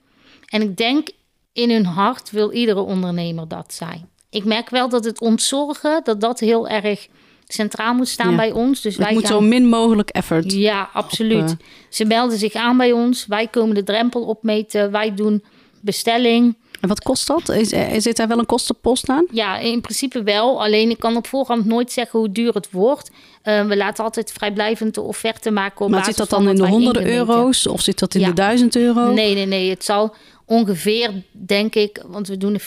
En 0.48 0.62
ik 0.62 0.76
denk 0.76 1.08
in 1.52 1.70
hun 1.70 1.84
hart 1.84 2.30
wil 2.30 2.52
iedere 2.52 2.80
ondernemer 2.80 3.48
dat 3.48 3.74
zijn. 3.74 4.08
Ik 4.30 4.44
merk 4.44 4.70
wel 4.70 4.88
dat 4.88 5.04
het 5.04 5.20
ontzorgen, 5.20 6.00
dat 6.04 6.20
dat 6.20 6.40
heel 6.40 6.68
erg 6.68 7.08
centraal 7.46 7.94
moet 7.94 8.08
staan 8.08 8.36
bij 8.36 8.52
ons. 8.52 8.80
Dus 8.80 8.96
het 8.96 9.04
wij 9.04 9.12
moet 9.14 9.26
zo 9.26 9.40
min 9.40 9.68
mogelijk 9.68 10.10
effort. 10.10 10.52
Ja, 10.52 10.90
absoluut. 10.92 11.50
Eh, 11.50 11.66
Ze 11.88 12.04
melden 12.04 12.38
zich 12.38 12.54
aan 12.54 12.76
bij 12.76 12.92
ons. 12.92 13.26
Wij 13.26 13.46
komen 13.46 13.74
de 13.74 13.82
drempel 13.82 14.22
opmeten. 14.22 14.90
Wij 14.90 15.14
doen 15.14 15.44
bestelling. 15.80 16.56
En 16.80 16.88
wat 16.88 17.02
kost 17.02 17.26
dat? 17.26 17.48
Is, 17.48 17.68
zit 18.02 18.16
daar 18.16 18.28
wel 18.28 18.38
een 18.38 18.46
kostenpost 18.46 19.08
aan? 19.08 19.26
Ja, 19.30 19.58
in 19.58 19.80
principe 19.80 20.22
wel. 20.22 20.62
Alleen 20.62 20.90
ik 20.90 20.98
kan 20.98 21.16
op 21.16 21.26
voorhand 21.26 21.64
nooit 21.64 21.92
zeggen 21.92 22.18
hoe 22.18 22.32
duur 22.32 22.54
het 22.54 22.70
wordt. 22.70 23.10
Uh, 23.44 23.66
we 23.66 23.76
laten 23.76 24.04
altijd 24.04 24.32
vrijblijvend 24.32 24.94
de 24.94 25.00
offerte 25.00 25.50
maken. 25.50 25.84
Op 25.84 25.90
maar 25.90 26.04
zit 26.04 26.16
dat 26.16 26.30
dan 26.30 26.48
in 26.48 26.56
de 26.56 26.68
honderden 26.68 27.06
euro's 27.06 27.66
of 27.66 27.80
zit 27.80 27.98
dat 27.98 28.14
in 28.14 28.24
de 28.24 28.32
duizend 28.32 28.76
euro? 28.76 29.12
Nee, 29.12 29.34
nee, 29.34 29.46
nee. 29.46 29.70
Het 29.70 29.84
zal 29.84 30.14
ongeveer, 30.44 31.22
denk 31.32 31.74
ik, 31.74 32.02
want 32.06 32.28
we 32.28 32.36
doen 32.36 32.54
een 32.54 32.60
50-50 32.60 32.64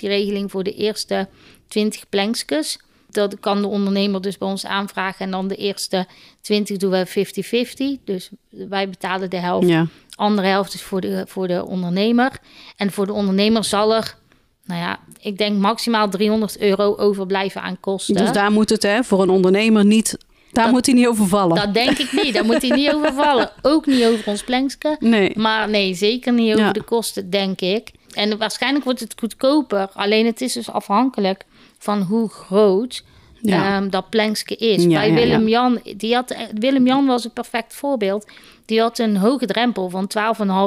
regeling 0.00 0.50
voor 0.50 0.62
de 0.62 0.74
eerste 0.74 1.28
20 1.68 2.08
plankskes. 2.08 2.78
Dat 3.10 3.40
kan 3.40 3.62
de 3.62 3.68
ondernemer 3.68 4.20
dus 4.20 4.38
bij 4.38 4.48
ons 4.48 4.66
aanvragen. 4.66 5.24
En 5.24 5.30
dan 5.30 5.48
de 5.48 5.56
eerste 5.56 6.06
20 6.40 6.76
doen 6.76 6.90
we 6.90 7.98
50-50. 7.98 8.04
Dus 8.04 8.30
wij 8.50 8.88
betalen 8.88 9.30
de 9.30 9.36
helft. 9.36 9.68
Ja. 9.68 9.86
Andere 10.16 10.48
helft 10.48 10.74
is 10.74 10.82
voor 10.82 11.00
de, 11.00 11.24
voor 11.28 11.48
de 11.48 11.66
ondernemer. 11.66 12.32
En 12.76 12.92
voor 12.92 13.06
de 13.06 13.12
ondernemer 13.12 13.64
zal 13.64 13.94
er, 13.94 14.16
nou 14.64 14.80
ja, 14.80 14.98
ik 15.20 15.38
denk 15.38 15.58
maximaal 15.58 16.08
300 16.08 16.58
euro 16.58 16.96
overblijven 16.96 17.62
aan 17.62 17.80
kosten. 17.80 18.14
Dus 18.14 18.32
daar 18.32 18.52
moet 18.52 18.70
het 18.70 18.82
hè, 18.82 19.04
voor 19.04 19.22
een 19.22 19.30
ondernemer 19.30 19.84
niet 19.84 20.18
daar 20.52 20.70
moet 20.70 20.86
hij 20.86 20.94
niet 20.94 21.06
over 21.06 21.26
vallen. 21.26 21.56
Dat 21.56 21.74
denk 21.74 21.98
ik 21.98 22.12
niet. 22.12 22.34
Daar 22.34 22.44
moet 22.44 22.62
hij 22.62 22.76
niet 22.76 22.92
over 22.94 23.12
vallen. 23.12 23.50
Ook 23.62 23.86
niet 23.86 24.04
over 24.04 24.26
ons 24.26 24.44
plankske. 24.44 24.96
Nee. 25.00 25.32
Maar 25.34 25.68
nee, 25.70 25.94
zeker 25.94 26.32
niet 26.32 26.54
over 26.54 26.72
de 26.72 26.82
kosten, 26.82 27.30
denk 27.30 27.60
ik. 27.60 27.90
En 28.12 28.38
waarschijnlijk 28.38 28.84
wordt 28.84 29.00
het 29.00 29.14
goedkoper. 29.18 29.88
Alleen 29.92 30.26
het 30.26 30.40
is 30.40 30.52
dus 30.52 30.70
afhankelijk 30.70 31.44
van 31.78 32.02
hoe 32.02 32.28
groot 32.28 33.04
ja. 33.40 33.76
um, 33.76 33.90
dat 33.90 34.10
plankske 34.10 34.56
is. 34.56 34.86
Bij 34.86 35.12
Willem-Jan, 35.12 35.80
die 35.96 36.14
had 36.14 36.36
Willem-Jan 36.54 37.06
was 37.06 37.24
een 37.24 37.32
perfect 37.32 37.74
voorbeeld. 37.74 38.30
Die 38.66 38.80
had 38.80 38.98
een 38.98 39.16
hoge 39.16 39.46
drempel 39.46 39.90
van 39.90 40.10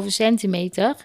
12,5 0.04 0.08
centimeter 0.08 0.96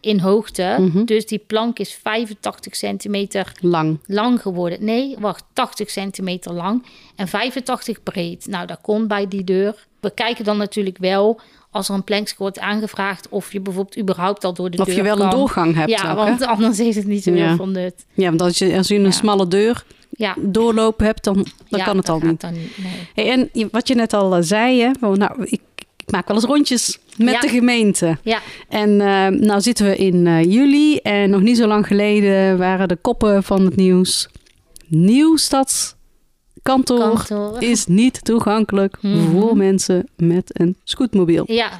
in 0.00 0.18
hoogte. 0.20 0.76
Mhm. 0.78 1.04
Dus 1.04 1.26
die 1.26 1.42
plank 1.46 1.78
is 1.78 1.98
85 2.02 2.76
centimeter 2.76 3.52
lang. 3.60 3.98
lang 4.06 4.42
geworden. 4.42 4.84
Nee, 4.84 5.16
wacht, 5.18 5.44
80 5.52 5.90
centimeter 5.90 6.52
lang 6.52 6.86
en 7.16 7.28
85 7.28 8.02
breed. 8.02 8.46
Nou, 8.46 8.66
dat 8.66 8.78
kon 8.82 9.06
bij 9.06 9.28
die 9.28 9.44
deur. 9.44 9.86
We 10.00 10.10
kijken 10.10 10.44
dan 10.44 10.56
natuurlijk 10.56 10.98
wel 10.98 11.40
als 11.70 11.88
er 11.88 11.94
een 11.94 12.04
plankje 12.04 12.34
wordt 12.38 12.58
aangevraagd 12.58 13.28
of 13.28 13.52
je 13.52 13.60
bijvoorbeeld 13.60 13.98
überhaupt 13.98 14.44
al 14.44 14.54
door 14.54 14.70
de 14.70 14.78
of 14.78 14.84
deur 14.84 14.94
Of 14.94 15.00
je 15.00 15.16
wel 15.16 15.24
een 15.24 15.30
doorgang 15.30 15.74
hebt. 15.74 15.90
Ja, 15.90 16.14
want 16.14 16.46
anders 16.46 16.80
is 16.80 16.96
het 16.96 17.06
niet 17.06 17.22
zo 17.22 17.32
heel 17.32 17.56
van 17.56 17.72
nut. 17.72 18.06
Ja, 18.14 18.28
want 18.28 18.40
als 18.40 18.58
je, 18.58 18.76
als 18.76 18.88
je 18.88 18.98
een 18.98 19.12
smalle 19.12 19.48
deur 19.48 19.84
ja. 20.10 20.34
doorlopen 20.38 21.06
hebt, 21.06 21.24
dan, 21.24 21.46
dan 21.68 21.82
kan 21.82 21.96
het 21.96 22.08
al 22.08 22.18
niet. 22.18 22.40
Dan 22.40 22.52
niet 22.52 22.78
nee. 23.14 23.26
hey, 23.26 23.48
en 23.52 23.68
wat 23.70 23.88
je 23.88 23.94
net 23.94 24.12
al 24.12 24.36
eh, 24.36 24.42
zei, 24.42 24.80
hè, 24.80 24.90
nou, 25.00 25.44
ik 25.44 25.60
ik 26.08 26.14
maak 26.14 26.28
wel 26.28 26.36
eens 26.36 26.46
rondjes 26.46 26.98
met 27.16 27.40
de 27.40 27.48
gemeente. 27.48 28.18
Ja. 28.22 28.40
En 28.68 28.90
uh, 28.90 29.26
nou 29.26 29.60
zitten 29.60 29.86
we 29.86 29.96
in 29.96 30.26
uh, 30.26 30.42
juli 30.42 30.96
en 30.96 31.30
nog 31.30 31.40
niet 31.40 31.56
zo 31.56 31.66
lang 31.66 31.86
geleden 31.86 32.58
waren 32.58 32.88
de 32.88 32.96
koppen 32.96 33.42
van 33.42 33.64
het 33.64 33.76
nieuws. 33.76 34.28
Nieuwstadskantoor 34.86 37.26
is 37.58 37.86
niet 37.86 38.24
toegankelijk 38.24 38.96
mhm. 39.00 39.30
voor 39.30 39.56
mensen 39.56 40.08
met 40.16 40.60
een 40.60 40.76
scootmobiel. 40.84 41.44
Ja. 41.46 41.70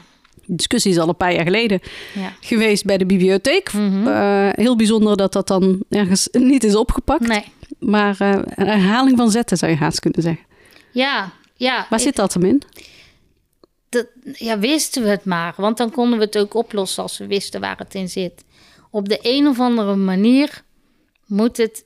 De 0.45 0.55
discussie 0.55 0.91
is 0.91 0.99
al 0.99 1.09
een 1.09 1.16
paar 1.16 1.35
jaar 1.35 1.45
geleden 1.45 1.81
ja. 2.14 2.33
geweest 2.41 2.85
bij 2.85 2.99
de 2.99 3.07
bibliotheek. 3.07 3.72
Mm 3.72 4.07
heel 4.53 4.76
bijzonder 4.76 5.16
dat 5.16 5.33
dat 5.33 5.49
dan 5.49 5.83
ergens 5.89 6.29
niet 6.53 6.64
is 6.64 6.74
opgepakt. 6.74 7.26
Nee. 7.26 7.45
Maar 7.79 8.16
een 8.20 8.66
herhaling 8.66 9.16
van 9.16 9.31
zetten 9.31 9.57
zou 9.57 9.70
je 9.70 9.76
haast 9.76 10.01
kunnen 10.01 10.22
zeggen. 10.22 10.45
Ja, 10.91 11.33
ja. 11.57 11.87
Waar 11.91 12.01
zit 12.01 12.16
dat 12.16 12.35
hem 12.35 12.45
in? 12.45 12.62
Dat, 13.89 14.07
ja, 14.22 14.59
wisten 14.59 15.03
we 15.03 15.09
het 15.09 15.24
maar. 15.24 15.55
Want 15.57 15.76
dan 15.76 15.91
konden 15.91 16.18
we 16.18 16.24
het 16.24 16.39
ook 16.39 16.55
oplossen 16.55 17.03
als 17.03 17.18
we 17.18 17.26
wisten 17.26 17.61
waar 17.61 17.78
het 17.78 17.95
in 17.95 18.09
zit. 18.09 18.45
Op 18.91 19.09
de 19.09 19.18
een 19.22 19.47
of 19.47 19.61
andere 19.61 19.97
manier 19.97 20.62
moet 21.26 21.57
het. 21.57 21.84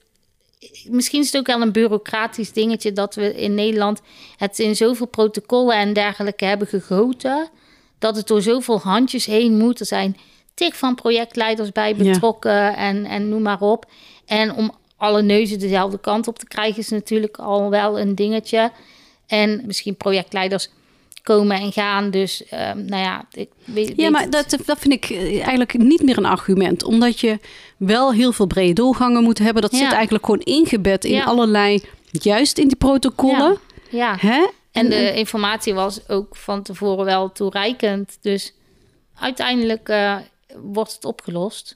Misschien 0.89 1.21
is 1.21 1.25
het 1.25 1.37
ook 1.37 1.47
wel 1.47 1.61
een 1.61 1.71
bureaucratisch 1.71 2.51
dingetje 2.51 2.93
dat 2.93 3.15
we 3.15 3.35
in 3.35 3.53
Nederland 3.53 4.01
het 4.37 4.59
in 4.59 4.75
zoveel 4.75 5.07
protocollen 5.07 5.75
en 5.75 5.93
dergelijke 5.93 6.45
hebben 6.45 6.67
gegoten. 6.67 7.49
Dat 7.99 8.15
het 8.15 8.27
door 8.27 8.41
zoveel 8.41 8.79
handjes 8.79 9.25
heen 9.25 9.57
moet. 9.57 9.79
Er 9.79 9.85
zijn 9.85 10.17
tik 10.53 10.73
van 10.73 10.95
projectleiders 10.95 11.71
bij 11.71 11.95
betrokken 11.95 12.75
en, 12.75 13.05
en 13.05 13.29
noem 13.29 13.41
maar 13.41 13.61
op. 13.61 13.85
En 14.25 14.53
om 14.53 14.71
alle 14.97 15.21
neuzen 15.21 15.59
dezelfde 15.59 15.99
kant 15.99 16.27
op 16.27 16.39
te 16.39 16.47
krijgen 16.47 16.79
is 16.79 16.89
natuurlijk 16.89 17.37
al 17.37 17.69
wel 17.69 17.99
een 17.99 18.15
dingetje. 18.15 18.71
En 19.27 19.61
misschien 19.65 19.95
projectleiders 19.95 20.69
komen 21.23 21.59
en 21.59 21.71
gaan. 21.71 22.09
Dus 22.09 22.43
uh, 22.53 22.59
nou 22.59 23.03
ja, 23.03 23.25
ik 23.31 23.49
weet, 23.65 23.93
Ja, 23.95 24.09
maar 24.09 24.29
dat, 24.29 24.57
dat 24.65 24.79
vind 24.79 24.93
ik 24.93 25.09
eh, 25.09 25.35
eigenlijk 25.35 25.77
niet 25.77 26.03
meer 26.03 26.17
een 26.17 26.25
argument. 26.25 26.83
Omdat 26.83 27.19
je 27.19 27.39
wel 27.77 28.13
heel 28.13 28.31
veel 28.31 28.45
brede 28.45 28.73
doorgangen 28.73 29.23
moet 29.23 29.37
hebben. 29.39 29.61
Dat 29.61 29.75
zit 29.75 29.91
eigenlijk 29.91 30.25
gewoon 30.25 30.41
ingebed 30.41 31.05
in 31.05 31.23
allerlei, 31.23 31.83
juist 32.11 32.57
in 32.57 32.67
die 32.67 32.77
protocollen. 32.77 33.57
Ja. 33.89 34.15
Hè? 34.19 34.47
En 34.71 34.89
de 34.89 35.13
informatie 35.13 35.73
was 35.73 36.09
ook 36.09 36.35
van 36.35 36.63
tevoren 36.63 37.05
wel 37.05 37.31
toereikend. 37.31 38.17
Dus 38.21 38.53
uiteindelijk 39.15 39.89
uh, 39.89 40.15
wordt 40.63 40.93
het 40.93 41.05
opgelost. 41.05 41.75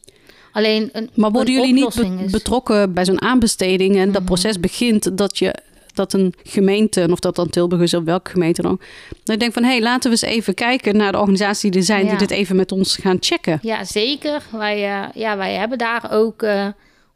Alleen 0.51 0.89
een, 0.91 1.09
maar 1.13 1.31
worden 1.31 1.53
jullie 1.53 1.73
niet 1.73 2.31
betrokken 2.31 2.93
bij 2.93 3.05
zo'n 3.05 3.21
aanbesteding 3.21 3.95
en 3.95 4.05
dat 4.05 4.21
mhm. 4.21 4.25
proces 4.25 4.59
begint 4.59 5.17
dat 5.17 5.37
je 5.37 5.55
dat 5.97 6.13
een 6.13 6.33
gemeente, 6.43 7.07
of 7.11 7.19
dat 7.19 7.35
dan 7.35 7.49
Tilburg 7.49 7.81
is 7.81 7.93
of 7.93 8.03
welke 8.03 8.31
gemeente 8.31 8.61
dan, 8.61 8.79
dat 9.23 9.35
ik 9.35 9.39
denk 9.39 9.53
van 9.53 9.63
hé, 9.63 9.69
hey, 9.69 9.81
laten 9.81 10.11
we 10.11 10.17
eens 10.21 10.35
even 10.35 10.53
kijken 10.53 10.97
naar 10.97 11.11
de 11.11 11.17
organisaties 11.17 11.71
die 11.71 11.79
er 11.79 11.85
zijn 11.85 12.07
die 12.07 12.17
dit 12.17 12.31
even 12.31 12.55
met 12.55 12.71
ons 12.71 12.95
gaan 12.95 13.17
checken. 13.19 13.59
Ja, 13.61 13.83
zeker. 13.83 14.43
Wij, 14.51 14.77
uh, 14.77 15.07
ja, 15.13 15.37
wij 15.37 15.53
hebben 15.53 15.77
daar 15.77 16.11
ook 16.11 16.43
uh, 16.43 16.67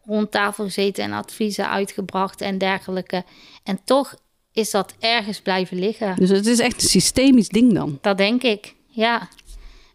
rond 0.06 0.32
tafel 0.32 0.64
gezeten 0.64 1.04
en 1.04 1.12
adviezen 1.12 1.70
uitgebracht 1.70 2.42
en 2.42 2.58
dergelijke. 2.58 3.24
En 3.64 3.80
toch 3.86 4.16
is 4.54 4.72
dat 4.72 4.94
ergens 5.00 5.42
blijven 5.42 5.80
liggen. 5.80 6.16
Dus 6.16 6.30
het 6.30 6.46
is 6.46 6.60
echt 6.60 6.82
een 6.82 6.90
systemisch 6.90 7.50
ding 7.50 7.74
dan? 7.74 7.98
Dat 8.02 8.18
denk 8.18 8.44
ik, 8.44 8.76
ja. 8.88 9.28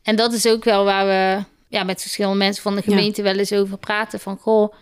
En 0.03 0.17
dat 0.17 0.33
is 0.33 0.47
ook 0.47 0.65
wel 0.65 0.85
waar 0.85 1.07
we 1.07 1.45
ja, 1.69 1.85
met 1.85 2.03
verschillende 2.03 2.39
mensen 2.39 2.63
van 2.63 2.75
de 2.75 2.83
gemeente 2.83 3.23
wel 3.23 3.37
eens 3.37 3.53
over 3.53 3.79
praten. 3.79 4.21
Van 4.21 4.37
goh, 4.37 4.73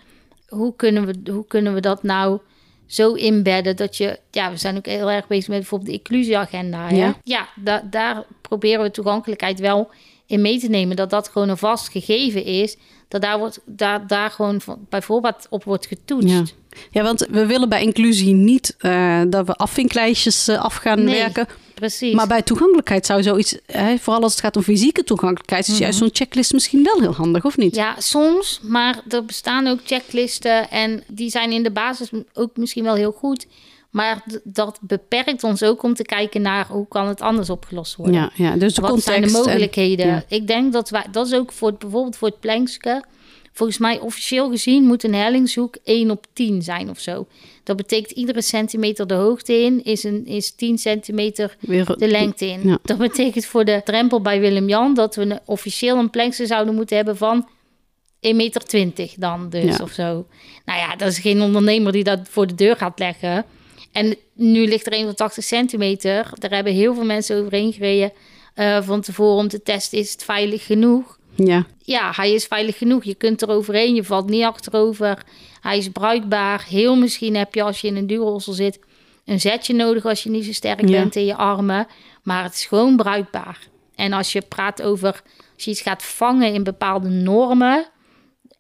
hoe 0.49 0.77
kunnen 0.77 1.07
we, 1.07 1.31
hoe 1.33 1.47
kunnen 1.47 1.75
we 1.75 1.81
dat 1.81 2.03
nou 2.03 2.41
zo 2.87 3.13
inbedden 3.13 3.77
dat 3.77 3.97
je... 3.97 4.19
Ja, 4.31 4.51
we 4.51 4.57
zijn 4.57 4.77
ook 4.77 4.87
heel 4.87 5.11
erg 5.11 5.27
bezig 5.27 5.49
met 5.49 5.59
bijvoorbeeld 5.59 5.91
de 5.91 5.97
inclusieagenda. 5.97 6.91
Ja, 6.91 7.17
ja 7.23 7.49
daar 7.91 8.25
proberen 8.41 8.83
we 8.83 8.91
toegankelijkheid 8.91 9.61
wel 9.61 9.91
in 10.27 10.41
mee 10.41 10.59
te 10.59 10.69
nemen. 10.69 10.97
Dat 10.97 11.11
dat 11.11 11.29
gewoon 11.29 11.49
een 11.49 11.57
vast 11.57 11.89
gegeven 11.89 12.45
is. 12.45 12.77
Dat 13.09 13.23
daar, 13.23 13.39
wordt, 13.39 13.61
daar, 13.65 14.07
daar 14.07 14.31
gewoon 14.31 14.61
bijvoorbeeld 14.89 15.47
op 15.51 15.65
wordt 15.65 15.87
getoetst. 15.87 16.29
Ja. 16.29 16.45
ja, 16.91 17.03
want 17.03 17.27
we 17.31 17.47
willen 17.47 17.69
bij 17.69 17.83
inclusie 17.83 18.35
niet 18.35 18.75
eh, 18.79 19.23
dat 19.29 19.47
we 19.47 19.55
afvinklijstjes 19.55 20.49
uh, 20.49 20.63
af 20.63 20.75
gaan 20.75 21.05
Nee, 21.05 21.19
werken. 21.19 21.47
Precies. 21.75 22.15
Maar 22.15 22.27
bij 22.27 22.43
toegankelijkheid 22.43 23.07
zou 23.07 23.23
zoiets, 23.23 23.57
hè, 23.67 23.97
vooral 23.99 24.23
als 24.23 24.33
het 24.33 24.41
gaat 24.41 24.57
om 24.57 24.63
fysieke 24.63 25.05
toegankelijkheid, 25.05 25.69
is 25.69 25.79
juist 25.79 25.99
zo'n 25.99 26.11
checklist 26.13 26.53
misschien 26.53 26.83
wel 26.83 27.01
heel 27.01 27.15
handig, 27.15 27.45
of 27.45 27.57
niet? 27.57 27.71
Mhm. 27.75 27.81
Ja, 27.81 27.95
soms, 27.99 28.61
maar 28.63 29.01
er 29.09 29.25
bestaan 29.25 29.67
ook 29.67 29.79
checklisten 29.85 30.71
en 30.71 31.03
die 31.07 31.31
zijn 31.31 31.53
in 31.53 31.63
de 31.63 31.71
basis 31.71 32.11
ook 32.35 32.57
misschien 32.57 32.85
wel 32.85 32.95
heel 32.95 33.13
goed. 33.13 33.47
Maar 33.91 34.25
dat 34.45 34.79
beperkt 34.81 35.45
ons 35.45 35.63
ook 35.63 35.83
om 35.83 35.95
te 35.95 36.03
kijken 36.03 36.43
naar 36.43 36.67
hoe 36.69 36.89
kan 36.89 37.09
het 37.09 37.21
anders 37.21 37.51
opgelost 37.51 37.97
worden. 37.97 38.15
ja, 38.15 38.31
ja, 38.35 38.57
dus 38.57 38.75
de 38.75 38.81
Wat 38.81 38.91
context. 38.91 39.11
zijn 39.11 39.21
de 39.21 39.27
en- 39.27 39.33
mogelijkheden? 39.45 40.07
ja. 40.07 40.25
Ik 40.29 40.47
denk 40.47 40.73
dat 40.73 40.91
wij, 40.91 41.05
dat 41.13 41.27
is 41.27 41.33
ook 41.35 41.53
voor 41.53 41.69
het, 41.69 41.79
bijvoorbeeld 41.79 42.17
voor 42.17 42.29
het 42.29 42.41
plankske. 42.41 43.05
Volgens 43.53 43.79
mij 43.79 43.99
officieel 44.01 44.51
gezien 44.51 44.85
moet 44.85 45.05
een 45.05 45.15
hellingshoek 45.15 45.77
1 45.85 46.11
op 46.11 46.27
10 46.33 46.63
zijn 46.63 46.91
of 46.91 46.99
zo. 46.99 47.27
Dat 47.65 47.77
betekent 47.77 48.11
iedere 48.11 48.43
centimeter 48.43 49.07
de 49.07 49.15
hoogte 49.15 49.53
in 49.53 49.85
is, 49.85 50.05
een, 50.05 50.27
is 50.27 50.55
10 50.55 50.79
centimeter 50.79 51.57
weer, 51.61 51.95
de 51.99 52.09
lengte 52.09 52.47
in. 52.47 52.61
Ja. 52.69 52.79
Dat 52.83 52.99
betekent 52.99 53.47
voor 53.47 53.65
de 53.65 53.81
drempel 53.85 54.21
bij 54.21 54.41
Willem-Jan 54.41 54.95
dat 54.95 55.15
we 55.15 55.23
een, 55.23 55.39
officieel 55.45 55.99
een 55.99 56.11
plankse 56.11 56.47
zouden 56.47 56.75
moeten 56.75 56.97
hebben 56.97 57.17
van 57.17 57.49
1,20 57.49 58.35
meter 58.35 58.63
dan 59.17 59.49
dus 59.49 59.77
Ja. 59.77 59.83
of 59.83 59.91
zo. 59.93 60.27
Nou 60.65 60.79
ja, 60.79 60.97
dat 60.97 61.09
is 61.09 61.19
geen 61.19 61.41
ondernemer 61.43 61.93
die 61.93 62.05
dat 62.05 62.21
voor 62.29 62.47
de 62.47 62.55
deur 62.55 62.77
gaat 62.77 62.99
leggen. 62.99 63.45
En 63.93 64.17
nu 64.33 64.67
ligt 64.67 64.87
er 64.87 64.93
een 64.93 65.05
van 65.05 65.15
80 65.15 65.45
centimeter. 65.45 66.31
Daar 66.35 66.51
hebben 66.51 66.73
heel 66.73 66.95
veel 66.95 67.05
mensen 67.05 67.39
overheen 67.39 67.73
gereden 67.73 68.13
eh, 68.55 68.83
van 68.83 69.01
tevoren 69.01 69.37
om 69.37 69.49
te 69.49 69.63
testen, 69.63 69.99
is 69.99 70.13
het 70.13 70.25
veilig 70.25 70.67
genoeg? 70.67 71.19
Ja, 71.37 71.67
Ja, 71.79 72.13
hij 72.15 72.33
is 72.33 72.45
veilig 72.45 72.79
genoeg. 72.79 73.05
Je 73.05 73.15
kunt 73.15 73.43
er 73.43 73.49
overheen, 73.49 73.95
je 73.95 74.05
valt 74.05 74.29
niet 74.29 74.43
achterover. 74.43 75.23
Hij 75.65 75.79
is 75.79 75.89
bruikbaar. 75.89 76.65
Heel 76.69 76.97
misschien 76.97 77.37
heb 77.37 77.55
je 77.55 77.63
als 77.63 77.81
je 77.81 77.87
in 77.87 77.97
een 77.97 78.07
duurrolsel 78.07 78.53
zit... 78.53 78.79
een 79.25 79.41
zetje 79.41 79.75
nodig 79.75 80.05
als 80.05 80.23
je 80.23 80.31
niet 80.31 80.45
zo 80.45 80.53
sterk 80.53 80.81
Ja. 80.81 80.87
bent 81.01 81.17
in 81.17 81.25
je 81.25 81.35
armen. 81.37 81.87
Maar 82.23 82.43
het 82.43 82.55
is 82.55 82.65
gewoon 82.67 82.97
bruikbaar. 82.97 83.59
En 83.95 84.13
als 84.13 84.33
je 84.33 84.41
praat 84.49 84.83
over... 84.83 85.23
als 85.55 85.65
je 85.65 85.71
iets 85.71 85.81
gaat 85.81 86.03
vangen 86.03 86.53
in 86.55 86.63
bepaalde 86.65 87.09
normen... 87.09 87.87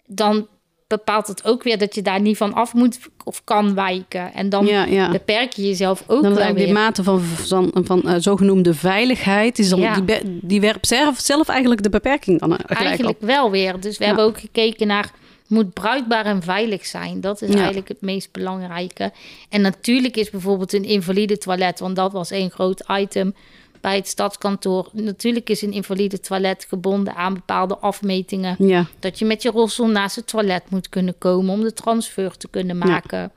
dan 0.06 0.46
bepaalt 0.86 1.26
het 1.26 1.44
ook 1.44 1.62
weer 1.62 1.78
dat 1.78 1.94
je 1.94 2.02
daar 2.02 2.20
niet 2.20 2.36
van 2.36 2.52
af 2.54 2.74
moet 2.74 2.98
of 3.24 3.44
kan 3.44 3.74
wijken. 3.74 4.32
En 4.34 4.48
dan 4.48 4.66
ja, 4.66 4.84
ja. 4.84 5.10
beperk 5.10 5.52
je 5.52 5.66
jezelf 5.66 6.00
ook 6.06 6.22
Dan 6.22 6.34
wel 6.34 6.40
eigenlijk 6.42 6.56
weer. 6.56 6.66
die 6.66 6.74
mate 6.74 7.02
van, 7.02 7.20
van, 7.20 7.70
van 7.84 8.02
eh, 8.02 8.14
zogenoemde 8.18 8.74
veiligheid, 8.74 9.58
is 9.58 9.68
dan, 9.68 9.80
Ja. 9.80 10.00
die, 10.00 10.38
die 10.42 10.60
werpt 10.60 10.86
zelf, 10.86 11.18
zelf 11.18 11.48
eigenlijk 11.48 11.82
de 11.82 11.88
beperking 11.90 12.40
dan 12.40 12.56
eh, 12.56 12.76
Eigenlijk 12.86 13.20
op. 13.22 13.26
wel 13.28 13.50
weer. 13.50 13.80
Dus 13.80 13.98
we 13.98 14.04
hebben 14.04 14.24
ook 14.24 14.40
gekeken 14.40 14.86
naar 14.86 15.10
moet 15.46 15.72
bruikbaar 15.72 16.26
en 16.26 16.42
veilig 16.42 16.86
zijn. 16.86 17.20
Dat 17.20 17.42
is 17.42 17.48
Ja. 17.48 17.56
eigenlijk 17.56 17.88
het 17.88 18.00
meest 18.00 18.32
belangrijke. 18.32 19.12
En 19.48 19.60
natuurlijk 19.60 20.16
is 20.16 20.30
bijvoorbeeld 20.30 20.72
een 20.72 20.84
invalide 20.84 21.38
toilet, 21.38 21.78
want 21.80 21.96
dat 21.96 22.12
was 22.12 22.30
één 22.30 22.50
groot 22.50 22.84
item 22.92 23.34
bij 23.80 23.96
het 23.96 24.08
stadskantoor. 24.08 24.88
Natuurlijk 24.92 25.50
is 25.50 25.62
een 25.62 25.72
invalide 25.72 26.20
toilet 26.20 26.66
gebonden 26.68 27.14
aan 27.14 27.34
bepaalde 27.34 27.76
afmetingen. 27.78 28.56
Ja, 28.58 28.86
Dat 28.98 29.18
je 29.18 29.24
met 29.24 29.42
je 29.42 29.50
rolstoel 29.50 29.86
naast 29.86 30.16
het 30.16 30.26
toilet 30.26 30.70
moet 30.70 30.88
kunnen 30.88 31.18
komen 31.18 31.54
om 31.54 31.60
de 31.60 31.72
transfer 31.72 32.36
te 32.36 32.48
kunnen 32.50 32.78
maken. 32.78 33.30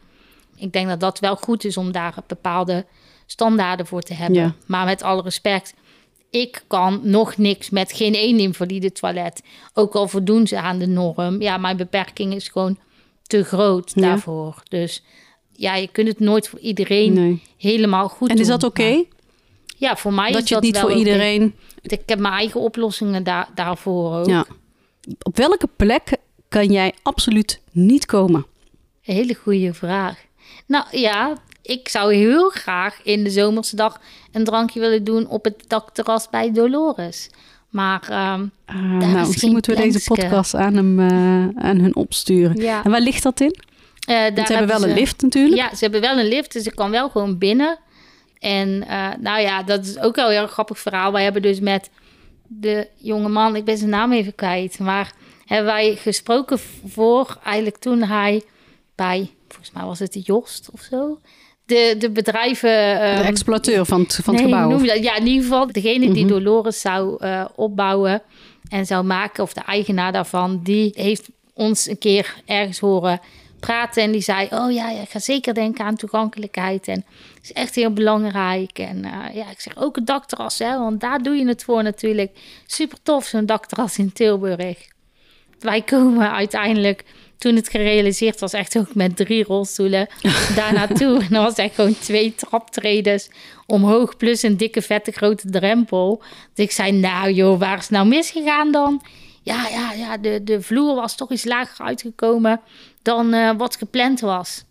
Ik 0.55 0.71
denk 0.73 0.87
dat 0.87 0.99
dat 0.99 1.19
wel 1.19 1.35
goed 1.35 1.63
is 1.65 1.77
om 1.77 1.91
daar 1.91 2.13
bepaalde 2.27 2.85
standaarden 3.25 3.85
voor 3.87 4.01
te 4.01 4.13
hebben. 4.13 4.41
Ja. 4.41 4.53
Maar 4.65 4.85
met 4.85 5.03
alle 5.03 5.21
respect, 5.21 5.73
ik 6.29 6.63
kan 6.67 6.99
nog 7.03 7.37
niks 7.37 7.69
met 7.69 7.91
geen 7.91 8.13
één 8.13 8.39
invalide 8.39 8.91
toilet. 8.91 9.41
Ook 9.73 9.95
al 9.95 10.07
voldoen 10.07 10.47
ze 10.47 10.59
aan 10.59 10.79
de 10.79 10.87
norm. 10.87 11.41
Ja, 11.41 11.57
mijn 11.57 11.77
beperking 11.77 12.33
is 12.33 12.47
gewoon 12.47 12.77
te 13.23 13.43
groot 13.43 13.91
Ja. 13.95 14.01
daarvoor. 14.01 14.63
Dus 14.69 15.03
ja, 15.51 15.75
je 15.75 15.87
kunt 15.87 16.07
het 16.07 16.19
nooit 16.19 16.47
voor 16.47 16.59
iedereen 16.59 17.13
nee. 17.13 17.41
helemaal 17.57 18.09
goed 18.09 18.29
En 18.29 18.35
is 18.37 18.47
doen. 18.47 18.59
dat 18.59 18.63
oké? 18.69 19.03
Ja, 19.77 19.97
voor 19.97 20.13
mij 20.13 20.31
Dat 20.31 20.41
is 20.41 20.49
je 20.49 20.55
het 20.55 20.63
dat 20.63 20.73
niet 20.73 20.81
voor 20.81 20.93
iedereen... 20.99 21.55
Ik 21.81 22.01
heb 22.05 22.19
mijn 22.19 22.33
eigen 22.33 22.59
oplossingen 22.59 23.23
daar, 23.23 23.49
daarvoor 23.55 24.17
ook. 24.17 24.27
Ja. 24.27 24.45
Op 25.21 25.37
welke 25.37 25.69
plek 25.75 26.17
kan 26.47 26.71
jij 26.71 26.93
absoluut 27.03 27.61
niet 27.71 28.05
komen? 28.05 28.45
Hele 29.01 29.33
goede 29.33 29.73
vraag. 29.73 30.25
Nou 30.65 30.85
ja, 30.91 31.37
ik 31.67 31.87
zou 31.89 32.13
heel 32.13 32.49
graag 32.49 32.99
in 33.03 33.23
de 33.23 33.29
zomerse 33.29 33.75
dag 33.75 33.99
een 34.31 34.43
drankje 34.43 34.79
willen 34.79 35.03
doen 35.03 35.27
op 35.27 35.43
het 35.43 35.63
dakterras 35.67 36.29
bij 36.29 36.51
Dolores. 36.51 37.29
Maar 37.69 38.05
nou, 38.09 39.27
misschien 39.27 39.51
moeten 39.51 39.75
we 39.75 39.81
deze 39.81 40.03
podcast 40.03 40.55
aan, 40.55 40.75
hem, 40.75 40.99
eh, 40.99 41.63
aan 41.65 41.77
hun 41.79 41.95
opsturen. 41.95 42.55
ja, 42.61 42.83
En 42.83 42.91
waar 42.91 43.01
ligt 43.01 43.23
dat 43.23 43.39
in? 43.39 43.55
eh, 44.07 44.15
daar 44.35 44.45
ze 44.45 44.53
hebben 44.53 44.67
wel 44.67 44.79
ze- 44.79 44.87
een 44.87 44.93
lift 44.93 45.21
natuurlijk. 45.21 45.55
Ja, 45.55 45.69
ze 45.75 45.83
hebben 45.83 46.01
wel 46.01 46.19
een 46.19 46.27
lift, 46.27 46.53
dus 46.53 46.65
ik 46.65 46.75
kan 46.75 46.91
wel 46.91 47.09
gewoon 47.09 47.37
binnen. 47.37 47.77
En 48.39 48.87
eh, 48.87 49.07
nou 49.19 49.41
ja, 49.41 49.63
dat 49.63 49.85
is 49.85 49.99
ook 49.99 50.15
wel 50.15 50.25
een 50.25 50.31
heel 50.37 50.47
grappig 50.47 50.79
verhaal. 50.79 51.11
Wij 51.11 51.23
hebben 51.23 51.41
dus 51.41 51.59
met 51.59 51.89
de 52.47 52.87
jonge 52.95 53.29
man, 53.29 53.55
ik 53.55 53.63
ben 53.65 53.77
zijn 53.77 53.89
naam 53.89 54.11
even 54.11 54.35
kwijt, 54.35 54.79
maar 54.79 55.13
hebben 55.45 55.65
wij 55.65 55.95
gesproken 55.95 56.59
voor 56.87 57.37
eigenlijk 57.43 57.77
toen 57.77 58.01
hij 58.03 58.43
bij, 58.95 59.29
volgens 59.47 59.71
mij 59.71 59.83
was 59.83 59.99
het 59.99 60.13
de 60.13 60.19
Jost 60.19 60.69
of 60.71 60.81
zo, 60.81 61.19
de, 61.67 61.95
de 61.99 62.09
bedrijven... 62.09 62.69
De 62.69 62.99
ehm, 62.99 63.23
exploiteur 63.23 63.85
van 63.85 64.01
het, 64.01 64.19
van 64.23 64.33
het 64.33 64.43
nee, 64.43 64.53
gebouw. 64.53 64.69
noem 64.69 64.81
je 64.81 64.87
dat? 64.87 65.03
Ja, 65.03 65.15
in 65.15 65.27
ieder 65.27 65.43
geval 65.43 65.71
degene 65.71 66.11
die 66.13 66.25
Mhm. 66.25 66.33
Dolores 66.33 66.81
zou 66.81 67.15
eh, 67.19 67.45
opbouwen 67.55 68.21
en 68.69 68.85
zou 68.85 69.03
maken, 69.05 69.43
of 69.43 69.53
de 69.53 69.61
eigenaar 69.61 70.11
daarvan, 70.11 70.59
die 70.63 70.91
heeft 70.95 71.29
ons 71.53 71.87
een 71.87 71.97
keer 71.97 72.35
ergens 72.45 72.79
horen 72.79 73.19
praten 73.59 74.03
en 74.03 74.11
die 74.11 74.21
zei, 74.21 74.47
oh 74.51 74.71
ja, 74.71 74.89
ja 74.89 75.01
ik 75.01 75.09
ga 75.09 75.19
zeker 75.19 75.53
denken 75.53 75.85
aan 75.85 75.95
toegankelijkheid 75.95 76.87
en 76.87 77.05
het 77.33 77.43
is 77.43 77.53
echt 77.53 77.75
heel 77.75 77.93
belangrijk. 77.93 78.79
En 78.79 79.05
eh, 79.05 79.35
ja, 79.35 79.49
ik 79.49 79.59
zeg 79.59 79.77
ook 79.77 79.97
een 79.97 80.05
dakterras, 80.05 80.59
hè, 80.59 80.77
want 80.77 81.01
daar 81.01 81.21
doe 81.21 81.35
je 81.35 81.47
het 81.47 81.63
voor 81.63 81.83
natuurlijk. 81.83 82.31
Super 82.65 82.97
tof, 83.03 83.25
zo'n 83.25 83.45
dakterras 83.45 83.97
in 83.97 84.13
Tilburg. 84.13 84.77
Wij 85.59 85.81
komen 85.81 86.31
uiteindelijk, 86.31 87.03
toen 87.37 87.55
het 87.55 87.69
gerealiseerd 87.69 88.39
was, 88.39 88.53
echt 88.53 88.77
ook 88.77 88.95
met 88.95 89.15
drie 89.15 89.43
rolstoelen 89.43 90.07
daar 90.55 90.73
naartoe. 90.73 91.17
En 91.23 91.29
dat 91.29 91.43
was 91.43 91.55
echt 91.55 91.75
gewoon 91.75 91.97
twee 91.99 92.35
traptredes 92.35 93.29
omhoog, 93.65 94.17
plus 94.17 94.43
een 94.43 94.57
dikke, 94.57 94.81
vette, 94.81 95.11
grote 95.11 95.49
drempel. 95.49 96.21
Dus 96.53 96.65
ik 96.65 96.71
zei, 96.71 96.91
nou 96.91 97.31
joh, 97.31 97.59
waar 97.59 97.75
is 97.77 97.81
het 97.83 97.91
nou 97.91 98.07
misgegaan 98.07 98.71
dan? 98.71 99.01
Ja, 99.43 99.67
ja, 99.67 99.91
ja, 99.93 100.17
de, 100.17 100.43
de 100.43 100.61
vloer 100.61 100.95
was 100.95 101.15
toch 101.15 101.31
iets 101.31 101.45
lager 101.45 101.85
uitgekomen 101.85 102.61
dan 103.01 103.33
eh, 103.33 103.51
wat 103.57 103.75
gepland 103.75 104.19
was. 104.19 104.63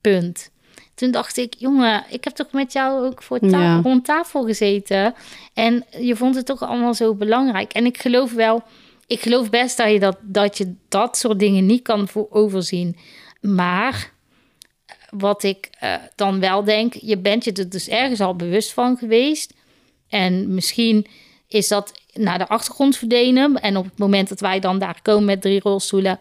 Punt. 0.00 0.50
Toen 0.94 1.10
dacht 1.10 1.36
ik, 1.36 1.54
jongen, 1.58 2.04
ik 2.08 2.24
heb 2.24 2.34
toch 2.34 2.52
met 2.52 2.72
jou 2.72 3.06
ook 3.06 3.22
voor 3.22 3.38
ta- 3.38 3.46
Ja. 3.62 3.80
rond 3.82 4.04
tafel 4.04 4.44
gezeten. 4.44 5.14
En 5.54 5.84
je 6.00 6.16
vond 6.16 6.34
het 6.34 6.46
toch 6.46 6.62
allemaal 6.62 6.94
zo 6.94 7.14
belangrijk. 7.14 7.72
En 7.72 7.84
ik 7.86 8.00
geloof 8.00 8.32
wel, 8.32 8.62
ik 9.10 9.20
geloof 9.20 9.50
best 9.50 9.76
dat 9.76 9.90
je 9.92 10.00
dat, 10.00 10.16
dat, 10.22 10.58
je 10.58 10.74
dat 10.88 11.16
soort 11.16 11.38
dingen 11.38 11.66
niet 11.66 11.82
kan 11.82 12.08
voor 12.08 12.26
overzien. 12.30 12.96
Maar 13.40 14.12
wat 15.10 15.42
ik 15.42 15.68
eh, 15.78 15.94
dan 16.14 16.40
wel 16.40 16.64
denk, 16.64 16.94
je 16.94 17.18
bent 17.18 17.44
je 17.44 17.52
er 17.52 17.68
dus 17.68 17.88
ergens 17.88 18.20
al 18.20 18.36
bewust 18.36 18.72
van 18.72 18.96
geweest. 18.96 19.54
En 20.08 20.54
misschien 20.54 21.06
is 21.48 21.68
dat 21.68 21.92
naar 22.12 22.38
de 22.38 22.48
achtergrond 22.48 22.96
verdwenen. 22.96 23.54
En 23.60 23.76
op 23.76 23.84
het 23.84 23.98
moment 23.98 24.28
dat 24.28 24.40
wij 24.40 24.60
dan 24.60 24.78
daar 24.78 24.98
komen 25.02 25.24
met 25.24 25.40
drie 25.42 25.60
rolstoelen, 25.60 26.20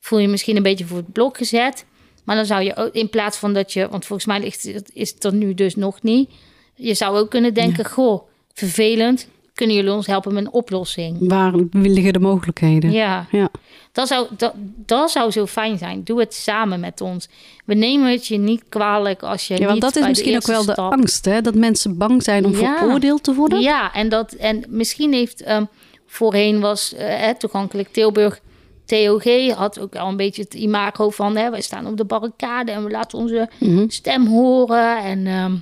voel 0.00 0.18
je 0.18 0.28
misschien 0.28 0.56
een 0.56 0.62
beetje 0.62 0.86
voor 0.86 0.96
het 0.96 1.12
blok 1.12 1.36
gezet. 1.36 1.84
Maar 2.24 2.36
dan 2.36 2.46
zou 2.46 2.62
je 2.62 2.76
ook, 2.76 2.92
in 2.94 3.10
plaats 3.10 3.36
van 3.38 3.52
dat 3.54 3.72
je, 3.72 3.88
want 3.88 4.04
volgens 4.06 4.28
mij 4.28 4.40
ligt, 4.40 4.62
het- 4.62 4.90
is 4.94 5.10
het 5.10 5.24
er 5.24 5.34
nu 5.34 5.54
dus 5.54 5.74
nog 5.76 6.02
niet. 6.02 6.30
Je 6.74 6.94
zou 6.94 7.18
ook 7.18 7.30
kunnen 7.30 7.54
denken, 7.54 7.84
goh, 7.86 8.28
vervelend. 8.52 9.28
Kunnen 9.56 9.76
jullie 9.76 9.92
ons 9.92 10.06
helpen 10.06 10.34
met 10.34 10.44
een 10.44 10.52
oplossing? 10.52 11.16
Waar 11.28 11.52
liggen 11.72 12.12
de 12.12 12.18
mogelijkheden? 12.18 12.92
Ja, 12.92 13.26
Ja. 13.30 13.48
dat 13.92 14.08
zou, 14.08 14.26
dat, 14.36 14.52
dat 14.86 15.10
zou 15.10 15.30
zo 15.30 15.46
fijn 15.46 15.78
zijn. 15.78 16.04
Doe 16.04 16.20
het 16.20 16.34
samen 16.34 16.80
met 16.80 17.00
ons. 17.00 17.28
We 17.64 17.74
nemen 17.74 18.10
het 18.10 18.26
je 18.26 18.36
niet 18.38 18.62
kwalijk 18.68 19.22
als 19.22 19.48
je 19.48 19.54
Ja, 19.54 19.60
want 19.60 19.72
niet 19.72 19.82
dat 19.82 19.96
is 19.96 20.06
misschien 20.06 20.36
ook 20.36 20.46
wel 20.46 20.64
de 20.64 20.72
stap- 20.72 20.92
angst, 20.92 21.24
hè? 21.24 21.40
Dat 21.40 21.54
mensen 21.54 21.98
bang 21.98 22.22
zijn 22.22 22.44
om 22.44 22.52
Ja. 22.56 22.78
veroordeeld 22.78 23.22
te 23.22 23.34
worden. 23.34 23.60
Ja, 23.60 23.92
en, 23.94 24.08
dat, 24.08 24.32
en 24.32 24.64
misschien 24.68 25.12
heeft 25.12 25.42
ehm, 25.42 25.64
voorheen 26.06 26.60
was 26.60 26.94
eh, 26.94 27.28
toegankelijk 27.28 27.88
Tilburg. 27.92 28.40
TOG 28.86 29.50
had 29.54 29.78
ook 29.80 29.92
wel 29.92 30.06
een 30.06 30.16
beetje 30.16 30.42
het 30.42 30.54
imago 30.54 31.10
van... 31.10 31.36
Hè, 31.36 31.50
wij 31.50 31.60
staan 31.60 31.86
op 31.86 31.96
de 31.96 32.04
barricade 32.04 32.72
en 32.72 32.84
we 32.84 32.90
laten 32.90 33.18
onze 33.18 33.48
Mhm. 33.60 33.84
stem 33.88 34.26
horen. 34.26 35.02
En 35.04 35.26
ehm, 35.26 35.54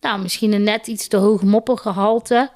nou, 0.00 0.22
misschien 0.22 0.52
een 0.52 0.62
net 0.62 0.86
iets 0.86 1.08
te 1.08 1.16
hoog 1.16 1.42
moppergehalte. 1.42 2.50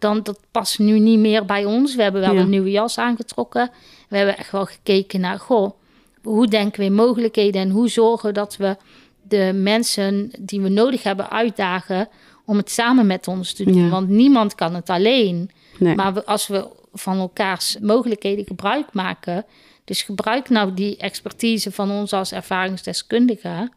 Dan, 0.00 0.22
dat 0.22 0.40
past 0.50 0.78
nu 0.78 0.98
niet 0.98 1.18
meer 1.18 1.44
bij 1.44 1.64
ons. 1.64 1.94
We 1.94 2.02
hebben 2.02 2.20
wel 2.20 2.34
Ja. 2.34 2.40
een 2.40 2.50
nieuwe 2.50 2.70
jas 2.70 2.98
aangetrokken. 2.98 3.70
We 4.08 4.16
hebben 4.16 4.36
echt 4.38 4.50
wel 4.50 4.66
gekeken 4.66 5.20
naar... 5.20 5.38
Goh, 5.38 5.70
hoe 6.22 6.46
denken 6.48 6.80
we 6.80 6.86
in 6.86 6.94
mogelijkheden... 6.94 7.60
en 7.62 7.70
hoe 7.70 7.88
zorgen 7.88 8.26
we 8.28 8.34
dat 8.34 8.56
we 8.56 8.76
de 9.22 9.52
mensen 9.54 10.30
die 10.38 10.60
we 10.60 10.68
nodig 10.68 11.02
hebben 11.02 11.30
uitdagen... 11.30 12.08
om 12.46 12.56
het 12.56 12.70
samen 12.70 13.06
met 13.06 13.28
ons 13.28 13.52
te 13.52 13.64
doen. 13.64 13.74
Ja. 13.84 13.88
Want 13.88 14.08
niemand 14.08 14.54
kan 14.54 14.74
het 14.74 14.90
alleen. 14.90 15.50
Nee. 15.78 15.94
Maar 15.94 16.14
we- 16.14 16.24
als 16.26 16.46
we 16.46 16.66
van 16.92 17.18
elkaars 17.18 17.76
mogelijkheden 17.80 18.44
gebruik 18.46 18.92
maken, 18.92 19.44
dus 19.84 20.02
gebruik 20.02 20.48
nou 20.48 20.74
die 20.74 20.96
expertise 20.96 21.72
van 21.72 21.90
ons 21.90 22.12
als 22.12 22.32
ervaringsdeskundige 22.32 23.70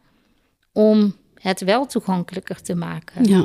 om 0.72 1.14
het 1.34 1.60
wel 1.60 1.86
toegankelijker 1.86 2.62
te 2.62 2.74
maken. 2.74 3.24
Ja. 3.24 3.44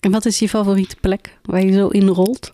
En 0.00 0.10
wat 0.10 0.24
is 0.24 0.38
je 0.38 0.48
favoriete 0.48 0.96
plek 1.00 1.38
waar 1.42 1.64
je 1.64 1.72
zo 1.72 1.88
in 1.88 2.06
rolt? 2.08 2.52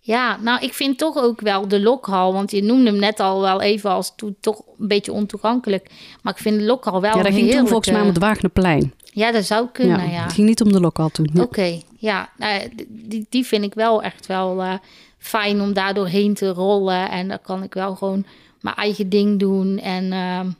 Ja, 0.00 0.38
nou, 0.42 0.60
ik 0.64 0.72
vind 0.72 0.98
toch 0.98 1.16
ook 1.16 1.40
wel 1.40 1.68
de 1.68 1.80
lokhal, 1.80 2.32
want 2.32 2.50
je 2.50 2.62
noemde 2.62 2.90
hem 2.90 2.98
net 3.00 3.20
al 3.20 3.40
wel 3.40 3.60
even 3.60 3.90
als 3.90 4.12
toen 4.16 4.36
toch 4.40 4.62
een 4.78 4.88
beetje 4.88 5.12
ontoegankelijk. 5.12 5.90
Maar 6.22 6.32
ik 6.32 6.38
vind 6.38 6.58
de 6.58 6.64
lokhal 6.64 7.00
wel 7.00 7.16
ja, 7.16 7.22
dat 7.22 7.32
ging 7.34 7.50
toen 7.50 7.66
volgens 7.68 7.90
mij 7.90 8.00
om 8.00 8.06
het 8.06 8.16
heerlijke- 8.16 8.40
Wagnerplein. 8.48 8.92
Ja, 9.12 9.32
dat 9.32 9.44
zou 9.44 9.66
kunnen, 9.72 10.10
ja. 10.10 10.22
Het 10.22 10.32
ging 10.32 10.48
niet 10.48 10.60
om 10.62 10.72
de 10.72 10.80
lokal 10.80 11.08
toen. 11.08 11.30
Oké, 11.40 11.80
ja, 11.98 12.30
nou 12.36 12.54
ja, 12.60 12.68
die, 12.88 13.26
die 13.28 13.44
vind 13.46 13.64
ik 13.64 13.74
wel 13.74 14.02
echt 14.02 14.26
wel 14.26 14.62
eh, 14.62 14.72
fijn 15.18 15.60
om 15.60 15.72
daar 15.72 15.94
doorheen 15.94 16.34
te 16.34 16.48
rollen. 16.52 17.10
En 17.10 17.28
dan 17.28 17.38
kan 17.42 17.62
ik 17.62 17.74
wel 17.74 17.94
gewoon 17.94 18.24
mijn 18.60 18.76
eigen 18.76 19.08
ding 19.08 19.38
doen. 19.38 19.78
En 19.78 20.12
ehm, 20.12 20.50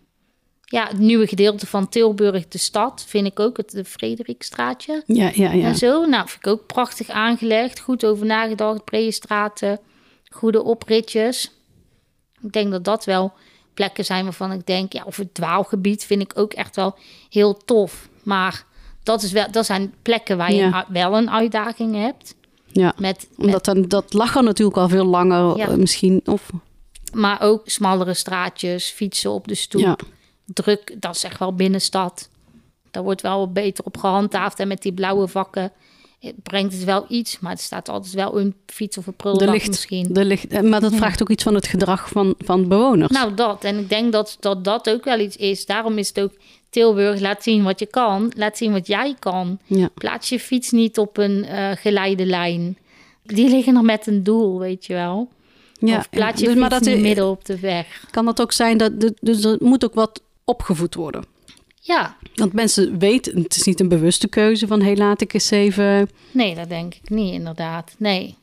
ja, 0.69 0.87
het 0.87 0.99
nieuwe 0.99 1.27
gedeelte 1.27 1.67
van 1.67 1.89
Tilburg, 1.89 2.49
de 2.49 2.59
stad, 2.59 3.05
vind 3.09 3.27
ik 3.27 3.41
ook 3.41 3.57
het 3.57 3.71
de 3.71 3.85
Frederikstraatje. 3.85 5.03
Ja, 5.07 5.31
ja, 5.35 5.53
ja. 5.53 5.67
En 5.67 5.75
zo, 5.77 6.05
nou, 6.05 6.29
vind 6.29 6.45
ik 6.47 6.51
ook 6.53 6.67
prachtig 6.67 7.09
aangelegd. 7.09 7.81
Goed 7.81 8.05
over 8.05 8.27
nagedacht, 8.27 8.85
brede 8.85 9.11
straten, 9.13 9.81
goede 10.31 10.63
opritjes. 10.63 11.51
Ik 12.43 12.53
denk 12.53 12.71
dat 12.71 12.85
dat 12.85 13.05
wel 13.05 13.33
plekken 13.75 14.05
zijn 14.05 14.25
waarvan 14.25 14.53
ik 14.53 14.67
denk, 14.67 14.93
ja, 14.93 15.03
of 15.05 15.17
het 15.17 15.35
dwaalgebied 15.35 16.05
vind 16.05 16.23
ik 16.23 16.33
ook 16.39 16.53
echt 16.53 16.77
wel 16.77 16.99
heel 17.31 17.57
tof. 17.65 18.09
Maar 18.23 18.65
dat, 19.03 19.23
is 19.23 19.33
wel, 19.33 19.51
dat 19.51 19.67
zijn 19.67 19.95
plekken 20.03 20.37
waar 20.37 20.53
je 20.53 20.57
Ja. 20.63 20.87
wel 20.89 21.17
een 21.17 21.31
uitdaging 21.31 21.95
hebt. 21.95 22.35
ja. 22.67 22.95
Met, 22.99 23.29
Omdat 23.37 23.65
dan, 23.65 23.83
dat 23.89 24.13
lag 24.13 24.37
er 24.37 24.43
natuurlijk 24.43 24.77
al 24.77 24.89
veel 24.89 25.05
langer 25.05 25.57
Ja. 25.57 25.69
eh, 25.69 25.75
misschien. 25.75 26.21
Of, 26.25 26.51
maar 27.13 27.41
ook 27.43 27.63
smallere 27.69 28.15
straatjes, 28.15 28.91
fietsen 28.91 29.31
op 29.31 29.49
de 29.49 29.55
stoep. 29.55 29.81
ja. 29.81 29.97
Druk, 30.47 30.97
dat 31.01 31.15
is 31.15 31.25
echt 31.25 31.39
wel 31.39 31.55
binnenstad. 31.55 32.29
Daar 32.91 33.03
wordt 33.03 33.23
wel 33.23 33.53
beter 33.53 33.85
op 33.85 33.97
gehandhaafd. 33.97 34.59
En 34.59 34.69
met 34.69 34.83
die 34.83 34.93
blauwe 34.93 35.29
vakken 35.29 35.73
eh, 36.21 36.33
brengt 36.43 36.73
het 36.73 36.85
wel 36.85 37.05
iets. 37.09 37.39
Maar 37.41 37.53
er 37.53 37.59
staat 37.59 37.89
altijd 37.89 38.15
wel 38.15 38.41
een 38.41 38.55
fiets 38.67 38.99
of 38.99 39.07
een 39.07 39.15
prullenbak 39.15 39.55
ligt, 39.55 39.69
misschien. 39.69 40.15
er 40.17 40.25
ligt, 40.25 40.47
eh, 40.47 40.61
maar 40.63 40.81
dat 40.81 40.95
vraagt 40.95 41.23
ook 41.23 41.31
iets 41.31 41.43
van 41.43 41.55
het 41.55 41.67
gedrag 41.67 42.09
van, 42.09 42.35
van 42.39 42.69
bewoners. 42.69 43.13
Nou, 43.13 43.35
dat. 43.35 43.65
En 43.65 43.79
ik 43.79 43.89
denk 43.89 44.13
dat, 44.13 44.37
dat 44.41 44.65
dat 44.65 44.91
ook 44.91 45.05
wel 45.05 45.19
iets 45.19 45.37
is. 45.37 45.67
Daarom 45.67 45.99
is 45.99 46.09
het 46.09 46.21
ook 46.21 46.33
Tilburg, 46.71 47.21
laat 47.21 47.43
zien 47.43 47.63
wat 47.63 47.79
je 47.79 47.87
kan. 47.87 48.33
Laat 48.37 48.57
zien 48.57 48.73
wat 48.73 48.87
jij 48.87 49.15
kan. 49.19 49.59
ja. 49.67 49.89
Plaats 49.95 50.29
je 50.29 50.41
fiets 50.41 50.71
niet 50.71 50.99
op 50.99 51.17
een 51.17 51.45
eh 51.45 51.71
geleide 51.77 52.27
lijn. 52.27 52.79
Die 53.23 53.49
liggen 53.49 53.73
nog 53.75 53.83
met 53.83 54.07
een 54.07 54.23
doel, 54.23 54.59
weet 54.59 54.87
je 54.87 54.93
wel. 54.95 55.29
Ja, 55.81 55.99
of 55.99 56.11
plaats 56.11 56.33
je 56.41 56.45
dus, 56.47 56.49
fiets 56.55 56.61
maar 56.61 56.71
dat 56.71 56.81
niet 56.89 56.97
i- 56.99 57.01
midden 57.01 57.29
op 57.29 57.45
de 57.45 57.59
weg. 57.61 58.05
kan 58.11 58.25
dat 58.25 58.41
ook 58.41 58.53
zijn 58.53 58.77
dat 58.79 59.01
de- 59.01 59.15
dus 59.21 59.45
er 59.45 59.57
moet 59.61 59.85
ook 59.85 59.95
wat 59.95 60.23
opgevoed 60.51 60.95
worden. 60.95 61.25
Ja, 61.81 62.17
Want 62.35 62.53
mensen 62.53 62.99
weten, 62.99 63.43
het 63.43 63.57
is 63.57 63.63
niet 63.63 63.81
een 63.81 63.89
bewuste 63.89 64.29
keuze 64.29 64.67
van 64.67 64.83
hé, 64.83 64.93
laat 64.93 65.21
ik 65.21 65.35
eens 65.35 65.51
even. 65.51 66.11
nee, 66.31 66.55
dat 66.55 66.69
denk 66.69 66.95
ik 66.95 67.11
niet, 67.11 67.33
inderdaad. 67.33 67.95
Nee. 67.99 68.37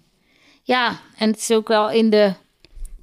Ja, 0.64 1.00
en 1.18 1.30
het 1.30 1.40
is 1.40 1.52
ook 1.52 1.68
wel 1.68 1.92
in 1.92 2.10
de 2.10 2.34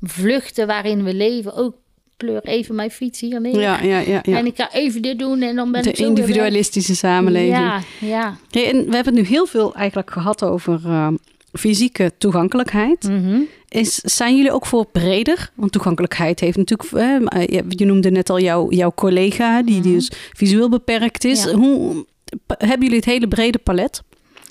vluchten 0.03 0.66
waarin 0.66 1.05
we 1.05 1.14
leven. 1.14 1.55
Ook 1.55 1.74
pleur 2.16 2.44
even 2.44 2.74
mijn 2.74 2.90
fiets 2.90 3.20
hier 3.20 3.40
neer. 3.40 3.61
Ja, 3.61 3.82
ja, 3.82 3.98
ja. 3.98 4.20
ja. 4.22 4.36
En 4.38 4.46
ik 4.46 4.57
ga 4.57 4.72
even 4.72 5.03
dit 5.03 5.18
doen 5.18 5.42
en 5.42 5.57
dan 5.57 5.72
ben 5.72 5.82
De 5.82 5.90
ik 5.90 5.96
weg. 5.96 6.07
individualistische 6.07 6.96
samenleving. 6.96 7.57
Ja, 7.57 7.82
ja. 8.01 8.36
Hey, 8.51 8.70
en 8.70 8.76
we 8.76 8.94
hebben 8.94 9.14
het 9.16 9.22
nu 9.22 9.28
heel 9.28 9.46
veel 9.46 9.74
eigenlijk 9.74 10.11
gehad 10.11 10.44
over 10.44 10.80
eh, 10.84 11.09
fysieke 11.53 12.12
toegankelijkheid. 12.18 13.03
Mhm. 13.03 13.40
Is, 13.68 13.94
zijn 13.94 14.36
jullie 14.36 14.53
ook 14.53 14.66
voor 14.66 14.86
breder? 14.86 15.51
Want 15.55 15.72
toegankelijkheid 15.72 16.40
heeft 16.40 16.57
natuurlijk... 16.57 16.92
eh, 16.92 17.46
je- 17.46 17.64
je 17.68 17.84
noemde 17.84 18.11
net 18.11 18.30
al 18.30 18.40
jouw, 18.40 18.70
jouw 18.70 18.92
collega, 18.94 19.62
die, 19.62 19.80
die 19.80 19.92
dus 19.92 20.11
visueel 20.32 20.68
beperkt 20.68 21.24
is. 21.24 21.44
Mhm. 21.44 21.51
Ja. 21.51 21.57
Hoe, 21.57 22.07
hebben 22.46 22.80
jullie 22.80 22.96
het 22.96 23.05
hele 23.05 23.28
brede 23.28 23.59
palet? 23.59 24.03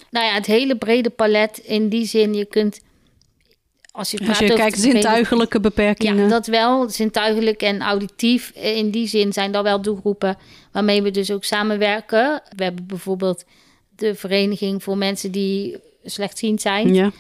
Nou 0.10 0.26
ja, 0.26 0.34
het 0.34 0.46
hele 0.46 0.76
brede 0.78 1.10
palet 1.10 1.58
in 1.58 1.90
die 1.90 2.06
zin, 2.06 2.34
je 2.34 2.46
kunt... 2.46 2.80
Als 3.92 4.12
je, 4.12 4.18
Als 4.18 4.26
praat 4.28 4.40
je 4.40 4.46
over 4.46 4.58
kijkt, 4.58 4.76
brede- 4.80 4.92
zintuigelijke 4.92 5.60
beperkingen. 5.60 6.24
Ja, 6.24 6.28
dat 6.30 6.48
wel. 6.48 6.90
Zintuigelijk 6.90 7.62
en 7.62 7.82
auditief. 7.82 8.50
In 8.56 8.90
die 8.92 9.08
zin 9.08 9.34
zijn 9.34 9.52
dat 9.52 9.64
wel 9.64 9.82
doelgroepen 9.82 10.38
waarmee 10.72 11.02
we 11.02 11.12
dus 11.12 11.32
ook 11.32 11.44
samenwerken. 11.44 12.42
We 12.56 12.64
hebben 12.64 12.88
bijvoorbeeld 12.88 13.44
de 13.96 14.16
Vereniging 14.16 14.84
voor 14.84 14.98
Mensen 14.98 15.32
die 15.32 15.78
slechtziend 16.10 16.62
zijn. 16.62 16.94
Ja. 16.94 17.12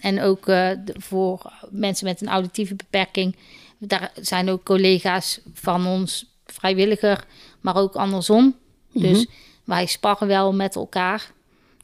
En 0.00 0.20
ook 0.22 0.48
eh, 0.48 0.70
voor 0.86 1.52
mensen 1.70 2.06
met 2.06 2.20
een 2.20 2.28
auditieve 2.28 2.74
beperking. 2.74 3.36
Daar 3.78 4.12
zijn 4.20 4.48
ook 4.50 4.64
collega's 4.64 5.40
van 5.54 5.86
ons 5.86 6.34
vrijwilliger, 6.46 7.24
maar 7.60 7.76
ook 7.76 7.94
andersom. 7.94 8.56
Dus 8.92 9.26
wij 9.64 9.86
sparren 9.86 10.28
wel 10.28 10.52
met 10.54 10.74
elkaar. 10.76 11.32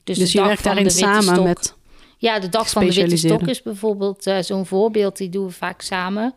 Dus, 0.05 0.17
Mhm. 0.17 0.25
Dus 0.25 0.33
je 0.33 0.43
werkt 0.43 0.65
daarin 0.65 0.91
samen 0.91 1.23
stok- 1.23 1.45
met... 1.45 1.75
ja, 2.19 2.39
de 2.39 2.49
dag 2.49 2.71
van 2.71 2.87
de 2.87 2.95
witte 2.95 3.17
stok 3.17 3.47
is 3.47 3.63
bijvoorbeeld 3.63 4.27
eh, 4.27 4.39
zo'n 4.43 4.67
voorbeeld. 4.67 5.17
Die 5.17 5.29
doen 5.29 5.47
we 5.47 5.53
vaak 5.53 5.81
samen. 5.83 6.35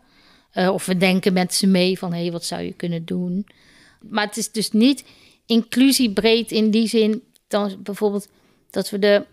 Eh, 0.50 0.68
of 0.72 0.86
we 0.86 0.96
denken 0.96 1.32
met 1.32 1.54
ze 1.54 1.66
mee 1.66 1.98
van... 1.98 2.12
hé, 2.12 2.20
hey, 2.20 2.32
wat 2.32 2.44
zou 2.44 2.62
je 2.62 2.72
kunnen 2.72 3.04
doen? 3.04 3.46
Maar 4.00 4.26
het 4.26 4.36
is 4.36 4.50
dus 4.52 4.70
niet 4.70 5.04
inclusiebreed 5.46 6.50
in 6.52 6.70
die 6.70 6.88
zin... 6.88 7.22
dan 7.48 7.76
bijvoorbeeld 7.82 8.28
dat 8.70 8.90
we 8.90 8.98
de... 8.98 9.24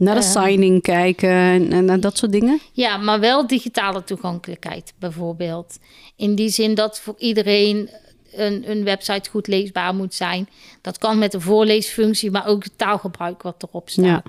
Naar 0.00 0.14
de 0.14 0.22
signing 0.22 0.82
kijken 0.82 1.30
en, 1.30 1.72
en, 1.72 1.90
en 1.90 2.00
dat 2.00 2.18
soort 2.18 2.32
dingen. 2.32 2.60
Ja, 2.72 2.96
maar 2.96 3.20
wel 3.20 3.46
digitale 3.46 4.04
toegankelijkheid 4.04 4.92
bijvoorbeeld. 4.98 5.78
In 6.16 6.34
die 6.34 6.48
zin 6.48 6.74
dat 6.74 7.00
voor 7.00 7.14
iedereen 7.18 7.90
een, 8.32 8.70
een 8.70 8.84
website 8.84 9.30
goed 9.30 9.46
leesbaar 9.46 9.94
moet 9.94 10.14
zijn. 10.14 10.48
Dat 10.80 10.98
kan 10.98 11.18
met 11.18 11.32
de 11.32 11.40
voorleesfunctie, 11.40 12.30
maar 12.30 12.46
ook 12.46 12.64
het 12.64 12.72
taalgebruik 12.76 13.42
wat 13.42 13.62
erop 13.68 13.88
staat. 13.88 14.04
Ja. 14.04 14.22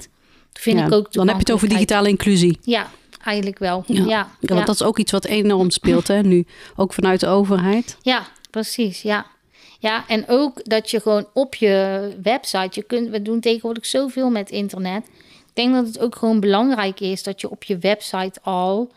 Dat 0.53 0.61
vind 0.61 0.80
Ja, 0.80 0.86
ik 0.86 0.93
ook 0.93 1.13
Dan 1.13 1.28
heb 1.28 1.36
je 1.36 1.41
het 1.41 1.51
over 1.51 1.69
digitale 1.69 2.09
inclusie. 2.09 2.57
Ja, 2.61 2.89
eigenlijk 3.24 3.59
wel. 3.59 3.84
Ja, 3.88 4.05
Ja, 4.05 4.30
want 4.39 4.65
dat 4.65 4.76
is 4.76 4.84
ook 4.84 4.99
iets 4.99 5.11
wat 5.11 5.26
enorm 5.26 5.69
speelt 5.69 6.07
hè, 6.07 6.22
nu. 6.22 6.45
Ook 6.76 6.93
vanuit 6.93 7.19
de 7.19 7.28
overheid. 7.28 7.97
Ja, 8.01 8.28
precies. 8.49 9.01
Ja. 9.01 9.26
ja, 9.80 10.03
en 10.07 10.24
ook 10.28 10.69
dat 10.69 10.91
je 10.91 10.99
gewoon 10.99 11.28
op 11.34 11.55
je 11.55 12.01
website, 12.24 12.69
je 12.72 12.84
kunt, 12.84 13.09
we 13.09 13.22
doen 13.22 13.39
tegenwoordig 13.39 13.86
zoveel 13.86 14.30
met 14.30 14.49
internet. 14.49 15.05
Ik 15.54 15.58
denk 15.58 15.74
dat 15.74 15.86
het 15.86 15.99
ook 15.99 16.16
gewoon 16.16 16.39
belangrijk 16.39 16.99
is 16.99 17.24
dat 17.24 17.41
je 17.41 17.49
op 17.49 17.64
je 17.64 17.78
website 17.78 18.39
al 18.41 18.91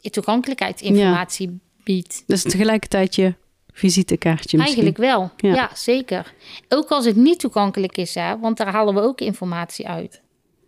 toegankelijkheidsinformatie 0.00 1.58
biedt. 1.84 2.22
Dus 2.26 2.42
tegelijkertijd 2.42 3.14
je 3.14 3.34
visitekaartje 3.72 4.58
misschien. 4.58 4.82
Eigenlijk 4.82 4.96
wel, 4.96 5.30
Ja. 5.50 5.54
ja. 5.54 5.70
zeker. 5.74 6.34
Ook 6.68 6.88
als 6.88 7.04
het 7.04 7.16
niet 7.16 7.38
toegankelijk 7.38 7.96
is, 7.96 8.14
hè, 8.14 8.38
want 8.38 8.56
daar 8.56 8.72
halen 8.72 8.94
we 8.94 9.00
ook 9.00 9.20
informatie 9.20 9.88
uit. 9.88 10.20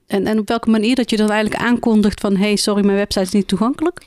En, 0.07 0.27
en 0.27 0.39
op 0.39 0.49
welke 0.49 0.71
manier 0.71 0.95
dat 0.95 1.11
je 1.11 1.17
dat 1.17 1.31
eigenlijk 1.31 1.63
aankondigt 1.63 2.21
van... 2.21 2.37
hey, 2.37 2.57
sorry, 2.57 2.85
mijn 2.85 2.97
website 2.97 3.25
is 3.25 3.31
niet 3.31 3.49
toegankelijk? 3.49 4.07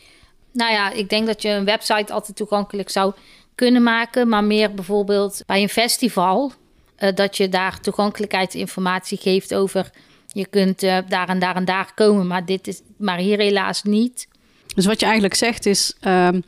Nou 0.52 0.72
ja, 0.72 0.92
ik 0.92 1.10
denk 1.10 1.28
dat 1.28 1.42
je 1.42 1.50
een 1.50 1.66
website 1.66 2.14
altijd 2.14 2.38
toegankelijk 2.38 2.90
zou 2.90 3.14
kunnen 3.56 3.84
maken, 3.84 4.28
maar 4.28 4.44
meer 4.44 4.74
bijvoorbeeld 4.74 5.44
bij 5.46 5.62
een 5.62 5.70
festival, 5.70 6.52
eh, 6.96 7.16
dat 7.16 7.38
je 7.38 7.50
daar 7.50 7.80
toegankelijkheidsinformatie 7.80 9.18
geeft 9.18 9.54
over 9.54 9.90
je 10.32 10.48
kunt 10.48 10.84
eh, 10.84 10.98
daar 11.08 11.30
en 11.30 11.40
daar 11.40 11.56
en 11.56 11.66
daar 11.66 11.92
komen, 11.96 12.28
maar 12.28 12.46
dit 12.46 12.68
is 12.68 12.82
maar 12.98 13.18
hier 13.18 13.38
helaas 13.38 13.84
niet. 13.84 14.28
Dus 14.76 14.86
wat 14.86 15.00
je 15.00 15.06
eigenlijk 15.06 15.36
zegt 15.36 15.66
is... 15.66 15.96
ehm, 16.00 16.42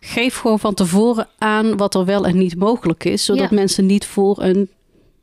geef 0.00 0.36
gewoon 0.36 0.58
van 0.60 0.74
tevoren 0.74 1.28
aan 1.38 1.76
wat 1.76 1.94
er 1.94 2.04
wel 2.04 2.26
en 2.26 2.38
niet 2.38 2.56
mogelijk 2.56 3.04
is... 3.04 3.24
zodat 3.24 3.50
Ja. 3.50 3.56
mensen 3.56 3.86
niet 3.86 4.04
voor 4.06 4.42
een 4.42 4.70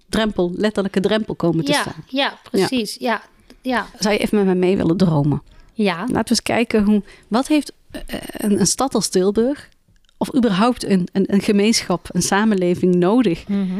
drempel, 0.09 0.51
letterlijke 0.55 0.99
drempel 0.99 1.36
komen 1.36 1.66
te 1.66 1.72
Ja, 1.72 1.82
staan. 1.82 2.03
ja, 2.07 2.38
precies. 2.51 2.95
Ja, 2.99 3.22
ja, 3.61 3.86
Zou 3.99 4.14
je 4.14 4.20
even 4.20 4.38
met 4.38 4.45
mij 4.45 4.55
mee 4.55 4.78
willen 4.78 4.97
dromen? 4.97 5.41
ja. 5.74 5.97
Laten 5.99 6.14
we 6.24 6.30
eens 6.30 6.41
kijken 6.41 6.84
hoe... 6.84 7.03
Wat 7.28 7.47
heeft 7.47 7.74
eh, 7.91 8.01
een, 8.32 8.59
een 8.59 8.68
stad 8.68 8.95
als 8.95 9.07
Tilburg... 9.09 9.70
of 10.18 10.36
überhaupt 10.36 10.84
een, 10.86 11.07
een, 11.11 11.34
een 11.34 11.41
gemeenschap, 11.41 12.09
een 12.11 12.22
samenleving 12.22 12.95
nodig... 12.95 13.47
Mhm. 13.47 13.80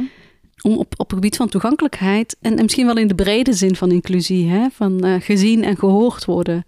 Om 0.64 0.78
op, 0.78 0.94
op 0.98 1.10
het 1.10 1.14
gebied 1.14 1.36
van 1.36 1.50
toegankelijkheid... 1.50 2.38
en, 2.42 2.58
en 2.58 2.64
misschien 2.64 2.86
wel 2.86 2.98
in 2.98 3.08
de 3.08 3.16
brede 3.16 3.54
zin 3.54 3.76
van 3.76 3.92
inclusie... 3.92 4.50
Hè, 4.50 4.70
van 4.70 5.04
eh, 5.04 5.22
gezien 5.22 5.64
en 5.64 5.78
gehoord 5.78 6.26
worden... 6.26 6.66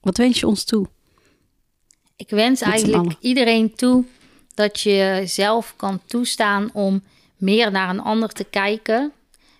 Wat 0.00 0.16
wens 0.16 0.40
je 0.40 0.46
ons 0.46 0.64
toe? 0.64 0.86
Ik 2.16 2.30
wens 2.30 2.60
eigenlijk 2.60 3.14
iedereen 3.20 3.74
toe 3.74 4.04
dat 4.54 4.80
je 4.80 5.22
zelf 5.24 5.74
kan 5.76 6.00
toestaan 6.06 6.70
om 6.72 7.02
meer 7.36 7.70
naar 7.70 7.88
een 7.88 8.00
ander 8.00 8.28
te 8.28 8.44
kijken, 8.44 9.12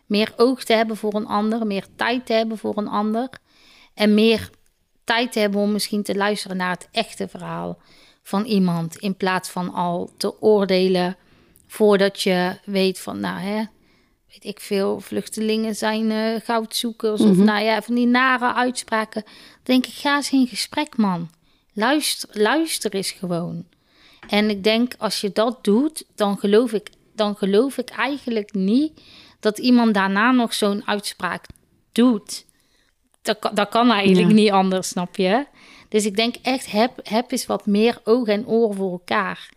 meer 0.06 0.32
oog 0.36 0.64
te 0.64 0.72
hebben 0.72 0.96
voor 0.96 1.14
een 1.14 1.26
ander, 1.26 1.66
meer 1.66 1.86
tijd 1.96 2.26
te 2.26 2.32
hebben 2.32 2.58
voor 2.58 2.76
een 2.76 2.88
ander 2.88 3.28
en 3.94 4.14
meer 4.14 4.50
tijd 5.04 5.32
te 5.32 5.38
hebben 5.38 5.60
om 5.60 5.72
misschien 5.72 6.02
te 6.02 6.14
luisteren 6.14 6.56
naar 6.56 6.70
het 6.70 6.88
echte 6.90 7.28
verhaal 7.28 7.78
van 8.22 8.44
iemand 8.44 8.96
in 8.96 9.16
plaats 9.16 9.48
van 9.48 9.72
al 9.72 10.10
te 10.16 10.40
oordelen 10.42 11.16
voordat 11.68 12.22
je 12.22 12.58
weet 12.64 12.98
van 13.00 13.20
nou 13.20 13.38
hè, 13.40 13.64
weet 14.32 14.44
ik 14.44 14.60
veel, 14.60 15.00
vluchtelingen 15.00 15.74
zijn 15.74 16.10
uh, 16.10 16.40
goudzoekers. 16.44 17.20
Of 17.20 17.36
Mhm. 17.36 17.44
nou 17.44 17.64
ja, 17.64 17.82
van 17.82 17.94
die 17.94 18.06
nare 18.06 18.54
uitspraken. 18.54 19.24
Denk 19.62 19.86
ik, 19.86 19.92
ga 19.94 20.16
eens 20.16 20.30
in 20.32 20.46
gesprek, 20.46 20.96
man. 20.96 21.30
Luister, 21.72 22.28
luister 22.32 22.94
eens 22.94 23.10
gewoon. 23.10 23.64
En 24.28 24.50
ik 24.50 24.64
denk, 24.64 24.94
als 24.98 25.20
je 25.20 25.32
dat 25.32 25.64
doet, 25.64 26.04
dan 26.14 26.36
geloof 26.38 26.72
ik, 26.72 26.90
dan 27.14 27.36
geloof 27.36 27.78
ik 27.78 27.88
eigenlijk 27.90 28.54
niet 28.54 29.00
dat 29.40 29.58
iemand 29.58 29.94
daarna 29.94 30.30
nog 30.30 30.54
zo'n 30.54 30.82
uitspraak 30.86 31.44
doet. 31.92 32.44
Dat, 33.22 33.38
kan- 33.38 33.54
dat 33.54 33.68
kan 33.68 33.90
eigenlijk 33.90 34.28
Ja. 34.28 34.34
niet 34.34 34.50
anders, 34.50 34.88
snap 34.88 35.16
je? 35.16 35.46
Dus 35.88 36.04
ik 36.06 36.16
denk 36.16 36.34
echt, 36.42 36.70
heb, 36.70 37.00
heb 37.02 37.30
eens 37.30 37.46
wat 37.46 37.66
meer 37.66 38.00
oog 38.04 38.26
en 38.26 38.46
oor 38.46 38.74
voor 38.74 38.90
elkaar. 38.90 39.48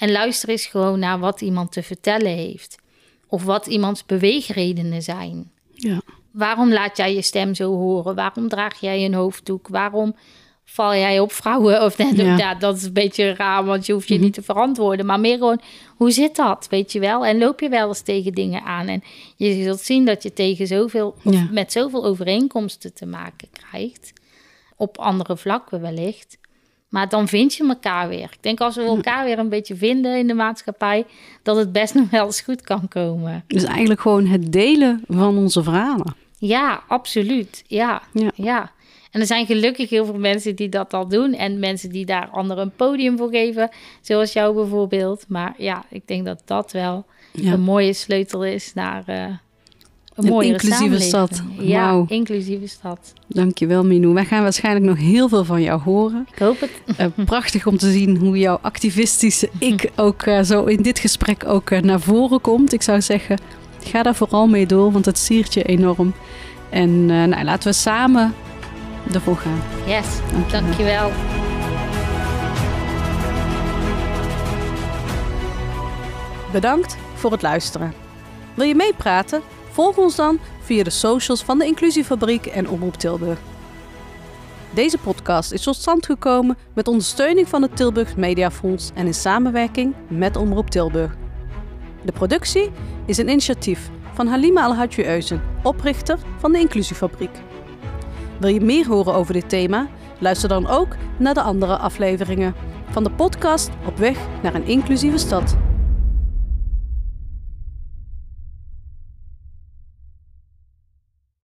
En 0.00 0.10
luister 0.12 0.48
eens 0.48 0.66
gewoon 0.66 0.98
naar 0.98 1.18
wat 1.18 1.40
iemand 1.40 1.72
te 1.72 1.82
vertellen 1.82 2.30
heeft. 2.36 2.76
Of 3.26 3.44
wat 3.44 3.66
iemands 3.66 4.06
beweegredenen 4.06 5.02
zijn. 5.02 5.50
Ja. 5.74 6.00
Waarom 6.30 6.72
laat 6.72 6.96
jij 6.96 7.14
je 7.14 7.22
stem 7.22 7.54
zo 7.54 7.70
horen? 7.76 8.14
Waarom 8.14 8.48
draag 8.48 8.80
jij 8.80 9.04
een 9.04 9.14
hoofddoek? 9.14 9.68
Waarom 9.68 10.16
val 10.64 10.94
jij 10.94 11.20
op 11.20 11.32
vrouwen? 11.32 11.82
Of 11.82 11.98
net, 11.98 12.16
Ja. 12.26 12.36
ja. 12.36 12.54
dat 12.54 12.76
is 12.76 12.82
een 12.84 12.92
beetje 12.92 13.34
raar, 13.34 13.64
want 13.64 13.86
je 13.86 13.92
hoeft 13.92 14.08
je 14.08 14.18
niet 14.18 14.34
te 14.34 14.42
verantwoorden. 14.42 15.06
Maar 15.06 15.20
meer 15.20 15.36
gewoon, 15.38 15.60
hoe 15.96 16.10
zit 16.10 16.36
dat? 16.36 16.66
Weet 16.70 16.92
je 16.92 17.00
wel? 17.00 17.26
En 17.26 17.38
loop 17.38 17.60
je 17.60 17.68
wel 17.68 17.88
eens 17.88 18.00
tegen 18.00 18.32
dingen 18.32 18.62
aan? 18.62 18.88
En 18.88 19.02
je 19.36 19.62
zult 19.62 19.80
zien 19.80 20.04
dat 20.04 20.22
je 20.22 20.32
tegen 20.32 20.66
zoveel, 20.66 21.14
of 21.24 21.32
Ja. 21.32 21.48
met 21.50 21.72
zoveel 21.72 22.04
overeenkomsten 22.04 22.94
te 22.94 23.06
maken 23.06 23.48
krijgt. 23.52 24.12
Op 24.76 24.98
andere 24.98 25.36
vlakken 25.36 25.80
wellicht. 25.80 26.38
Maar 26.90 27.08
dan 27.08 27.28
vind 27.28 27.54
je 27.54 27.68
elkaar 27.68 28.08
weer. 28.08 28.22
Ik 28.32 28.38
denk 28.42 28.60
als 28.60 28.76
we 28.76 28.82
elkaar 28.82 29.24
weer 29.24 29.38
een 29.38 29.48
beetje 29.48 29.76
vinden 29.76 30.18
in 30.18 30.26
de 30.26 30.34
maatschappij, 30.34 31.06
dat 31.42 31.56
het 31.56 31.72
best 31.72 31.94
nog 32.00 32.10
wel 32.10 32.24
eens 32.24 32.40
goed 32.40 32.60
kan 32.62 32.88
komen. 32.88 33.44
Dus 33.46 33.64
eigenlijk 33.64 34.00
gewoon 34.00 34.26
het 34.26 34.52
delen 34.52 35.04
van 35.08 35.36
onze 35.38 35.62
verhalen. 35.62 36.14
Ja, 36.38 36.82
absoluut. 36.88 37.64
Ja, 37.66 38.02
Ja. 38.12 38.30
ja. 38.34 38.70
En 39.10 39.20
er 39.20 39.26
zijn 39.26 39.46
gelukkig 39.46 39.90
heel 39.90 40.04
veel 40.04 40.18
mensen 40.18 40.56
die 40.56 40.68
dat 40.68 40.94
al 40.94 41.08
doen. 41.08 41.32
En 41.34 41.58
mensen 41.58 41.90
die 41.90 42.04
daar 42.06 42.28
anderen 42.28 42.64
een 42.64 42.72
podium 42.76 43.16
voor 43.18 43.30
geven. 43.30 43.68
Zoals 44.00 44.32
jou 44.32 44.54
bijvoorbeeld. 44.54 45.24
Maar 45.28 45.54
ja, 45.58 45.84
ik 45.88 46.06
denk 46.06 46.24
dat 46.24 46.42
dat 46.44 46.72
wel 46.72 47.06
Ja. 47.32 47.52
een 47.52 47.60
mooie 47.60 47.92
sleutel 47.92 48.44
is 48.44 48.74
naar 48.74 49.02
eh, 49.06 49.24
een, 50.20 50.26
Een 50.28 50.32
mooiere 50.34 50.52
inclusieve 50.62 51.00
stad. 51.00 51.42
Ja, 51.58 51.84
Wauw. 51.86 52.04
inclusieve 52.08 52.66
stad. 52.66 53.12
Dankjewel 53.26 53.84
Minou. 53.84 54.14
Wij 54.14 54.24
gaan 54.24 54.42
waarschijnlijk 54.42 54.84
nog 54.86 54.98
heel 54.98 55.28
veel 55.28 55.44
van 55.44 55.62
jou 55.62 55.80
horen. 55.80 56.26
Ik 56.32 56.38
hoop 56.38 56.60
het. 56.60 56.70
Eh, 56.96 57.06
prachtig 57.24 57.66
om 57.66 57.76
te 57.76 57.90
zien 57.90 58.16
hoe 58.16 58.38
jouw 58.38 58.58
activistische 58.62 59.48
ik 59.58 59.90
ook 59.96 60.22
eh, 60.22 60.42
zo 60.42 60.64
in 60.64 60.82
dit 60.82 60.98
gesprek 60.98 61.44
ook 61.46 61.70
eh, 61.70 61.82
naar 61.82 62.00
voren 62.00 62.40
komt. 62.40 62.72
Ik 62.72 62.82
zou 62.82 63.00
zeggen, 63.02 63.38
ga 63.84 64.02
daar 64.02 64.14
vooral 64.14 64.46
mee 64.46 64.66
door, 64.66 64.92
want 64.92 65.04
het 65.04 65.18
siert 65.18 65.54
je 65.54 65.62
enorm. 65.62 66.12
En 66.70 66.90
eh, 67.10 67.24
nou, 67.24 67.44
laten 67.44 67.68
we 67.70 67.74
samen 67.76 68.34
ervoor 69.12 69.36
gaan. 69.36 69.60
Yes, 69.86 70.06
Dankjewel. 70.32 70.60
dankjewel. 70.62 71.10
Bedankt 76.52 76.96
voor 77.14 77.32
het 77.32 77.42
luisteren. 77.42 77.92
Wil 78.54 78.66
je 78.66 78.74
meepraten? 78.74 79.40
Volg 79.80 79.96
ons 79.96 80.16
dan 80.16 80.38
via 80.60 80.82
de 80.82 80.90
socials 80.90 81.42
van 81.42 81.58
de 81.58 81.64
Inclusiefabriek 81.64 82.46
en 82.46 82.68
Omroep 82.68 82.94
Tilburg. 82.94 83.38
Deze 84.74 84.98
podcast 84.98 85.52
is 85.52 85.62
tot 85.62 85.76
stand 85.76 86.06
gekomen 86.06 86.56
met 86.74 86.88
ondersteuning 86.88 87.48
van 87.48 87.62
het 87.62 87.76
Tilburg 87.76 88.16
Mediafonds 88.16 88.90
en 88.94 89.06
in 89.06 89.14
samenwerking 89.14 89.94
met 90.08 90.36
Omroep 90.36 90.70
Tilburg. 90.70 91.16
De 92.04 92.12
productie 92.12 92.70
is 93.06 93.18
een 93.18 93.28
initiatief 93.28 93.90
van 94.12 94.26
Halima 94.26 94.64
Alhadji 94.64 95.06
Eusen, 95.06 95.42
oprichter 95.62 96.18
van 96.38 96.52
de 96.52 96.58
Inclusiefabriek. 96.58 97.38
Wil 98.40 98.50
je 98.50 98.60
meer 98.60 98.86
horen 98.86 99.14
over 99.14 99.32
dit 99.32 99.48
thema? 99.48 99.88
Luister 100.18 100.48
dan 100.48 100.66
ook 100.66 100.96
naar 101.18 101.34
de 101.34 101.42
andere 101.42 101.76
afleveringen 101.76 102.54
van 102.90 103.04
de 103.04 103.10
podcast 103.10 103.70
Op 103.86 103.96
weg 103.96 104.18
naar 104.42 104.54
een 104.54 104.66
inclusieve 104.66 105.18
stad. 105.18 105.56